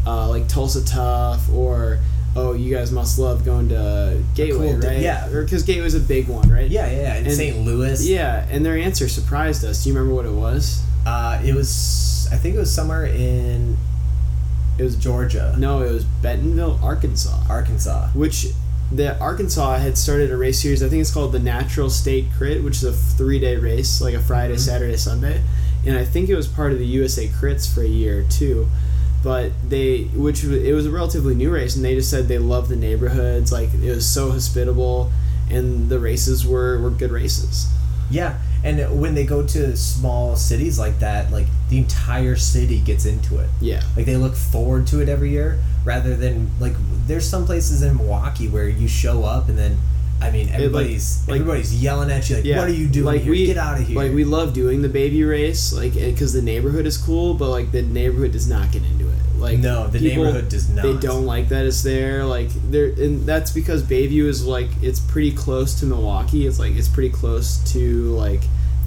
uh, 0.06 0.28
like 0.28 0.48
Tulsa 0.48 0.82
Tough, 0.86 1.52
or 1.52 1.98
oh, 2.36 2.52
you 2.54 2.74
guys 2.74 2.90
must 2.92 3.18
love 3.18 3.44
going 3.44 3.68
to 3.70 4.22
Gateway, 4.34 4.72
cool 4.72 4.80
right? 4.80 5.00
yeah. 5.00 5.28
or 5.28 5.42
because 5.42 5.64
Gateway's 5.64 5.94
a 5.94 6.00
big 6.00 6.28
one, 6.28 6.48
right? 6.48 6.70
yeah, 6.70 6.86
yeah, 6.90 7.00
yeah. 7.00 7.14
In 7.16 7.26
And- 7.26 7.34
St. 7.34 7.58
Louis. 7.58 8.06
Yeah, 8.08 8.46
and 8.50 8.64
their 8.64 8.76
answer 8.78 9.08
surprised 9.08 9.64
us. 9.64 9.82
Do 9.82 9.90
you 9.90 9.94
remember 9.94 10.14
what 10.14 10.24
it 10.24 10.32
was? 10.32 10.80
Uh, 11.04 11.40
it 11.44 11.54
was 11.54 12.26
I 12.32 12.36
think 12.36 12.54
it 12.54 12.58
was 12.58 12.72
somewhere 12.74 13.04
in 13.06 13.76
it 14.78 14.82
was 14.82 14.96
Georgia, 14.96 15.54
No, 15.58 15.82
it 15.82 15.92
was 15.92 16.04
Bentonville, 16.04 16.78
Arkansas, 16.82 17.36
Arkansas. 17.48 18.08
which 18.14 18.48
the 18.90 19.18
Arkansas 19.18 19.78
had 19.78 19.98
started 19.98 20.30
a 20.30 20.36
race 20.36 20.60
series. 20.62 20.82
I 20.82 20.88
think 20.88 21.00
it's 21.02 21.10
called 21.10 21.32
the 21.32 21.38
Natural 21.38 21.90
State 21.90 22.28
Crit, 22.36 22.62
which 22.64 22.76
is 22.76 22.84
a 22.84 22.92
three 22.92 23.38
day 23.38 23.56
race, 23.56 24.00
like 24.00 24.14
a 24.14 24.20
Friday, 24.20 24.54
Mhm. 24.54 24.60
Saturday, 24.60 24.96
Sunday, 24.96 25.42
and 25.84 25.96
I 25.98 26.04
think 26.04 26.28
it 26.30 26.36
was 26.36 26.46
part 26.46 26.72
of 26.72 26.78
the 26.78 26.86
USA 26.86 27.28
Crits 27.28 27.68
for 27.68 27.82
a 27.82 27.86
year 27.88 28.20
or 28.20 28.22
two. 28.22 28.68
But 29.22 29.50
they, 29.68 30.04
which 30.14 30.44
it 30.44 30.72
was 30.74 30.86
a 30.86 30.90
relatively 30.90 31.34
new 31.34 31.50
race, 31.50 31.74
and 31.76 31.84
they 31.84 31.94
just 31.96 32.08
said 32.08 32.28
they 32.28 32.38
loved 32.38 32.68
the 32.70 32.76
neighborhoods, 32.76 33.50
like 33.52 33.70
it 33.74 33.94
was 33.94 34.06
so 34.06 34.30
hospitable, 34.30 35.10
and 35.50 35.88
the 35.88 35.98
races 35.98 36.46
were 36.46 36.78
were 36.78 36.90
good 36.90 37.10
races. 37.10 37.66
Yeah, 38.10 38.34
and 38.68 39.00
when 39.00 39.14
they 39.14 39.24
go 39.24 39.42
to 39.46 39.76
small 39.76 40.36
cities 40.36 40.78
like 40.78 40.98
that, 41.00 41.30
like 41.32 41.46
the 41.70 41.78
entire 41.78 42.36
city 42.36 42.78
gets 42.80 43.04
into 43.06 43.38
it. 43.38 43.48
Yeah, 43.60 43.82
Like 43.96 44.06
they 44.06 44.16
look 44.16 44.34
forward 44.34 44.86
to 44.88 45.00
it 45.00 45.08
every 45.08 45.30
year, 45.30 45.58
rather 45.84 46.16
than 46.16 46.50
like 46.60 46.74
there's 47.06 47.28
some 47.28 47.46
places 47.46 47.82
in 47.82 47.96
Milwaukee 47.96 48.48
where 48.48 48.68
you 48.68 48.88
show 48.88 49.24
up 49.24 49.48
and 49.48 49.56
then, 49.58 49.78
I 50.20 50.30
mean, 50.30 50.48
everybody's 50.50 51.22
like- 51.28 51.40
everybody's 51.40 51.74
yelling 51.82 52.10
at 52.10 52.28
you 52.28 52.36
like, 52.36 52.44
Yeah, 52.44 52.58
"What 52.58 52.68
are 52.68 52.72
you 52.72 52.88
doing 52.88 53.06
like 53.06 53.22
here? 53.22 53.30
we- 53.30 53.46
Get 53.46 53.56
out 53.56 53.80
of 53.80 53.86
here!" 53.86 53.96
like 53.96 54.12
we 54.12 54.24
love 54.24 54.52
doing 54.52 54.82
the 54.82 54.88
baby 54.88 55.22
race, 55.24 55.72
like 55.72 55.96
eh, 55.96 56.10
because 56.10 56.32
the 56.32 56.42
neighborhood 56.42 56.86
is 56.86 56.96
cool, 56.98 57.34
but 57.34 57.48
like 57.50 57.70
the 57.72 57.82
neighborhood 57.82 58.32
does 58.32 58.48
not 58.48 58.70
get 58.72 58.82
into 58.82 59.04
it. 59.08 59.14
Like 59.38 59.60
no, 59.60 59.86
the 59.86 60.00
people- 60.00 60.24
neighborhood 60.24 60.48
does 60.48 60.68
not. 60.68 60.82
They 60.82 60.94
don't 60.94 61.24
like 61.24 61.48
that 61.50 61.64
it's 61.64 61.82
there. 61.82 62.24
Like 62.24 62.50
there, 62.72 62.86
and 62.86 63.24
that's 63.24 63.52
because 63.52 63.84
Bayview 63.84 64.24
is 64.26 64.44
like 64.44 64.68
it's 64.82 64.98
pretty 64.98 65.30
close 65.30 65.74
to 65.78 65.86
Milwaukee. 65.86 66.44
It's 66.48 66.58
like 66.58 66.74
it's 66.74 66.88
pretty 66.88 67.10
close 67.10 67.58
to 67.72 67.80
like 68.16 68.42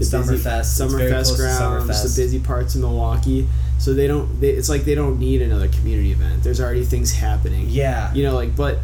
the 0.09 0.17
Summerfest. 0.17 0.79
Summerfest 0.81 1.31
to 1.31 1.37
grounds, 1.37 1.59
Summerfest. 1.89 2.15
the 2.15 2.21
busy 2.23 2.39
parts 2.39 2.75
of 2.75 2.81
Milwaukee. 2.81 3.47
So 3.77 3.93
they 3.93 4.07
don't. 4.07 4.39
They, 4.39 4.49
it's 4.49 4.69
like 4.69 4.83
they 4.85 4.95
don't 4.95 5.19
need 5.19 5.41
another 5.41 5.67
community 5.67 6.11
event. 6.11 6.43
There's 6.43 6.61
already 6.61 6.83
things 6.83 7.13
happening. 7.13 7.65
Yeah, 7.69 8.13
You 8.13 8.23
know, 8.23 8.35
like 8.35 8.55
but 8.55 8.79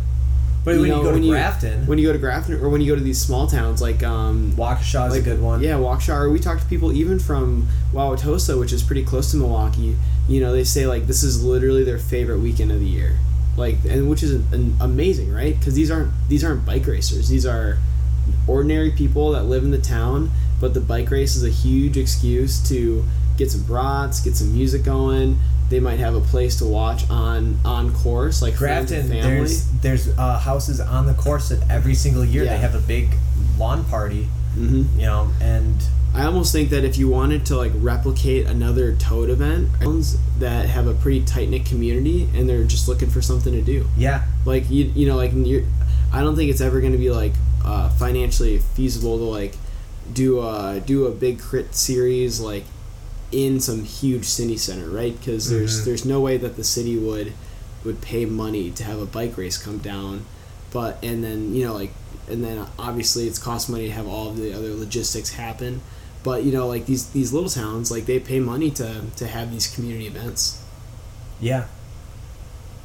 but 0.66 0.76
you 0.76 0.82
when 0.82 0.90
know, 0.90 0.98
you 0.98 1.04
go 1.04 1.10
to 1.10 1.14
when 1.14 1.24
you- 1.24 1.32
Grafton, 1.32 1.86
when 1.88 1.98
you 2.00 2.08
go 2.08 2.14
to 2.14 2.20
Grafton 2.20 2.56
or 2.56 2.70
when 2.70 2.82
you 2.82 2.92
go 2.92 2.96
to 2.96 3.04
these 3.04 3.20
small 3.22 3.48
towns 3.48 3.82
like 3.82 4.04
um 4.04 4.52
Waukesha 4.58 5.08
is 5.08 5.14
like 5.14 5.22
a 5.22 5.24
good 5.24 5.42
one. 5.42 5.62
Yeah, 5.62 5.76
Waukesha. 5.76 6.14
Or 6.14 6.30
we 6.30 6.40
talk 6.40 6.60
to 6.60 6.66
people 6.66 6.92
even 6.92 7.20
from 7.20 7.68
Wauwatosa, 7.94 8.60
which 8.60 8.74
is 8.74 8.82
pretty 8.84 9.04
close 9.04 9.32
to 9.32 9.38
Milwaukee. 9.38 9.96
You 10.28 10.42
know, 10.42 10.52
they 10.52 10.64
say 10.64 10.88
like 10.88 11.06
this 11.08 11.24
is 11.24 11.44
literally 11.44 11.84
their 11.84 12.00
favorite 12.00 12.40
weekend 12.40 12.72
of 12.72 12.80
the 12.80 12.86
year, 12.88 13.18
like, 13.56 13.78
and 13.88 14.10
which 14.10 14.24
is 14.24 14.32
an, 14.52 14.76
amazing, 14.82 15.32
right? 15.32 15.58
Because 15.58 15.74
these 15.76 15.90
aren't 15.92 16.12
these 16.28 16.44
aren't 16.44 16.66
bike 16.66 16.86
racers. 16.88 17.30
These 17.30 17.46
are 17.46 17.78
ordinary 18.48 18.92
people 18.92 19.32
that 19.32 19.44
live 19.44 19.64
in 19.64 19.72
the 19.72 19.78
town. 19.78 20.32
But 20.60 20.74
the 20.74 20.82
bike 20.82 21.12
race 21.12 21.36
is 21.36 21.43
a 21.43 21.50
huge 21.50 21.98
excuse 21.98 22.67
to 22.70 23.04
get 23.38 23.52
some 23.52 23.63
brats, 23.63 24.20
get 24.22 24.36
some 24.36 24.54
music 24.54 24.84
going. 24.84 25.38
They 25.70 25.80
might 25.80 26.00
have 26.00 26.15
a 26.15 26.22
place 26.22 26.56
to 26.60 26.65
watch 26.65 27.10
on 27.10 27.60
on 27.65 27.93
course, 27.93 28.41
like 28.41 28.56
Grafton, 28.56 29.04
family. 29.10 29.20
there's 29.22 29.65
there's 29.82 30.08
uh, 30.17 30.39
houses 30.39 30.80
on 30.80 31.06
the 31.06 31.13
course 31.13 31.50
that 31.50 31.70
every 31.70 31.93
single 31.93 32.24
year 32.24 32.43
Yeah. 32.46 32.54
they 32.54 32.60
have 32.60 32.74
a 32.76 32.80
big 32.80 33.10
lawn 33.60 33.84
party, 33.86 34.24
hmm 34.54 34.84
you 34.96 35.06
know, 35.06 35.30
and 35.41 35.76
I 36.15 36.24
almost 36.24 36.52
think 36.54 36.70
that 36.70 36.84
if 36.86 36.98
you 36.98 37.10
wanted 37.10 37.46
to 37.48 37.58
like 37.58 37.74
replicate 37.76 38.48
another 38.48 38.96
Toad 38.96 39.30
event, 39.30 39.70
that 40.39 40.67
have 40.70 40.88
a 40.88 40.93
pretty 40.93 41.24
tight 41.26 41.50
knit 41.50 41.65
community 41.65 42.30
and 42.34 42.48
they're 42.50 42.63
just 42.63 42.88
looking 42.88 43.10
for 43.10 43.22
something 43.22 43.52
to 43.54 43.62
do, 43.62 43.86
yeah, 43.98 44.24
like 44.46 44.70
you 44.70 44.86
you 44.96 45.06
know 45.06 45.17
like 45.17 45.32
you're, 45.36 45.63
I 46.13 46.22
don't 46.22 46.36
think 46.38 46.50
it's 46.50 46.62
ever 46.62 46.80
going 46.80 46.93
to 46.93 46.98
be 46.98 47.12
like 47.12 47.34
uh, 47.65 47.89
financially 47.89 48.60
feasible 48.60 49.17
to 49.17 49.26
like 49.26 49.56
do 50.13 50.41
a 50.41 50.82
do 50.86 51.06
a 51.06 51.12
big 51.12 51.39
crit 51.39 51.76
series 51.76 52.39
like 52.39 52.65
in 53.32 53.60
some 53.60 53.84
huge 53.84 54.26
city 54.26 54.58
center, 54.58 54.89
right? 54.89 55.17
Because 55.20 55.50
there's 55.50 55.82
Mhm. 55.82 55.86
there's 55.86 56.06
no 56.06 56.20
way 56.22 56.38
that 56.38 56.56
the 56.56 56.63
city 56.63 56.98
would 56.98 57.34
would 57.84 58.02
pay 58.02 58.26
money 58.26 58.72
to 58.72 58.84
have 58.84 59.00
a 59.00 59.06
bike 59.06 59.38
race 59.38 59.58
come 59.58 59.78
down, 59.80 60.26
but 60.72 60.98
and 61.04 61.24
then 61.24 61.54
you 61.54 61.65
know 61.65 61.74
like 61.74 61.93
and 62.30 62.43
then 62.43 62.65
obviously 62.78 63.28
it's 63.28 63.39
cost 63.39 63.70
money 63.70 63.86
to 63.88 63.91
have 63.93 64.08
all 64.08 64.32
the 64.32 64.54
other 64.54 64.74
logistics 64.74 65.32
happen, 65.32 65.82
but 66.24 66.43
you 66.43 66.52
know 66.52 66.67
like 66.67 66.86
these 66.86 67.06
these 67.08 67.32
little 67.34 67.50
towns 67.50 67.91
like 67.91 68.06
they 68.06 68.20
pay 68.20 68.39
money 68.39 68.70
to 68.72 69.02
to 69.17 69.28
have 69.28 69.52
these 69.52 69.67
community 69.67 70.08
events. 70.08 70.58
yeah. 71.39 71.65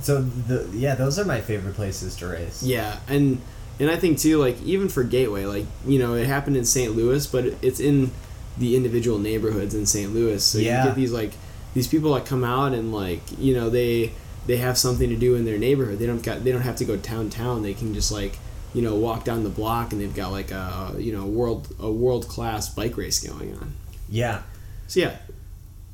So 0.02 0.20
the 0.20 0.66
yeah, 0.74 0.96
those 0.96 1.18
are 1.18 1.24
my 1.24 1.40
favorite 1.40 1.76
places 1.76 2.16
to 2.16 2.26
race. 2.26 2.62
Yeah, 2.64 2.96
and 3.06 3.40
and 3.82 3.90
I 3.90 3.96
think 3.96 4.18
too, 4.18 4.38
like 4.38 4.62
even 4.62 4.88
for 4.88 5.02
Gateway, 5.04 5.44
like 5.44 5.66
you 5.86 5.98
know, 5.98 6.14
it 6.14 6.26
happened 6.26 6.56
in 6.56 6.64
St. 6.64 6.94
Louis, 6.96 7.26
but 7.26 7.44
it's 7.60 7.80
in 7.80 8.10
the 8.56 8.76
individual 8.76 9.18
neighborhoods 9.18 9.74
in 9.74 9.84
St. 9.86 10.14
Louis. 10.14 10.42
So 10.44 10.58
Yeah. 10.58 10.82
you 10.82 10.88
get 10.90 10.96
these 10.96 11.12
like 11.12 11.32
these 11.74 11.88
people 11.88 12.14
that 12.14 12.24
come 12.26 12.44
out 12.44 12.72
and 12.72 12.92
like 12.94 13.20
you 13.38 13.54
know 13.54 13.68
they 13.70 14.12
they 14.46 14.56
have 14.58 14.76
something 14.78 15.08
to 15.10 15.16
do 15.16 15.34
in 15.34 15.44
their 15.44 15.58
neighborhood. 15.58 15.98
They 15.98 16.06
don't 16.06 16.22
got 16.22 16.44
they 16.44 16.52
don't 16.52 16.62
have 16.62 16.76
to 16.76 16.84
go 16.84 16.96
town 16.96 17.28
town. 17.30 17.62
They 17.62 17.74
can 17.74 17.92
just 17.94 18.10
like 18.12 18.38
you 18.74 18.82
know 18.82 18.94
walk 18.94 19.24
down 19.24 19.42
the 19.44 19.50
block 19.50 19.92
and 19.92 20.00
they've 20.00 20.14
got 20.14 20.32
like 20.32 20.50
a 20.50 20.94
you 20.98 21.12
know 21.16 21.26
world 21.26 21.68
a 21.78 21.90
world 21.90 22.26
class 22.28 22.68
bike 22.68 22.96
race 22.96 23.20
going 23.20 23.54
on. 23.56 23.74
Yeah, 24.08 24.42
So 24.88 25.00
yeah, 25.00 25.16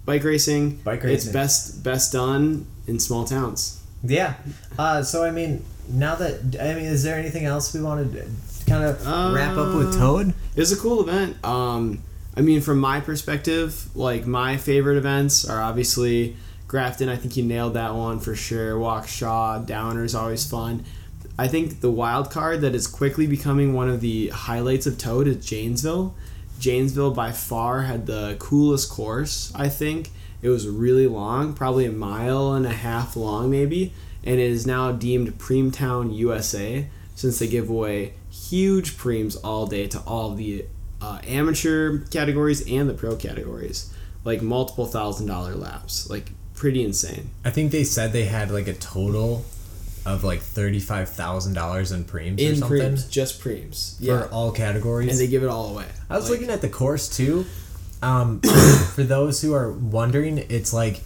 bike 0.05 0.25
racing. 0.25 0.77
Bike 0.83 1.03
racing. 1.05 1.15
It's 1.15 1.27
best 1.33 1.83
best 1.85 2.13
done 2.13 2.67
in 2.89 2.99
small 2.99 3.25
towns. 3.25 3.81
yeah. 4.03 4.35
Uh, 4.79 5.03
so 5.03 5.25
I 5.25 5.31
mean, 5.31 5.63
now 5.89 6.15
that 6.17 6.57
I 6.61 6.75
mean, 6.75 6.85
is 6.85 7.03
there 7.03 7.19
anything 7.19 7.45
else 7.45 7.73
we 7.75 7.81
wanted 7.83 8.13
to 8.13 8.71
kind 8.71 8.85
of 8.85 9.05
wrap 9.35 9.57
up 9.57 9.75
with 9.75 9.95
Uh, 9.95 9.99
Toad? 9.99 10.29
It 10.55 10.61
was 10.61 10.73
a 10.73 10.77
cool 10.77 11.01
event. 11.07 11.43
Um, 11.45 12.01
I 12.37 12.41
mean, 12.41 12.61
from 12.61 12.79
my 12.79 13.01
perspective, 13.01 13.89
like 13.97 14.27
my 14.27 14.57
favorite 14.57 14.97
events 14.97 15.45
are 15.49 15.61
obviously 15.61 16.37
Grafton. 16.69 17.09
I 17.09 17.17
think 17.17 17.37
you 17.37 17.43
nailed 17.45 17.75
that 17.75 17.95
one 17.95 18.21
for 18.21 18.35
sure. 18.35 18.75
Waukesha, 18.75 19.67
Downer 19.67 20.05
is 20.05 20.15
always 20.15 20.49
fun. 20.49 20.85
I 21.39 21.49
think 21.49 21.81
the 21.81 21.91
wild 21.91 22.31
card 22.31 22.61
that 22.63 22.75
is 22.75 22.87
quickly 22.87 23.27
becoming 23.27 23.73
one 23.73 23.89
of 23.89 24.01
the 24.01 24.29
highlights 24.29 24.87
of 24.87 24.99
Toad 24.99 25.27
is 25.29 25.45
Janesville. 25.45 26.15
Janesville 26.59 27.13
by 27.13 27.31
far 27.33 27.83
had 27.83 28.07
the 28.07 28.37
coolest 28.41 28.91
course. 28.91 29.53
I 29.55 29.69
think 29.69 30.11
it 30.43 30.49
was 30.49 30.67
really 30.69 31.07
long, 31.07 31.55
probably 31.55 31.85
a 31.87 31.93
mile 31.93 32.53
and 32.55 32.67
a 32.67 32.71
half 32.73 33.17
long, 33.17 33.51
maybe, 33.51 33.93
and 34.25 34.41
it 34.41 34.51
is 34.51 34.67
now 34.67 34.93
deemed 34.93 35.39
Preemtown 35.39 36.15
USA 36.17 36.87
since 37.15 37.39
they 37.39 37.47
give 37.49 37.69
away 37.69 38.15
huge 38.31 38.97
preems 38.97 39.37
all 39.43 39.67
day 39.67 39.87
to 39.89 39.99
all 40.01 40.35
the 40.35 40.65
uh, 41.01 41.21
amateur 41.27 41.99
categories 42.11 42.67
and 42.71 42.89
the 42.89 42.95
pro 42.95 43.17
categories, 43.17 43.93
like 44.25 44.43
multiple 44.43 44.87
thousand 44.87 45.27
dollar 45.27 45.55
laps, 45.55 46.09
like 46.11 46.31
pretty 46.55 46.83
insane. 46.85 47.31
I 47.45 47.51
think 47.51 47.71
they 47.73 47.85
said 47.85 48.13
they 48.13 48.25
had 48.25 48.51
like 48.51 48.67
a 48.69 48.75
total 48.75 49.45
of 50.07 50.25
like 50.25 50.41
thirty 50.41 50.81
five 50.81 51.09
thousand 51.09 51.55
dollars 51.55 51.93
in 51.93 52.05
preems 52.05 52.39
or 52.41 52.43
In 52.43 52.57
something 52.57 52.79
preems, 52.79 53.11
just 53.11 53.41
preems, 53.41 54.05
for 54.05 54.27
all 54.33 54.51
categories. 54.53 55.11
and 55.11 55.19
they 55.19 55.31
give 55.31 55.43
it 55.43 55.49
all 55.49 55.71
away. 55.71 55.87
I 56.11 56.17
was 56.17 56.31
Like, 56.31 56.41
looking 56.41 56.53
at 56.53 56.61
the 56.61 56.69
course 56.69 57.09
too. 57.09 57.45
Um, 58.01 58.41
for 58.95 59.03
those 59.03 59.43
who 59.43 59.55
are 59.55 59.73
wondering, 59.73 60.39
it's 60.39 60.73
like 60.73 61.01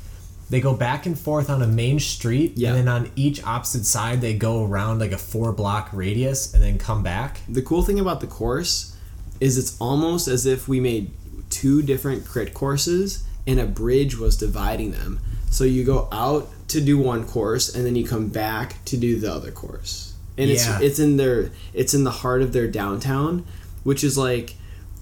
they 0.52 0.60
go 0.60 0.74
back 0.74 1.06
and 1.06 1.18
forth 1.18 1.48
on 1.48 1.62
a 1.62 1.66
main 1.66 1.98
street, 1.98 2.52
Yeah. 2.56 2.68
and 2.74 2.76
then 2.78 2.88
on 2.88 3.10
each 3.16 3.42
opposite 3.42 3.86
side 3.86 4.20
they 4.20 4.34
go 4.34 4.64
around 4.66 4.98
like 5.00 5.10
a 5.12 5.16
four 5.18 5.50
block 5.52 5.88
radius 5.92 6.52
and 6.52 6.62
then 6.62 6.76
come 6.78 7.02
back. 7.02 7.40
the 7.48 7.62
cool 7.62 7.82
thing 7.82 7.98
about 7.98 8.20
the 8.20 8.26
course 8.26 8.94
is 9.40 9.56
it's 9.56 9.76
almost 9.80 10.28
as 10.28 10.44
if 10.44 10.68
we 10.68 10.78
made 10.78 11.10
two 11.48 11.80
different 11.82 12.26
crit 12.26 12.52
courses 12.52 13.24
and 13.46 13.58
a 13.58 13.64
bridge 13.66 14.16
was 14.18 14.36
dividing 14.36 14.90
them. 14.92 15.18
So 15.50 15.64
you 15.64 15.84
go 15.84 16.06
out 16.12 16.50
to 16.68 16.80
do 16.80 16.98
one 16.98 17.24
course 17.26 17.74
and 17.74 17.84
then 17.86 17.96
you 17.96 18.04
come 18.06 18.28
back 18.28 18.84
to 18.86 18.96
do 18.98 19.18
the 19.18 19.32
other 19.32 19.50
course. 19.50 20.12
And 20.38 20.48
Yeah. 20.50 20.54
it's 20.76 20.82
it's 20.86 20.98
in 20.98 21.16
their 21.16 21.50
it's 21.72 21.94
in 21.94 22.04
the 22.04 22.10
heart 22.22 22.42
of 22.42 22.52
their 22.52 22.68
downtown, 22.68 23.44
which 23.84 24.04
is 24.04 24.16
like 24.18 24.54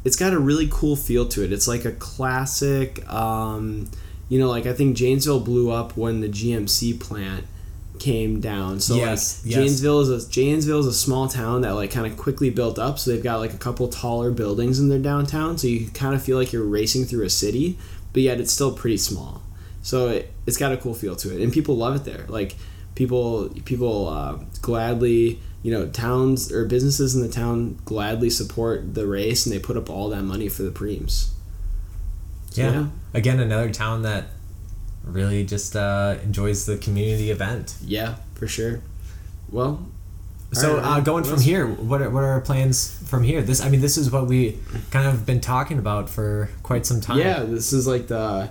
it's 0.05 0.17
got 0.17 0.33
a 0.33 0.39
really 0.39 0.69
cool 0.71 0.97
feel 0.97 1.27
to 1.29 1.43
it. 1.45 1.53
It's 1.53 1.69
like 1.69 1.85
a 1.85 1.93
classic 1.93 2.91
um, 3.13 3.89
you 4.31 4.39
know, 4.39 4.49
like 4.49 4.65
I 4.65 4.73
think 4.73 4.97
Janesville 4.97 5.41
blew 5.41 5.71
up 5.71 5.97
when 5.97 6.21
the 6.21 6.29
GMC 6.29 6.99
plant 6.99 7.45
came 7.99 8.41
down. 8.41 8.81
So 8.81 8.95
Yes, 8.95 9.45
like 9.45 9.51
yes. 9.51 9.59
Janesville 9.59 10.01
is 10.01 10.09
a 10.09 10.31
Janesville 10.31 10.79
is 10.79 10.87
a 10.87 10.95
small 10.95 11.29
town 11.29 11.63
that 11.63 11.73
like 11.73 11.91
kind 11.91 12.07
of 12.07 12.17
quickly 12.17 12.49
built 12.49 12.79
up. 12.79 12.99
So 12.99 13.11
they've 13.11 13.23
got 13.23 13.41
like 13.41 13.53
a 13.53 13.59
couple 13.59 13.89
taller 13.89 14.31
buildings 14.31 14.79
in 14.79 14.89
their 14.89 15.01
downtown. 15.01 15.59
So 15.59 15.67
you 15.67 15.91
kind 15.91 16.15
of 16.15 16.23
feel 16.23 16.39
like 16.39 16.53
you're 16.53 16.65
racing 16.65 17.05
through 17.07 17.25
a 17.25 17.31
city, 17.31 17.77
but 18.13 18.23
yet 18.23 18.41
it's 18.41 18.53
still 18.53 18.73
pretty 18.73 18.97
small. 18.97 19.43
So 19.83 20.09
it, 20.09 20.33
it's 20.47 20.57
got 20.57 20.73
a 20.73 20.77
cool 20.77 20.95
feel 20.95 21.17
to 21.17 21.35
it, 21.35 21.43
and 21.43 21.53
people 21.53 21.77
love 21.77 21.97
it 21.97 22.05
there. 22.05 22.25
Like 22.29 22.55
people 22.95 23.51
people 23.65 24.09
uh, 24.09 24.39
gladly 24.63 25.41
you 25.65 25.73
know 25.73 25.89
towns 25.89 26.53
or 26.53 26.67
businesses 26.67 27.17
in 27.17 27.23
the 27.23 27.29
town 27.29 27.81
gladly 27.85 28.31
support 28.31 28.95
the 28.95 29.09
race, 29.09 29.45
and 29.45 29.53
they 29.53 29.59
put 29.59 29.77
up 29.77 29.91
all 29.91 30.09
that 30.11 30.23
money 30.23 30.49
for 30.49 30.63
the 30.63 30.71
primes. 30.71 31.35
So, 32.51 32.63
yeah. 32.63 32.87
Again, 33.15 33.41
another 33.41 33.71
town 33.71 34.03
that 34.03 34.27
really 35.05 35.45
just 35.45 35.75
uh, 35.77 36.17
enjoys 36.23 36.67
the 36.67 36.77
community 36.77 37.31
event. 37.31 37.77
yeah, 37.85 38.17
for 38.35 38.47
sure. 38.47 38.83
Well, 39.51 39.87
So 40.53 40.77
Alright, 40.79 40.99
uh, 40.99 41.01
going 41.01 41.25
from 41.25 41.35
else? 41.35 41.43
here, 41.43 41.67
what 41.67 42.03
are, 42.03 42.11
what 42.11 42.23
are 42.25 42.29
our 42.31 42.41
plans 42.41 43.01
from 43.09 43.23
here? 43.25 43.41
This, 43.43 43.61
I 43.61 43.69
mean, 43.71 43.81
this 43.81 43.97
is 43.97 44.11
what 44.11 44.27
we 44.27 44.59
kind 44.91 45.07
of 45.09 45.25
been 45.27 45.41
talking 45.41 45.79
about 45.79 46.09
for 46.11 46.51
quite 46.63 46.87
some 46.87 47.01
time. 47.01 47.19
Yeah, 47.19 47.43
this 47.45 47.73
is 47.73 47.87
like 47.87 48.09
the 48.09 48.51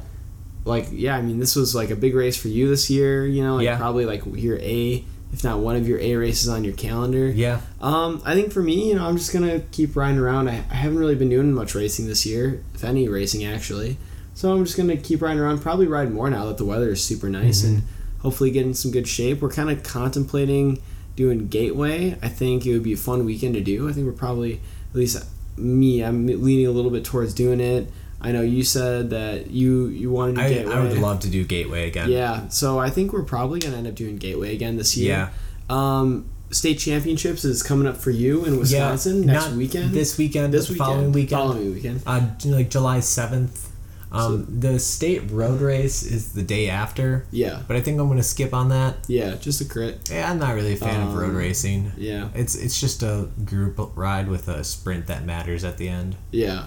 like 0.66 0.88
yeah, 0.92 1.16
I 1.16 1.22
mean 1.22 1.40
this 1.40 1.56
was 1.56 1.74
like 1.74 1.90
a 1.90 1.96
big 1.96 2.14
race 2.16 2.36
for 2.38 2.50
you 2.50 2.68
this 2.68 2.90
year, 2.90 3.26
you 3.26 3.42
know, 3.44 3.56
like 3.56 3.66
Yeah. 3.66 3.78
probably 3.78 4.06
like 4.06 4.24
your 4.26 4.58
A 4.60 5.04
if 5.32 5.44
not 5.44 5.60
one 5.60 5.76
of 5.76 5.88
your 5.88 6.00
A 6.00 6.16
races 6.16 6.50
on 6.50 6.64
your 6.64 6.74
calendar. 6.74 7.28
Yeah. 7.30 7.62
Um, 7.82 8.22
I 8.26 8.34
think 8.34 8.52
for 8.52 8.62
me, 8.62 8.90
you 8.90 8.96
know, 8.96 9.06
I'm 9.06 9.18
just 9.18 9.32
gonna 9.32 9.60
keep 9.72 9.96
riding 9.96 10.20
around. 10.20 10.50
I, 10.50 10.64
I 10.70 10.76
haven't 10.76 10.98
really 10.98 11.16
been 11.16 11.30
doing 11.30 11.54
much 11.54 11.76
racing 11.76 12.08
this 12.08 12.26
year, 12.26 12.64
if 12.74 12.84
any 12.84 13.08
racing 13.08 13.46
actually. 13.46 13.98
So 14.34 14.52
I'm 14.54 14.64
just 14.64 14.78
gonna 14.78 14.98
keep 14.98 15.22
riding 15.22 15.40
around. 15.40 15.60
Probably 15.60 15.88
ride 15.88 16.12
more 16.12 16.30
now 16.30 16.46
that 16.46 16.58
the 16.58 16.66
weather 16.66 16.90
is 16.90 17.04
super 17.04 17.30
nice 17.30 17.64
and 17.64 17.84
hopefully 18.20 18.52
get 18.52 18.66
in 18.66 18.74
some 18.74 18.92
good 18.92 19.08
shape. 19.08 19.42
We're 19.42 19.52
kind 19.52 19.70
of 19.70 19.84
contemplating 19.84 20.82
doing 21.16 21.48
Gateway. 21.48 22.18
I 22.22 22.30
think 22.30 22.66
it 22.66 22.74
would 22.74 22.84
be 22.84 22.94
a 22.94 22.98
fun 22.98 23.26
weekend 23.26 23.54
to 23.56 23.62
do. 23.62 23.90
I 23.90 23.92
think 23.92 24.06
we're 24.06 24.14
probably 24.14 24.62
at 24.92 24.96
least 24.96 25.24
me. 25.58 26.02
I'm 26.04 26.26
leaning 26.26 26.66
a 26.66 26.72
little 26.72 26.92
bit 26.92 27.04
towards 27.04 27.34
doing 27.34 27.60
it. 27.60 27.92
I 28.22 28.32
know 28.34 28.42
you 28.42 28.64
said 28.64 29.12
that 29.12 29.50
you 29.52 29.88
you 29.88 30.12
wanted 30.12 30.36
to 30.36 30.42
I, 30.44 30.50
Gateway. 30.50 30.74
I 30.74 30.84
would 30.84 30.98
love 30.98 31.20
to 31.22 31.30
do 31.30 31.44
Gateway 31.46 31.88
again. 31.88 32.10
Yeah, 32.12 32.48
so 32.50 32.78
I 32.80 32.90
think 32.90 33.14
we're 33.14 33.24
probably 33.24 33.60
gonna 33.60 33.78
end 33.78 33.88
up 33.88 33.96
doing 33.96 34.18
Gateway 34.18 34.54
again 34.54 34.76
this 34.78 34.98
year. 34.98 35.30
Yeah. 35.70 35.70
Um, 35.70 36.26
state 36.52 36.80
championships 36.80 37.46
is 37.46 37.62
coming 37.64 37.88
up 37.88 37.96
for 37.96 38.10
you 38.12 38.44
in 38.46 38.58
Wisconsin 38.60 39.24
Yeah, 39.24 39.34
next 39.34 39.52
weekend. 39.52 39.92
This 39.94 40.18
weekend. 40.18 40.54
this 40.54 40.68
weekend, 40.70 40.86
Following 40.88 41.12
weekend. 41.12 41.42
Following 41.42 41.74
weekend. 41.74 42.02
Uh, 42.06 42.28
like 42.46 42.70
July 42.70 43.00
seventh. 43.00 43.68
Um, 44.12 44.48
the 44.60 44.80
state 44.80 45.30
road 45.30 45.62
race 45.62 46.02
is 46.02 46.32
the 46.34 46.42
day 46.42 46.68
after, 46.68 47.28
Yeah, 47.30 47.62
but 47.68 47.78
I 47.78 47.82
think 47.82 48.00
I'm 48.00 48.08
gonna 48.08 48.24
skip 48.24 48.56
on 48.56 48.70
that. 48.70 48.96
yeah, 49.08 49.36
just 49.36 49.62
a 49.62 49.66
crit. 49.66 50.10
Yeah, 50.12 50.32
I'm 50.32 50.40
not 50.40 50.56
really 50.56 50.74
a 50.74 50.78
fan 50.78 51.08
of 51.08 51.14
road 51.14 51.30
Um, 51.30 51.36
racing. 51.36 51.92
Yeah, 51.96 52.30
It's 52.34 52.56
it's 52.56 52.82
just 52.82 53.04
a 53.04 53.28
group 53.46 53.80
ride 53.96 54.28
with 54.28 54.48
a 54.48 54.64
sprint 54.64 55.06
that 55.08 55.24
matters 55.26 55.64
at 55.64 55.78
the 55.78 55.88
end. 55.90 56.16
yeah. 56.32 56.66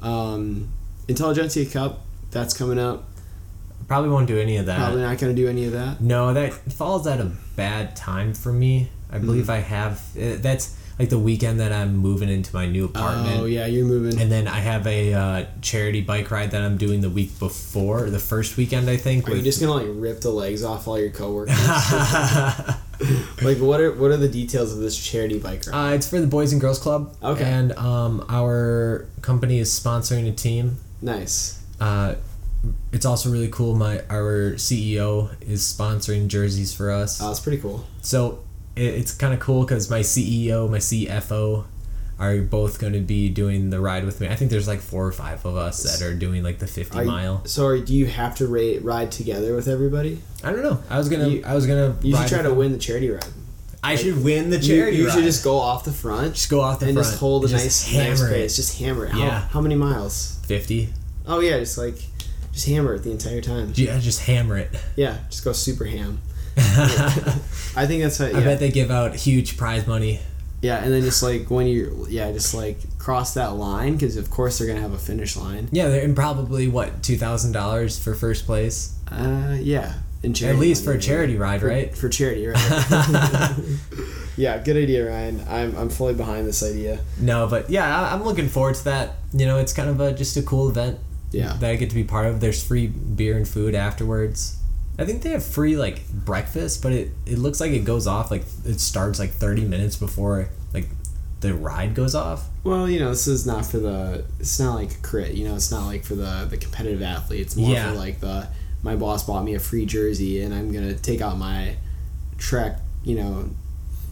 Um, 0.00 0.68
Intelligentsia 1.08 1.66
Cup 1.66 2.00
that's 2.30 2.54
coming 2.54 2.78
up. 2.78 3.04
Probably 3.88 4.08
won't 4.10 4.26
do 4.26 4.38
any 4.38 4.56
of 4.56 4.66
that. 4.66 4.78
Probably 4.78 5.02
not 5.02 5.18
gonna 5.18 5.34
do 5.34 5.46
any 5.48 5.66
of 5.66 5.72
that. 5.72 6.00
No, 6.00 6.32
that 6.32 6.52
falls 6.72 7.06
at 7.06 7.20
a 7.20 7.30
bad 7.56 7.94
time 7.96 8.32
for 8.34 8.52
me. 8.52 8.88
I 9.10 9.18
Hmm. 9.18 9.26
believe 9.26 9.50
I 9.50 9.58
have. 9.58 10.00
uh, 10.16 10.36
That's 10.40 10.74
like 10.98 11.08
the 11.10 11.18
weekend 11.18 11.58
that 11.60 11.72
I'm 11.72 11.96
moving 11.96 12.28
into 12.28 12.54
my 12.54 12.66
new 12.66 12.84
apartment. 12.86 13.40
Oh 13.40 13.44
yeah, 13.46 13.66
you're 13.66 13.84
moving. 13.84 14.18
And 14.20 14.30
then 14.32 14.46
I 14.48 14.60
have 14.60 14.86
a 14.86 15.12
uh, 15.12 15.44
charity 15.60 16.00
bike 16.00 16.30
ride 16.30 16.52
that 16.52 16.62
I'm 16.62 16.76
doing 16.78 17.00
the 17.00 17.10
week 17.10 17.36
before, 17.38 18.08
the 18.10 18.18
first 18.20 18.56
weekend 18.56 18.88
I 18.88 18.96
think. 18.96 19.26
Are 19.26 19.32
you 19.32 19.36
with- 19.38 19.44
just 19.44 19.60
gonna 19.60 19.72
like 19.74 19.88
rip 19.90 20.20
the 20.22 20.30
legs 20.30 20.62
off 20.64 20.86
all 20.88 20.98
your 20.98 21.10
coworkers? 21.10 21.54
like 23.42 23.58
what 23.58 23.80
are 23.80 23.92
what 23.92 24.10
are 24.10 24.16
the 24.16 24.28
details 24.28 24.72
of 24.72 24.78
this 24.78 24.96
charity 24.96 25.38
bike 25.38 25.64
ride? 25.66 25.90
uh, 25.92 25.94
it's 25.94 26.08
for 26.08 26.20
the 26.20 26.26
Boys 26.26 26.52
and 26.52 26.60
Girls 26.60 26.78
Club. 26.78 27.14
Okay. 27.22 27.44
And 27.44 27.72
um, 27.72 28.24
our 28.28 29.06
company 29.20 29.58
is 29.58 29.68
sponsoring 29.78 30.28
a 30.28 30.32
team. 30.32 30.78
Nice. 31.04 31.62
Uh, 31.80 32.14
it's 32.92 33.04
also 33.04 33.30
really 33.30 33.48
cool. 33.48 33.74
My 33.74 34.00
our 34.08 34.52
CEO 34.54 35.30
is 35.42 35.62
sponsoring 35.62 36.28
jerseys 36.28 36.74
for 36.74 36.90
us. 36.90 37.20
Oh, 37.22 37.30
it's 37.30 37.40
pretty 37.40 37.58
cool. 37.58 37.84
So 38.00 38.42
it, 38.74 38.94
it's 38.94 39.14
kind 39.14 39.34
of 39.34 39.40
cool 39.40 39.62
because 39.64 39.90
my 39.90 40.00
CEO, 40.00 40.70
my 40.70 40.78
CFO, 40.78 41.64
are 42.18 42.38
both 42.38 42.78
going 42.78 42.92
to 42.92 43.00
be 43.00 43.28
doing 43.28 43.70
the 43.70 43.80
ride 43.80 44.04
with 44.04 44.20
me. 44.20 44.28
I 44.28 44.36
think 44.36 44.50
there's 44.50 44.68
like 44.68 44.80
four 44.80 45.06
or 45.06 45.12
five 45.12 45.44
of 45.44 45.56
us 45.56 45.82
that 45.82 46.04
are 46.06 46.14
doing 46.14 46.42
like 46.42 46.58
the 46.58 46.66
50 46.66 46.98
Are 47.00 47.04
mile. 47.04 47.44
So 47.44 47.66
are, 47.66 47.78
do 47.78 47.92
you 47.92 48.06
have 48.06 48.36
to 48.36 48.46
ra- 48.46 48.80
ride 48.80 49.10
together 49.12 49.54
with 49.54 49.68
everybody? 49.68 50.22
I 50.42 50.52
don't 50.52 50.62
know. 50.62 50.82
I 50.88 50.98
was 50.98 51.08
gonna. 51.08 51.28
You- 51.28 51.42
I 51.44 51.54
was 51.54 51.66
gonna. 51.66 51.96
You 52.02 52.16
should 52.16 52.28
try 52.28 52.42
to 52.42 52.48
them. 52.48 52.58
win 52.58 52.72
the 52.72 52.78
charity 52.78 53.10
ride. 53.10 53.26
I 53.84 53.96
should 53.96 54.24
win 54.24 54.50
the 54.50 54.58
You- 54.58 54.76
charity. 54.76 54.96
You, 54.96 55.10
should 55.10 55.24
just 55.24 55.44
go 55.44 55.58
off 55.58 55.84
the 55.84 55.92
front 55.92 56.34
just 56.34 56.48
go 56.50 56.60
off 56.60 56.80
the 56.80 56.86
front 56.86 56.90
and 56.90 56.96
front. 56.98 57.08
just 57.08 57.20
hold 57.20 57.42
a 57.44 57.46
and 57.46 57.54
nice, 57.54 57.86
hammer 57.86 58.08
nice 58.10 58.20
it. 58.22 58.28
pace. 58.30 58.56
Just 58.56 58.78
hammer 58.78 59.04
it. 59.06 59.10
How, 59.12 59.18
Yeah. 59.18 59.40
how 59.48 59.60
many 59.60 59.74
miles? 59.74 60.38
50. 60.46 60.88
Oh 61.26 61.40
yeah, 61.40 61.58
just 61.58 61.78
like 61.78 61.96
just 62.52 62.66
hammer 62.66 62.94
it 62.94 63.02
the 63.02 63.10
entire 63.10 63.40
time. 63.40 63.72
Yeah, 63.74 63.98
just 63.98 64.20
hammer 64.22 64.56
it. 64.58 64.70
Yeah, 64.96 65.18
just 65.30 65.44
go 65.44 65.52
super 65.52 65.84
ham. 65.84 66.20
I 66.56 67.40
I 67.76 67.86
think 67.86 68.02
that's 68.02 68.18
how. 68.18 68.26
Yeah, 68.26 68.40
bet 68.40 68.60
they 68.60 68.70
give 68.70 68.90
out 68.90 69.14
huge 69.14 69.56
prize 69.56 69.86
money. 69.86 70.20
yeah, 70.62 70.82
and 70.82 70.92
then 70.92 71.02
just 71.02 71.22
like 71.22 71.50
when 71.50 71.66
you 71.66 72.06
yeah, 72.08 72.30
just 72.32 72.54
like 72.54 72.78
cross 72.98 73.34
that 73.34 73.56
line 73.56 73.94
because 73.94 74.16
of 74.16 74.30
course 74.30 74.58
they're 74.58 74.68
gonna 74.68 74.80
have 74.80 74.92
a 74.92 74.98
finish 74.98 75.36
line. 75.36 75.68
Yeah, 75.72 75.88
they're 75.88 76.04
and 76.04 76.14
probably 76.14 76.68
what 76.68 77.02
two 77.02 77.16
thousand 77.16 77.52
dollars 77.52 77.98
for 77.98 78.14
first 78.14 78.46
place. 78.46 78.94
Uh, 79.10 79.56
yeah, 79.60 79.94
in 80.24 80.30
At 80.30 80.36
charity. 80.36 80.58
least 80.60 80.84
for 80.84 80.92
a 80.92 80.98
charity 80.98 81.36
ride, 81.36 81.60
For- 81.60 81.68
right? 81.68 81.94
For 81.96 82.08
charity, 82.08 82.46
right? 82.46 82.56
yeah, 84.36 84.58
good 84.62 84.76
idea, 84.76 85.08
Ryan. 85.08 85.44
I'm 85.48 85.76
I'm 85.76 85.88
fully 85.88 86.14
behind 86.14 86.46
this 86.46 86.62
idea. 86.62 86.98
No, 87.20 87.46
but 87.46 87.70
yeah, 87.70 88.00
I- 88.00 88.12
I'm 88.14 88.24
looking 88.24 88.48
forward 88.48 88.74
to 88.76 88.84
that. 88.84 89.16
You 89.32 89.46
know, 89.46 89.58
it's 89.58 89.72
kind 89.72 89.88
of 89.88 90.00
a 90.00 90.12
just 90.12 90.36
a 90.36 90.42
cool 90.42 90.68
event 90.68 90.98
Yeah. 91.30 91.52
that 91.60 91.70
I 91.70 91.76
get 91.76 91.90
to 91.90 91.94
be 91.94 92.04
part 92.04 92.26
of. 92.26 92.40
There's 92.40 92.62
free 92.62 92.86
beer 92.88 93.36
and 93.36 93.46
food 93.46 93.74
afterwards. 93.74 94.58
I 94.98 95.04
think 95.04 95.22
they 95.22 95.30
have 95.30 95.44
free 95.44 95.76
like 95.76 96.08
breakfast, 96.10 96.82
but 96.82 96.92
it, 96.92 97.10
it 97.26 97.38
looks 97.38 97.60
like 97.60 97.72
it 97.72 97.84
goes 97.84 98.06
off 98.06 98.30
like 98.30 98.44
it 98.64 98.78
starts 98.80 99.18
like 99.18 99.30
30 99.30 99.64
minutes 99.64 99.96
before 99.96 100.48
like 100.72 100.88
the 101.40 101.52
ride 101.52 101.94
goes 101.94 102.14
off. 102.14 102.46
Well, 102.62 102.88
you 102.88 103.00
know, 103.00 103.10
this 103.10 103.26
is 103.26 103.44
not 103.46 103.66
for 103.66 103.78
the. 103.78 104.24
It's 104.40 104.58
not 104.58 104.76
like 104.76 105.02
crit. 105.02 105.34
You 105.34 105.46
know, 105.48 105.56
it's 105.56 105.70
not 105.70 105.86
like 105.86 106.04
for 106.04 106.14
the 106.14 106.46
the 106.48 106.56
competitive 106.56 107.02
athlete. 107.02 107.40
It's 107.40 107.56
more 107.56 107.70
Yeah. 107.72 107.90
for 107.90 107.96
like 107.98 108.20
the. 108.20 108.48
My 108.84 108.94
boss 108.96 109.24
bought 109.26 109.42
me 109.44 109.54
a 109.54 109.58
free 109.58 109.86
jersey, 109.86 110.42
and 110.42 110.54
I'm 110.54 110.70
gonna 110.70 110.94
take 110.94 111.20
out 111.20 111.36
my 111.38 111.76
Trek. 112.38 112.78
You 113.02 113.16
know, 113.16 113.50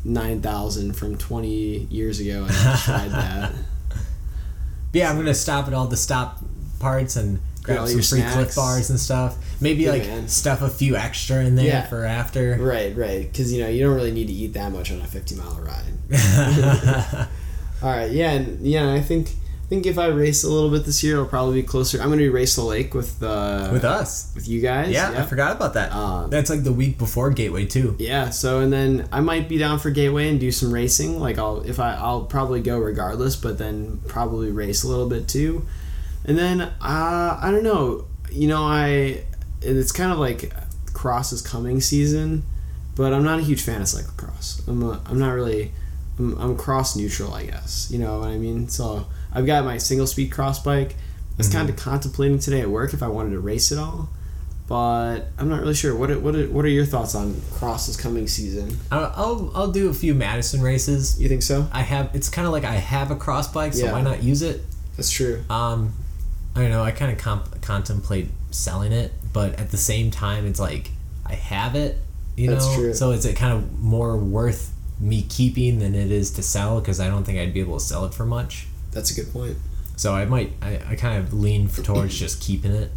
nine 0.04 0.40
thousand 0.42 0.94
from 0.96 1.16
twenty 1.18 1.86
years 1.90 2.18
ago 2.20 2.44
and 2.46 2.50
ride 2.88 3.10
that. 3.12 3.52
Yeah, 4.94 5.08
I'm 5.10 5.16
gonna 5.16 5.32
stop 5.32 5.68
at 5.68 5.72
all 5.72 5.86
the 5.86 5.96
stop 5.96 6.38
parts 6.78 7.16
and 7.16 7.40
grab 7.62 7.78
all 7.78 7.86
some 7.86 7.94
your 7.96 8.02
free 8.02 8.18
snacks. 8.20 8.34
Clif 8.34 8.54
bars 8.54 8.90
and 8.90 9.00
stuff. 9.00 9.38
Maybe 9.58 9.84
Good 9.84 9.90
like 10.00 10.02
man. 10.06 10.28
stuff 10.28 10.60
a 10.60 10.68
few 10.68 10.96
extra 10.96 11.42
in 11.44 11.56
there 11.56 11.64
Yeah. 11.64 11.86
for 11.86 12.04
after. 12.04 12.58
Right, 12.60 12.94
right. 12.94 13.22
Because 13.22 13.50
you 13.54 13.62
know 13.62 13.68
you 13.70 13.82
don't 13.86 13.94
really 13.96 14.10
need 14.12 14.26
to 14.26 14.34
eat 14.34 14.52
that 14.52 14.70
much 14.70 14.92
on 14.92 15.00
a 15.00 15.06
fifty 15.06 15.34
mile 15.34 15.58
ride. 15.62 15.94
All 17.82 17.88
right, 17.90 18.10
yeah, 18.12 18.32
and 18.32 18.66
yeah, 18.66 18.92
I 18.92 19.00
think 19.00 19.30
think 19.72 19.86
if 19.86 19.98
I 19.98 20.08
race 20.08 20.44
a 20.44 20.50
little 20.50 20.68
bit 20.68 20.84
this 20.84 21.02
year, 21.02 21.16
I'll 21.18 21.24
probably 21.24 21.62
be 21.62 21.66
closer. 21.66 21.98
I'm 21.98 22.10
gonna 22.10 22.18
do 22.18 22.30
race 22.30 22.56
the 22.56 22.62
lake 22.62 22.92
with 22.92 23.22
uh, 23.22 23.70
With 23.72 23.84
us. 23.84 24.30
with 24.34 24.46
you 24.46 24.60
guys. 24.60 24.90
Yeah, 24.90 25.14
I 25.16 25.22
forgot 25.22 25.56
about 25.56 25.72
that. 25.74 25.92
Um, 25.92 26.28
That's 26.28 26.50
like 26.50 26.62
the 26.62 26.72
week 26.74 26.98
before 26.98 27.30
Gateway 27.30 27.64
too. 27.64 27.96
Yeah, 27.98 28.28
so 28.28 28.60
and 28.60 28.70
then 28.70 29.08
I 29.10 29.20
might 29.20 29.48
be 29.48 29.56
down 29.56 29.78
for 29.78 29.90
Gateway 29.90 30.28
and 30.28 30.38
do 30.38 30.52
some 30.52 30.74
racing. 30.74 31.18
Like 31.18 31.38
I'll 31.38 31.62
if 31.62 31.80
I 31.80 31.94
I'll 31.94 32.24
probably 32.26 32.60
go 32.60 32.78
regardless, 32.78 33.34
but 33.34 33.56
then 33.56 34.02
probably 34.08 34.50
race 34.50 34.84
a 34.84 34.88
little 34.88 35.08
bit 35.08 35.26
too. 35.26 35.64
And 36.26 36.36
then 36.36 36.60
uh, 36.60 36.70
I 36.82 37.48
don't 37.50 37.64
know, 37.64 38.04
you 38.30 38.48
know 38.48 38.64
I 38.64 39.24
and 39.64 39.78
it's 39.78 39.92
kind 39.92 40.12
of 40.12 40.18
like 40.18 40.52
cross 40.92 41.32
is 41.32 41.40
coming 41.40 41.80
season, 41.80 42.42
but 42.94 43.14
I'm 43.14 43.24
not 43.24 43.38
a 43.38 43.42
huge 43.42 43.62
fan 43.62 43.80
of 43.80 43.86
cyclocross. 43.86 44.68
I'm 44.68 44.82
a, 44.82 45.00
I'm 45.06 45.18
not 45.18 45.30
really 45.32 45.72
I'm, 46.18 46.36
I'm 46.38 46.56
cross 46.58 46.94
neutral, 46.94 47.32
I 47.32 47.46
guess. 47.46 47.88
You 47.90 48.00
know 48.00 48.18
what 48.18 48.28
I 48.28 48.36
mean? 48.36 48.68
So 48.68 49.06
I've 49.34 49.46
got 49.46 49.64
my 49.64 49.78
single 49.78 50.06
speed 50.06 50.30
cross 50.30 50.62
bike. 50.62 50.92
I 50.94 51.34
was 51.38 51.48
Mhm. 51.48 51.52
kind 51.52 51.70
of 51.70 51.76
contemplating 51.76 52.38
today 52.38 52.60
at 52.60 52.70
work 52.70 52.92
if 52.94 53.02
I 53.02 53.08
wanted 53.08 53.30
to 53.30 53.40
race 53.40 53.72
it 53.72 53.78
all. 53.78 54.10
but 54.68 55.28
I'm 55.38 55.48
not 55.50 55.60
really 55.60 55.74
sure. 55.74 55.94
What 55.94 56.10
are, 56.10 56.18
what 56.18 56.34
are, 56.34 56.46
what 56.48 56.64
are 56.64 56.68
your 56.68 56.86
thoughts 56.86 57.14
on 57.14 57.38
Cross's 57.54 57.96
coming 57.96 58.26
season? 58.26 58.78
I'll, 58.90 59.12
I'll 59.16 59.52
I'll 59.54 59.72
do 59.72 59.90
a 59.90 59.92
few 59.94 60.14
Madison 60.14 60.62
races. 60.62 61.20
You 61.20 61.28
think 61.28 61.42
so? 61.42 61.68
I 61.72 61.82
have. 61.82 62.08
It's 62.14 62.28
kind 62.30 62.46
of 62.46 62.52
like 62.52 62.64
I 62.64 62.74
have 62.74 63.10
a 63.10 63.16
cross 63.16 63.48
bike, 63.52 63.74
so 63.74 63.84
Yeah. 63.86 63.92
why 63.92 64.00
not 64.02 64.22
use 64.22 64.40
it? 64.40 64.64
That's 64.96 65.10
true. 65.10 65.42
Um, 65.50 65.92
I 66.54 66.60
don't 66.60 66.70
know. 66.70 66.82
I 66.82 66.90
kind 66.92 67.10
of 67.12 67.18
comp- 67.18 67.60
contemplate 67.60 68.30
selling 68.50 68.92
it, 68.92 69.12
but 69.32 69.58
at 69.58 69.72
the 69.72 69.76
same 69.76 70.10
time, 70.10 70.46
it's 70.46 70.60
like 70.60 70.90
I 71.26 71.34
have 71.34 71.74
it. 71.74 71.98
You 72.36 72.48
That's 72.50 72.64
know, 72.66 72.74
true. 72.76 72.94
so 72.94 73.10
is 73.10 73.26
it 73.26 73.34
kind 73.36 73.52
of 73.52 73.78
more 73.80 74.16
worth 74.16 74.72
me 75.00 75.22
keeping 75.28 75.80
than 75.80 75.94
it 75.94 76.10
is 76.10 76.30
to 76.32 76.42
sell? 76.42 76.80
Because 76.80 76.98
I 76.98 77.08
don't 77.08 77.24
think 77.24 77.38
I'd 77.38 77.52
be 77.52 77.60
able 77.60 77.78
to 77.78 77.84
sell 77.84 78.06
it 78.06 78.14
for 78.14 78.24
much. 78.24 78.68
That's 78.92 79.10
a 79.10 79.14
good 79.14 79.32
point. 79.32 79.56
So 79.96 80.14
I 80.14 80.24
might. 80.24 80.52
I, 80.62 80.80
I 80.90 80.94
kind 80.96 81.18
of 81.18 81.32
lean 81.34 81.68
towards 81.68 82.18
just 82.18 82.40
keeping 82.42 82.72
it. 82.72 82.90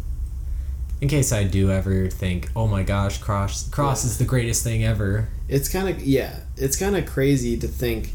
In 1.00 1.08
case 1.08 1.30
I 1.32 1.44
do 1.44 1.70
ever 1.70 2.08
think, 2.08 2.48
oh 2.56 2.66
my 2.66 2.82
gosh, 2.82 3.18
cross 3.18 3.68
cross 3.68 4.04
Yeah. 4.04 4.10
is 4.10 4.18
the 4.18 4.24
greatest 4.24 4.64
thing 4.64 4.84
ever. 4.84 5.28
It's 5.48 5.68
kind 5.68 5.88
of 5.88 6.02
yeah. 6.02 6.40
It's 6.56 6.76
kind 6.76 6.96
of 6.96 7.04
crazy 7.06 7.56
to 7.58 7.68
think, 7.68 8.12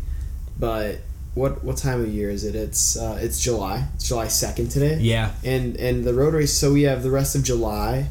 but 0.59 0.97
what 1.35 1.63
what 1.63 1.77
time 1.77 2.01
of 2.01 2.07
year 2.09 2.29
is 2.31 2.43
it? 2.43 2.55
It's 2.55 2.97
uh, 2.97 3.19
it's 3.21 3.39
July. 3.39 3.87
It's 3.95 4.07
July 4.07 4.27
second 4.27 4.69
today. 4.71 4.97
Yeah, 4.99 5.31
And 5.45 5.75
and 5.77 6.03
the 6.03 6.13
road 6.13 6.33
race. 6.33 6.53
So 6.53 6.73
we 6.73 6.83
have 6.83 7.03
the 7.03 7.11
rest 7.11 7.35
of 7.35 7.43
July, 7.43 8.09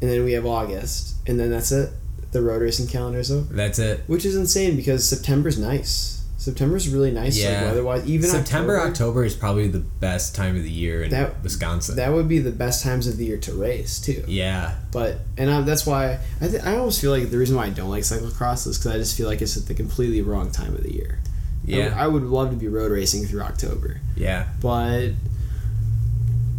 and 0.00 0.10
then 0.10 0.24
we 0.24 0.32
have 0.32 0.46
August, 0.46 1.16
and 1.26 1.38
then 1.38 1.50
that's 1.50 1.72
it. 1.72 1.90
The 2.30 2.40
road 2.40 2.62
racing 2.62 2.86
calendar 2.88 3.18
is 3.18 3.30
over, 3.30 3.52
that's 3.54 3.78
it. 3.78 4.00
which 4.06 4.24
is 4.24 4.34
insane 4.36 4.74
because 4.76 5.08
September's 5.08 5.58
nice. 5.58 6.13
September's 6.44 6.88
really 6.88 7.10
nice, 7.10 7.36
Yeah. 7.38 7.56
like 7.62 7.64
weather-wise. 7.70 8.06
Even 8.06 8.28
September, 8.28 8.76
October, 8.78 8.90
October 8.90 9.24
is 9.24 9.34
probably 9.34 9.68
the 9.68 9.78
best 9.78 10.34
time 10.34 10.56
of 10.56 10.62
the 10.62 10.70
year 10.70 11.02
in 11.04 11.10
That- 11.10 11.42
Wisconsin. 11.42 11.96
That 11.96 12.12
would 12.12 12.28
be 12.28 12.38
the 12.38 12.50
best 12.50 12.82
times 12.84 13.06
of 13.06 13.16
the 13.16 13.24
year 13.24 13.38
to 13.38 13.52
race 13.54 13.98
too. 13.98 14.22
yeah, 14.26 14.74
But 14.92 15.20
and 15.38 15.50
I, 15.50 15.62
that's 15.62 15.86
why 15.86 16.18
I 16.40 16.48
th- 16.48 16.62
I 16.62 16.76
almost 16.76 17.00
feel 17.00 17.10
like 17.10 17.30
the 17.30 17.38
reason 17.38 17.56
why 17.56 17.66
I 17.66 17.70
don't 17.70 17.90
like 17.90 18.02
cyclocross 18.02 18.66
is 18.66 18.78
because 18.78 18.92
I 18.92 18.98
just 18.98 19.16
feel 19.16 19.26
like 19.26 19.40
it's 19.42 19.56
at 19.56 19.66
the 19.66 19.74
completely 19.74 20.20
wrong 20.22 20.50
time 20.50 20.74
of 20.74 20.82
the 20.82 20.92
year. 20.92 21.18
I 21.66 21.70
yeah, 21.70 21.94
I 21.96 22.06
would 22.06 22.24
love 22.24 22.50
to 22.50 22.56
be 22.56 22.68
road 22.68 22.92
racing 22.92 23.24
through 23.26 23.40
October, 23.40 24.00
yeah. 24.16 24.44
but 24.60 25.12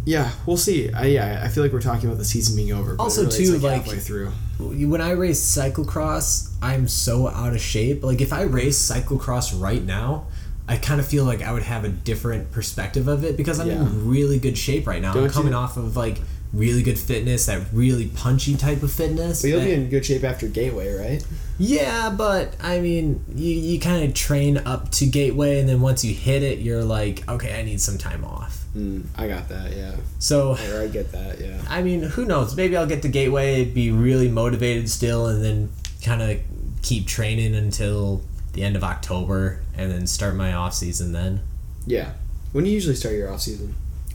yeah, 0.06 0.30
we'll 0.46 0.56
see. 0.56 0.90
I 0.92 1.06
yeah, 1.06 1.42
I 1.44 1.48
feel 1.48 1.62
like 1.62 1.72
we're 1.72 1.80
talking 1.82 2.06
about 2.06 2.16
the 2.18 2.24
season 2.24 2.56
being 2.56 2.72
over. 2.72 2.94
But 2.94 3.02
Also, 3.02 3.24
really 3.24 3.36
too, 3.36 3.52
like, 3.54 3.62
like- 3.62 3.82
halfway 3.84 3.98
through. 3.98 4.32
When 4.58 5.02
I 5.02 5.10
race 5.10 5.40
cyclocross, 5.44 6.48
I'm 6.62 6.88
so 6.88 7.28
out 7.28 7.52
of 7.52 7.60
shape. 7.60 8.02
Like 8.02 8.22
if 8.22 8.32
I 8.32 8.42
race 8.42 8.78
cyclocross 8.90 9.60
right 9.60 9.84
now, 9.84 10.26
I 10.68 10.78
kind 10.78 10.98
of 11.00 11.06
feel 11.06 11.24
like 11.24 11.42
I 11.42 11.52
would 11.52 11.62
have 11.64 11.84
a 11.84 11.88
different 11.90 12.50
perspective 12.52 13.06
of 13.06 13.22
it 13.22 13.36
because 13.36 13.60
I'm 13.60 13.68
Yeah. 13.68 13.82
in 13.82 14.08
really 14.08 14.38
good 14.38 14.56
shape 14.56 14.86
right 14.86 15.02
now. 15.02 15.12
Don't 15.12 15.24
I'm 15.24 15.30
coming 15.30 15.52
you- 15.52 15.58
off 15.58 15.76
of 15.76 15.96
like 15.96 16.20
really 16.54 16.82
good 16.82 16.98
fitness, 16.98 17.46
that 17.46 17.60
really 17.72 18.06
punchy 18.06 18.54
type 18.56 18.82
of 18.82 18.90
fitness. 18.90 19.42
But 19.42 19.48
you'll 19.48 19.60
that- 19.60 19.66
be 19.66 19.72
in 19.74 19.90
good 19.90 20.04
shape 20.06 20.24
after 20.24 20.48
Gateway, 20.48 20.90
right? 20.94 21.22
Yeah, 21.58 22.10
but 22.10 22.54
I 22.62 22.80
mean, 22.80 23.24
you, 23.34 23.52
you 23.54 23.80
kind 23.80 24.04
of 24.04 24.14
train 24.14 24.58
up 24.58 24.90
to 24.92 25.06
Gateway, 25.06 25.58
and 25.60 25.68
then 25.68 25.80
once 25.80 26.04
you 26.04 26.14
hit 26.14 26.42
it, 26.42 26.58
you're 26.58 26.84
like, 26.84 27.26
okay, 27.28 27.58
I 27.58 27.62
need 27.62 27.80
some 27.80 27.96
time 27.98 28.24
off. 28.24 28.64
Mm, 28.76 29.06
I 29.16 29.26
got 29.26 29.48
that. 29.48 29.74
Yeah, 29.74 29.96
So, 30.18 30.50
or 30.50 30.80
I 30.82 30.88
get 30.88 31.12
that. 31.12 31.40
Yeah. 31.40 31.58
I 31.68 31.82
mean, 31.82 32.02
who 32.02 32.26
knows? 32.26 32.54
Maybe 32.56 32.76
I'll 32.76 32.86
get 32.86 33.02
to 33.02 33.08
Gateway, 33.08 33.64
be 33.64 33.90
really 33.90 34.28
motivated 34.28 34.90
still, 34.90 35.26
and 35.28 35.42
then 35.42 35.70
kind 36.04 36.20
of 36.20 36.38
keep 36.82 37.06
training 37.06 37.54
until 37.54 38.20
the 38.52 38.62
end 38.62 38.76
of 38.76 38.84
October, 38.84 39.60
and 39.76 39.90
then 39.90 40.06
start 40.06 40.34
my 40.34 40.52
off 40.52 40.74
season 40.74 41.12
then 41.12 41.40
Yeah. 41.86 42.12
When 42.52 42.64
do 42.64 42.70
you 42.70 42.74
usually 42.74 42.96
start 42.96 43.14
your 43.14 43.30
off 43.32 43.40
season? 43.40 43.74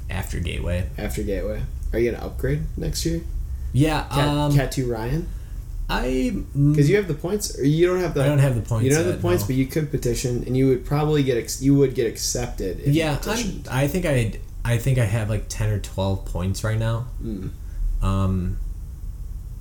after 0.10 0.40
Gateway. 0.40 0.90
After 0.98 1.24
Gateway. 1.24 1.62
Are 1.94 2.00
you 2.00 2.12
gonna 2.12 2.24
upgrade 2.26 2.64
next 2.78 3.06
year? 3.06 3.22
Yeah, 3.72 4.04
Cat, 4.12 4.28
um, 4.28 4.54
Cat 4.54 4.72
two 4.72 4.92
Ryan. 4.92 5.28
I 5.92 6.32
Because 6.56 6.90
you 6.90 6.96
have 6.96 7.10
the 7.10 7.14
points, 7.14 7.60
or 7.60 7.66
you 7.66 7.86
don't 7.86 8.00
have 8.00 8.14
the. 8.14 8.24
I 8.24 8.28
don't 8.28 8.40
have 8.40 8.56
the 8.56 8.62
points. 8.62 8.86
You 8.86 8.92
don't 8.92 9.00
have 9.00 9.08
yet, 9.08 9.16
the 9.18 9.22
points, 9.22 9.44
no. 9.44 9.48
but 9.48 9.56
you 9.58 9.66
could 9.66 9.92
petition, 9.92 10.44
and 10.46 10.56
you 10.56 10.68
would 10.68 10.86
probably 10.86 11.22
get 11.22 11.38
ex- 11.38 11.62
you 11.62 11.76
would 11.76 11.96
get 11.96 12.08
accepted. 12.08 12.80
If 12.80 12.96
yeah, 12.96 13.20
you 13.26 13.32
I'm. 13.32 13.64
I 13.70 13.88
think 13.88 14.06
I 14.06 14.40
I 14.64 14.78
think 14.78 14.98
I 14.98 15.04
have 15.04 15.30
like 15.30 15.46
ten 15.50 15.70
or 15.70 15.80
twelve 15.80 16.26
points 16.26 16.64
right 16.64 16.80
now. 16.80 17.08
Mm. 17.22 17.50
Um, 18.02 18.58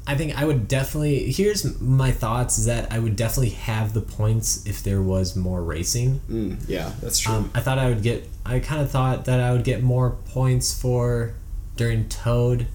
I 0.06 0.14
think 0.14 0.40
I 0.40 0.44
would 0.44 0.68
definitely. 0.68 1.32
Here's 1.32 1.80
my 1.80 2.12
thoughts: 2.12 2.58
is 2.58 2.66
that 2.66 2.92
I 2.92 3.00
would 3.00 3.16
definitely 3.16 3.50
have 3.50 3.92
the 3.92 4.00
points 4.00 4.64
if 4.66 4.84
there 4.84 5.02
was 5.02 5.34
more 5.34 5.62
racing. 5.62 6.20
Mm, 6.30 6.68
yeah, 6.68 6.92
that's 7.02 7.18
true. 7.18 7.34
Um, 7.34 7.50
I 7.56 7.60
thought 7.60 7.78
I 7.78 7.88
would 7.88 8.04
get. 8.04 8.28
I 8.46 8.60
kind 8.60 8.82
of 8.82 8.90
thought 8.90 9.24
that 9.24 9.40
I 9.40 9.50
would 9.50 9.64
get 9.64 9.82
more 9.82 10.10
points 10.10 10.78
for 10.80 11.34
during 11.76 12.08
Toad, 12.08 12.68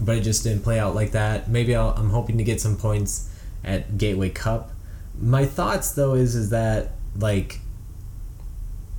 but 0.00 0.16
it 0.16 0.22
just 0.22 0.42
didn't 0.44 0.62
play 0.62 0.78
out 0.78 0.94
like 0.94 1.12
that. 1.12 1.48
Maybe 1.48 1.74
I'll, 1.74 1.90
I'm 1.90 2.10
hoping 2.10 2.38
to 2.38 2.44
get 2.44 2.60
some 2.60 2.76
points 2.76 3.30
at 3.64 3.98
Gateway 3.98 4.30
Cup. 4.30 4.70
My 5.20 5.44
thoughts 5.44 5.92
though 5.92 6.14
is 6.14 6.34
is 6.34 6.50
that 6.50 6.92
like 7.16 7.60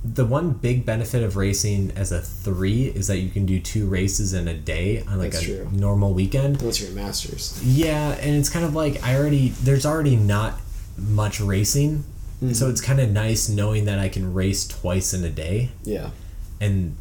the 0.02 0.24
one 0.24 0.52
big 0.52 0.86
benefit 0.86 1.22
of 1.22 1.36
racing 1.36 1.92
as 1.94 2.10
a 2.10 2.20
three 2.20 2.84
is 2.86 3.06
that 3.08 3.18
you 3.18 3.28
can 3.30 3.44
do 3.44 3.60
two 3.60 3.86
races 3.86 4.32
in 4.32 4.48
a 4.48 4.54
day 4.54 5.02
on 5.02 5.18
like 5.18 5.32
That's 5.32 5.44
a 5.44 5.46
true. 5.46 5.68
normal 5.72 6.14
weekend. 6.14 6.60
Unless 6.60 6.80
you're 6.80 6.90
Masters. 6.92 7.60
Yeah, 7.62 8.12
and 8.12 8.36
it's 8.36 8.48
kind 8.48 8.64
of 8.64 8.74
like 8.74 9.02
I 9.02 9.16
already 9.16 9.48
there's 9.48 9.84
already 9.84 10.16
not 10.16 10.58
much 10.96 11.40
racing. 11.40 12.04
Mm-hmm. 12.42 12.52
So 12.52 12.70
it's 12.70 12.80
kind 12.80 13.00
of 13.00 13.10
nice 13.10 13.48
knowing 13.50 13.84
that 13.84 13.98
I 13.98 14.08
can 14.08 14.32
race 14.32 14.66
twice 14.66 15.12
in 15.12 15.24
a 15.24 15.30
day. 15.30 15.70
Yeah. 15.84 16.10
And 16.60 16.96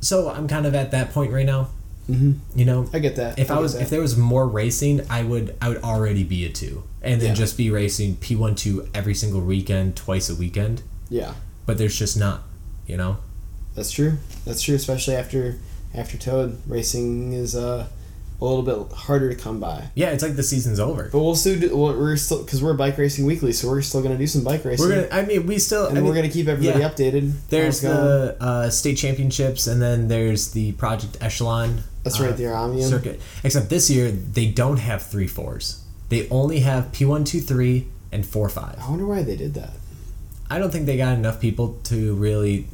so 0.00 0.30
I'm 0.30 0.48
kind 0.48 0.64
of 0.64 0.74
at 0.74 0.90
that 0.92 1.12
point 1.12 1.32
right 1.32 1.46
now. 1.46 1.68
Mm-hmm. 2.08 2.58
You 2.58 2.64
know, 2.64 2.88
I 2.92 2.98
get 3.00 3.16
that. 3.16 3.38
if 3.38 3.50
I 3.50 3.54
get 3.54 3.60
was 3.60 3.74
that. 3.74 3.82
if 3.82 3.90
there 3.90 4.00
was 4.00 4.16
more 4.16 4.46
racing, 4.48 5.02
I 5.10 5.22
would 5.22 5.56
I 5.60 5.68
would 5.68 5.82
already 5.82 6.24
be 6.24 6.44
a 6.46 6.48
2 6.50 6.82
and 7.02 7.20
then 7.20 7.28
Yeah. 7.28 7.34
just 7.34 7.56
be 7.56 7.70
racing 7.70 8.16
P1 8.16 8.56
2 8.56 8.88
every 8.94 9.14
single 9.14 9.40
weekend, 9.40 9.94
twice 9.96 10.28
a 10.30 10.34
weekend. 10.34 10.82
yeah, 11.10 11.34
But 11.66 11.78
there's 11.78 11.98
just 11.98 12.16
not, 12.16 12.42
you 12.86 12.96
know. 12.96 13.18
that's 13.74 13.90
true. 13.90 14.18
That's 14.44 14.62
true, 14.62 14.74
especially 14.74 15.14
after 15.16 15.58
after 15.94 16.16
Toad 16.18 16.58
racing 16.66 17.32
is 17.32 17.54
uh, 17.54 17.86
a 18.40 18.44
little 18.44 18.62
bit 18.62 18.96
harder 18.96 19.28
to 19.30 19.34
come 19.34 19.58
by. 19.58 19.88
Yeah, 19.94 20.10
it's 20.10 20.22
like 20.22 20.36
the 20.36 20.42
season's 20.42 20.78
over. 20.78 21.08
But 21.10 21.18
we'll 21.20 21.34
still 21.34 21.58
do. 21.58 21.76
We're 21.76 22.16
still 22.16 22.42
because 22.44 22.62
we're 22.62 22.74
bike 22.74 22.98
racing 22.98 23.24
weekly, 23.26 23.52
so 23.52 23.68
we're 23.68 23.80
still 23.82 24.02
gonna 24.02 24.18
do 24.18 24.26
some 24.26 24.44
bike 24.44 24.64
racing. 24.64 24.86
We're 24.88 25.08
gonna 25.08 25.22
I 25.22 25.24
mean, 25.24 25.46
we 25.46 25.58
still 25.58 25.86
and 25.86 25.98
I 25.98 26.02
we're 26.02 26.14
gonna 26.14 26.28
keep 26.28 26.46
everybody 26.48 26.80
yeah. 26.80 26.88
updated. 26.90 27.32
There's 27.48 27.82
How's 27.82 27.84
it 27.84 27.96
going. 27.96 28.06
the 28.06 28.36
uh, 28.40 28.70
state 28.70 28.96
championships, 28.96 29.66
and 29.66 29.80
then 29.82 30.08
there's 30.08 30.50
the 30.52 30.72
Project 30.72 31.16
Echelon. 31.20 31.82
That's 32.12 32.20
uh, 32.20 32.24
right, 32.26 32.36
the 32.36 32.44
Aramium. 32.44 32.88
circuit. 32.88 33.20
Except 33.44 33.68
this 33.70 33.90
year 33.90 34.10
they 34.10 34.46
don't 34.46 34.78
have 34.78 35.02
three 35.02 35.26
fours. 35.26 35.84
They 36.08 36.28
only 36.30 36.60
have 36.60 36.92
P 36.92 37.04
one 37.04 37.24
two 37.24 37.40
three 37.40 37.88
and 38.12 38.24
four 38.24 38.48
five. 38.48 38.78
I 38.80 38.88
wonder 38.88 39.06
why 39.06 39.22
they 39.22 39.36
did 39.36 39.54
that. 39.54 39.70
I 40.50 40.58
don't 40.58 40.70
think 40.70 40.86
they 40.86 40.96
got 40.96 41.14
enough 41.18 41.40
people 41.40 41.78
to 41.84 42.14
really 42.14 42.66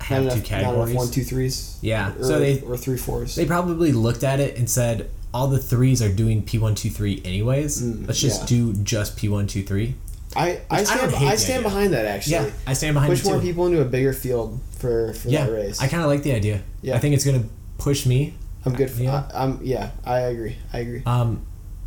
have 0.00 0.22
not 0.22 0.30
two 0.30 0.36
enough, 0.36 0.38
not 0.38 0.44
categories. 0.44 0.90
enough 0.90 0.96
one, 1.04 1.10
two, 1.10 1.24
threes. 1.24 1.78
Yeah, 1.82 2.14
Or, 2.16 2.22
so 2.24 2.38
they 2.38 2.60
or 2.60 2.76
three 2.76 2.96
fours. 2.96 3.34
they 3.34 3.44
probably 3.46 3.90
looked 3.90 4.22
at 4.22 4.38
it 4.38 4.56
and 4.56 4.70
said 4.70 5.10
all 5.34 5.48
the 5.48 5.58
threes 5.58 6.00
are 6.00 6.08
doing 6.12 6.42
P 6.42 6.58
one 6.58 6.74
two 6.76 6.90
three 6.90 7.20
anyways. 7.24 7.82
Mm, 7.82 8.06
Let's 8.06 8.20
just 8.20 8.42
yeah. 8.42 8.46
do 8.46 8.72
just 8.84 9.16
P 9.16 9.28
one 9.28 9.46
two 9.48 9.62
three. 9.64 9.94
I, 10.36 10.60
I 10.70 10.80
I 10.80 10.84
stand 10.84 11.12
hate 11.12 11.26
I 11.26 11.30
the 11.32 11.38
stand 11.38 11.58
idea. 11.58 11.68
behind 11.70 11.92
that 11.94 12.04
actually. 12.04 12.32
Yeah, 12.34 12.50
I 12.66 12.74
stand 12.74 12.94
behind 12.94 13.10
Push 13.10 13.20
it 13.22 13.24
more 13.26 13.36
too. 13.40 13.46
people 13.46 13.66
into 13.66 13.80
a 13.80 13.84
bigger 13.84 14.12
field 14.12 14.60
for 14.78 15.12
for 15.14 15.28
yeah, 15.28 15.46
that 15.46 15.52
race. 15.52 15.80
I 15.80 15.88
kind 15.88 16.02
of 16.04 16.08
like 16.08 16.22
the 16.22 16.32
idea. 16.32 16.60
Yeah. 16.82 16.94
I 16.94 16.98
think 17.00 17.14
it's 17.16 17.24
gonna 17.24 17.44
push 17.78 18.06
me 18.06 18.34
I'm 18.64 18.74
good. 18.74 18.90
For, 18.90 19.02
Yeah. 19.02 19.28
I, 19.32 19.44
I'm 19.44 19.60
yeah. 19.62 19.90
I 20.04 20.20
agree. 20.20 20.56
I 20.72 20.78
agree. 20.78 21.02
Um, 21.06 21.46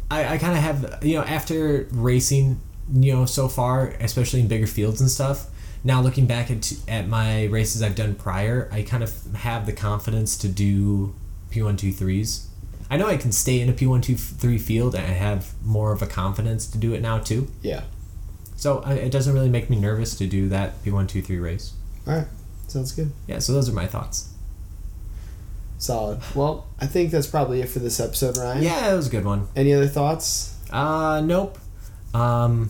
I, 0.10 0.34
I 0.34 0.38
kind 0.38 0.54
of 0.58 0.64
have 0.64 1.00
you 1.04 1.16
know 1.16 1.24
after 1.24 1.88
racing 1.92 2.60
you 2.92 3.14
know 3.14 3.26
so 3.26 3.48
far, 3.48 3.90
especially 4.00 4.42
in 4.42 4.48
bigger 4.48 4.68
fields 4.68 5.02
and 5.02 5.10
stuff. 5.10 5.48
Now 5.84 6.02
looking 6.02 6.28
back 6.28 6.52
at 6.52 6.72
at 6.88 7.08
my 7.08 7.46
races 7.46 7.82
I've 7.82 7.96
done 7.96 8.16
prior, 8.16 8.70
I 8.72 8.84
kind 8.84 9.04
of 9.04 9.34
have 9.36 9.66
the 9.66 9.74
confidence 9.74 10.38
to 10.40 10.48
do 10.48 11.16
P 11.50 11.62
one 11.62 11.78
two 11.78 11.92
threes. 11.92 12.48
I 12.90 12.98
know 12.98 13.08
I 13.08 13.16
can 13.16 13.32
stay 13.32 13.62
in 13.62 13.70
a 13.70 13.74
P 13.74 13.88
one 13.88 14.02
two 14.02 14.16
three 14.16 14.58
field, 14.58 14.96
and 14.96 15.06
I 15.06 15.16
have 15.16 15.54
more 15.64 15.92
of 15.92 16.02
a 16.02 16.08
confidence 16.08 16.68
to 16.68 16.78
do 16.78 16.94
it 16.94 17.02
now 17.02 17.20
too. 17.20 17.48
Yeah. 17.62 17.84
So 18.56 18.84
I, 18.86 18.94
it 18.94 19.12
doesn't 19.12 19.34
really 19.34 19.50
make 19.50 19.70
me 19.70 19.80
nervous 19.80 20.16
to 20.18 20.28
do 20.28 20.50
that 20.50 20.84
P 20.84 20.92
one 20.92 21.08
two 21.08 21.22
three 21.22 21.40
race. 21.40 21.74
All 22.06 22.16
right. 22.16 22.28
Sounds 22.68 22.92
good. 22.92 23.12
Yeah, 23.28 23.40
so 23.40 23.54
those 23.54 23.68
are 23.68 23.74
my 23.74 23.88
thoughts. 23.88 24.31
Solid. 25.82 26.20
Well, 26.36 26.68
I 26.80 26.86
think 26.86 27.10
that's 27.10 27.26
probably 27.26 27.60
it 27.62 27.68
for 27.68 27.80
this 27.80 28.00
episode, 28.00 28.38
Ryan. 28.38 28.62
Yeah, 28.62 28.94
it 28.94 28.96
was 28.96 29.08
a 29.08 29.10
good 29.10 29.26
one. 29.26 29.48
Any 29.56 29.74
other 29.74 29.88
thoughts? 29.88 30.56
Uh, 30.72 31.22
nope. 31.26 31.58
Um, 32.14 32.70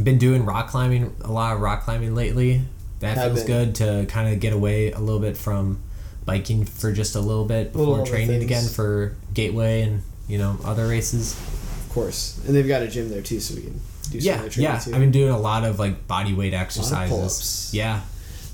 been 0.00 0.16
doing 0.16 0.44
rock 0.44 0.68
climbing, 0.68 1.16
a 1.22 1.32
lot 1.32 1.52
of 1.56 1.60
rock 1.60 1.82
climbing 1.82 2.14
lately. 2.14 2.62
That 3.00 3.16
Have 3.16 3.32
feels 3.32 3.44
been. 3.44 3.72
good 3.72 3.74
to 3.76 4.06
kind 4.06 4.32
of 4.32 4.38
get 4.38 4.52
away 4.52 4.92
a 4.92 5.00
little 5.00 5.18
bit 5.20 5.36
from 5.36 5.82
biking 6.24 6.64
for 6.64 6.92
just 6.92 7.16
a 7.16 7.20
little 7.20 7.44
bit 7.44 7.74
Little 7.74 7.94
before 7.96 8.02
other 8.02 8.10
training 8.10 8.42
again 8.44 8.68
for 8.68 9.16
Gateway 9.34 9.82
and 9.82 10.02
you 10.28 10.38
know 10.38 10.58
other 10.64 10.86
races. 10.86 11.32
Of 11.32 11.88
course. 11.92 12.40
And 12.46 12.54
they've 12.54 12.68
got 12.68 12.82
a 12.82 12.88
gym 12.88 13.08
there 13.10 13.20
too, 13.22 13.40
so 13.40 13.56
we 13.56 13.62
can 13.62 13.80
do 14.12 14.20
some 14.20 14.28
Yeah, 14.28 14.38
other 14.38 14.48
training 14.48 14.70
yeah. 14.72 14.78
too. 14.78 14.92
I've 14.94 15.00
been 15.00 15.10
doing 15.10 15.30
a 15.32 15.38
lot 15.38 15.64
of 15.64 15.80
like 15.80 16.06
body 16.06 16.34
weight 16.34 16.54
exercises. 16.54 17.70
Yeah, 17.74 18.02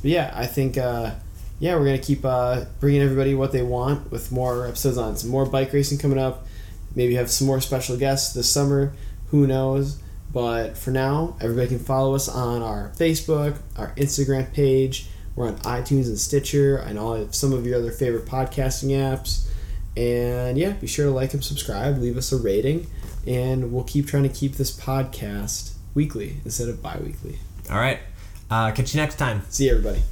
But 0.01 0.11
yeah, 0.11 0.33
I 0.35 0.47
think 0.47 0.79
uh, 0.79 1.11
yeah 1.59 1.75
we're 1.75 1.85
gonna 1.85 1.99
keep 1.99 2.25
uh, 2.25 2.65
bringing 2.81 3.03
everybody 3.03 3.35
what 3.35 3.53
they 3.53 3.63
want 3.63 4.11
with 4.11 4.31
more 4.33 4.67
episodes 4.67 4.99
on 4.99 5.17
some 5.17 5.31
more 5.31 5.47
bike 5.47 5.73
racing 5.73 5.99
coming 5.99 6.19
up. 6.19 6.47
maybe 6.95 7.15
have 7.15 7.31
some 7.31 7.47
more 7.47 7.61
special 7.61 7.97
guests 7.97 8.35
this 8.35 8.51
summer. 8.51 8.93
Who 9.31 9.47
knows? 9.47 10.01
But 10.33 10.77
for 10.77 10.91
now, 10.91 11.37
everybody 11.41 11.69
can 11.69 11.79
follow 11.79 12.15
us 12.15 12.29
on 12.29 12.63
our 12.63 12.93
Facebook, 12.97 13.57
our 13.77 13.93
Instagram 13.95 14.53
page. 14.53 15.09
We're 15.35 15.49
on 15.49 15.57
iTunes 15.59 16.07
and 16.07 16.19
Stitcher 16.19 16.77
and 16.77 16.99
all 16.99 17.15
of 17.15 17.35
some 17.35 17.53
of 17.53 17.67
your 17.67 17.79
other 17.79 17.91
favorite 17.93 18.27
podcasting 18.27 18.91
apps. 18.91 19.49
And 19.97 20.59
yeah, 20.59 20.73
be 20.73 20.87
sure 20.87 21.07
to 21.07 21.11
like 21.11 21.33
and 21.33 21.43
subscribe, 21.43 21.99
leave 21.99 22.17
us 22.19 22.33
a 22.33 22.37
rating, 22.37 22.87
and 23.27 23.73
we'll 23.73 23.85
keep 23.85 24.07
trying 24.07 24.25
to 24.25 24.29
keep 24.29 24.57
this 24.57 24.79
podcast 24.79 25.75
weekly 25.95 26.37
instead 26.45 26.69
of 26.69 26.83
bi 26.83 26.99
weekly. 27.03 27.39
All 27.71 27.79
right. 27.79 28.01
Uh, 28.51 28.71
catch 28.73 28.95
you 28.95 29.01
next 29.01 29.17
time. 29.17 29.43
See 29.49 29.67
you, 29.67 29.71
everybody. 29.77 30.03